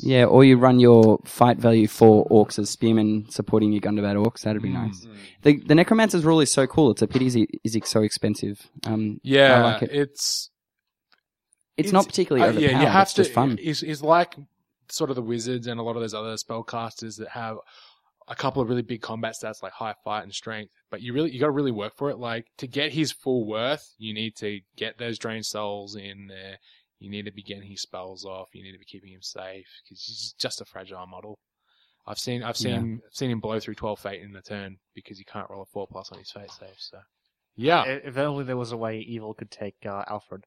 Yeah, 0.00 0.24
or 0.24 0.44
you 0.44 0.56
run 0.56 0.80
your 0.80 1.18
fight 1.24 1.58
value 1.58 1.86
for 1.86 2.26
orcs 2.28 2.58
as 2.58 2.70
spearmen 2.70 3.26
supporting 3.30 3.72
your 3.72 3.80
Gundabad 3.80 4.16
orcs. 4.22 4.40
That'd 4.42 4.62
be 4.62 4.70
nice. 4.70 5.06
The 5.42 5.58
the 5.58 5.74
Necromancer's 5.74 6.24
rule 6.24 6.40
is 6.40 6.50
so 6.50 6.66
cool. 6.66 6.90
It's 6.90 7.02
a 7.02 7.06
pity 7.06 7.46
is 7.62 7.78
so 7.84 8.02
expensive. 8.02 8.68
Um, 8.86 9.20
Yeah, 9.22 9.58
I 9.58 9.62
like 9.62 9.82
it. 9.82 9.90
it's 9.92 10.50
It's, 11.76 11.92
not 11.92 12.06
particularly 12.06 12.42
uh, 12.46 12.50
overpowered. 12.50 12.70
yeah, 12.72 12.80
you 12.80 12.86
have 12.86 13.02
it's 13.06 13.12
to. 13.14 13.22
just 13.22 13.32
fun. 13.32 13.58
Is 13.58 13.82
is 13.82 14.02
like 14.02 14.34
sort 14.90 15.10
of 15.10 15.16
the 15.16 15.22
wizards 15.22 15.66
and 15.66 15.80
a 15.80 15.82
lot 15.82 15.96
of 15.96 16.02
those 16.02 16.14
other 16.14 16.34
spellcasters 16.34 17.18
that 17.18 17.28
have 17.28 17.56
a 18.28 18.34
couple 18.34 18.60
of 18.60 18.68
really 18.68 18.82
big 18.82 19.02
combat 19.02 19.34
stats 19.40 19.62
like 19.62 19.72
high 19.72 19.94
fight 20.04 20.24
and 20.24 20.34
strength. 20.34 20.72
But 20.90 21.00
you 21.00 21.12
really 21.12 21.30
you 21.30 21.40
got 21.40 21.46
to 21.46 21.52
really 21.52 21.72
work 21.72 21.96
for 21.96 22.10
it. 22.10 22.18
Like 22.18 22.46
to 22.58 22.66
get 22.66 22.92
his 22.92 23.12
full 23.12 23.46
worth, 23.46 23.94
you 23.98 24.12
need 24.14 24.36
to 24.36 24.60
get 24.76 24.98
those 24.98 25.18
drained 25.18 25.46
souls 25.46 25.94
in 25.96 26.26
there. 26.28 26.58
You 26.98 27.10
need 27.10 27.26
to 27.26 27.32
be 27.32 27.42
getting 27.42 27.68
his 27.68 27.82
spells 27.82 28.24
off. 28.24 28.48
You 28.54 28.62
need 28.62 28.72
to 28.72 28.78
be 28.78 28.84
keeping 28.84 29.12
him 29.12 29.22
safe 29.22 29.66
because 29.84 30.02
he's 30.04 30.34
just 30.38 30.60
a 30.60 30.64
fragile 30.64 31.06
model. 31.06 31.38
I've 32.06 32.18
seen 32.18 32.42
I've 32.42 32.56
seen 32.56 33.00
I've 33.06 33.14
seen 33.14 33.30
him 33.30 33.40
blow 33.40 33.60
through 33.60 33.74
twelve 33.74 33.98
fate 34.00 34.22
in 34.22 34.34
a 34.34 34.42
turn 34.42 34.78
because 34.94 35.18
he 35.18 35.24
can't 35.24 35.50
roll 35.50 35.62
a 35.62 35.66
four 35.66 35.86
plus 35.90 36.10
on 36.12 36.18
his 36.18 36.30
fate 36.30 36.50
save. 36.50 36.76
So 36.78 36.98
yeah, 37.56 37.84
If 37.84 38.16
only 38.16 38.44
there 38.44 38.56
was 38.56 38.72
a 38.72 38.76
way 38.76 38.98
evil 38.98 39.34
could 39.34 39.50
take 39.50 39.76
uh, 39.84 40.04
Alfrid. 40.04 40.42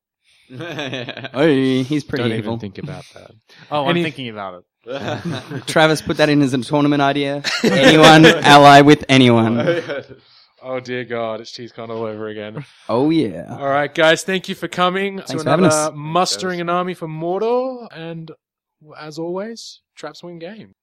Oh, 0.52 1.48
he's 1.48 2.04
pretty 2.04 2.24
don't 2.30 2.38
evil. 2.38 2.54
even 2.56 2.60
think 2.60 2.78
about 2.80 3.06
that. 3.13 3.32
Oh, 3.72 3.88
Any- 3.88 4.00
I'm 4.00 4.04
thinking 4.06 4.30
about 4.30 4.63
it. 4.63 4.65
Travis 5.68 6.02
put 6.02 6.18
that 6.18 6.30
in 6.30 6.42
as 6.42 6.54
a 6.54 6.58
tournament 6.63 7.02
idea. 7.02 7.44
Anyone 7.63 8.26
ally 8.26 8.82
with 8.82 9.04
anyone. 9.10 9.60
Oh 10.63 10.80
dear 10.80 11.04
God, 11.06 11.42
it's 11.42 11.52
CheeseCon 11.52 11.89
all 11.89 12.04
over 12.06 12.28
again. 12.30 12.65
Oh 12.88 13.10
yeah. 13.12 13.58
All 13.60 13.68
right, 13.68 13.94
guys, 13.94 14.24
thank 14.24 14.50
you 14.50 14.56
for 14.56 14.68
coming 14.68 15.18
Thanks 15.18 15.32
to 15.32 15.39
for 15.39 15.50
having 15.50 15.65
another 15.65 15.92
us. 15.92 15.94
mustering 15.96 16.60
an 16.62 16.70
army 16.70 16.94
for 16.96 17.08
Mordor, 17.08 17.88
and 17.92 18.32
as 19.00 19.20
always, 19.20 19.82
traps 19.96 20.24
win 20.24 20.39
game. 20.39 20.74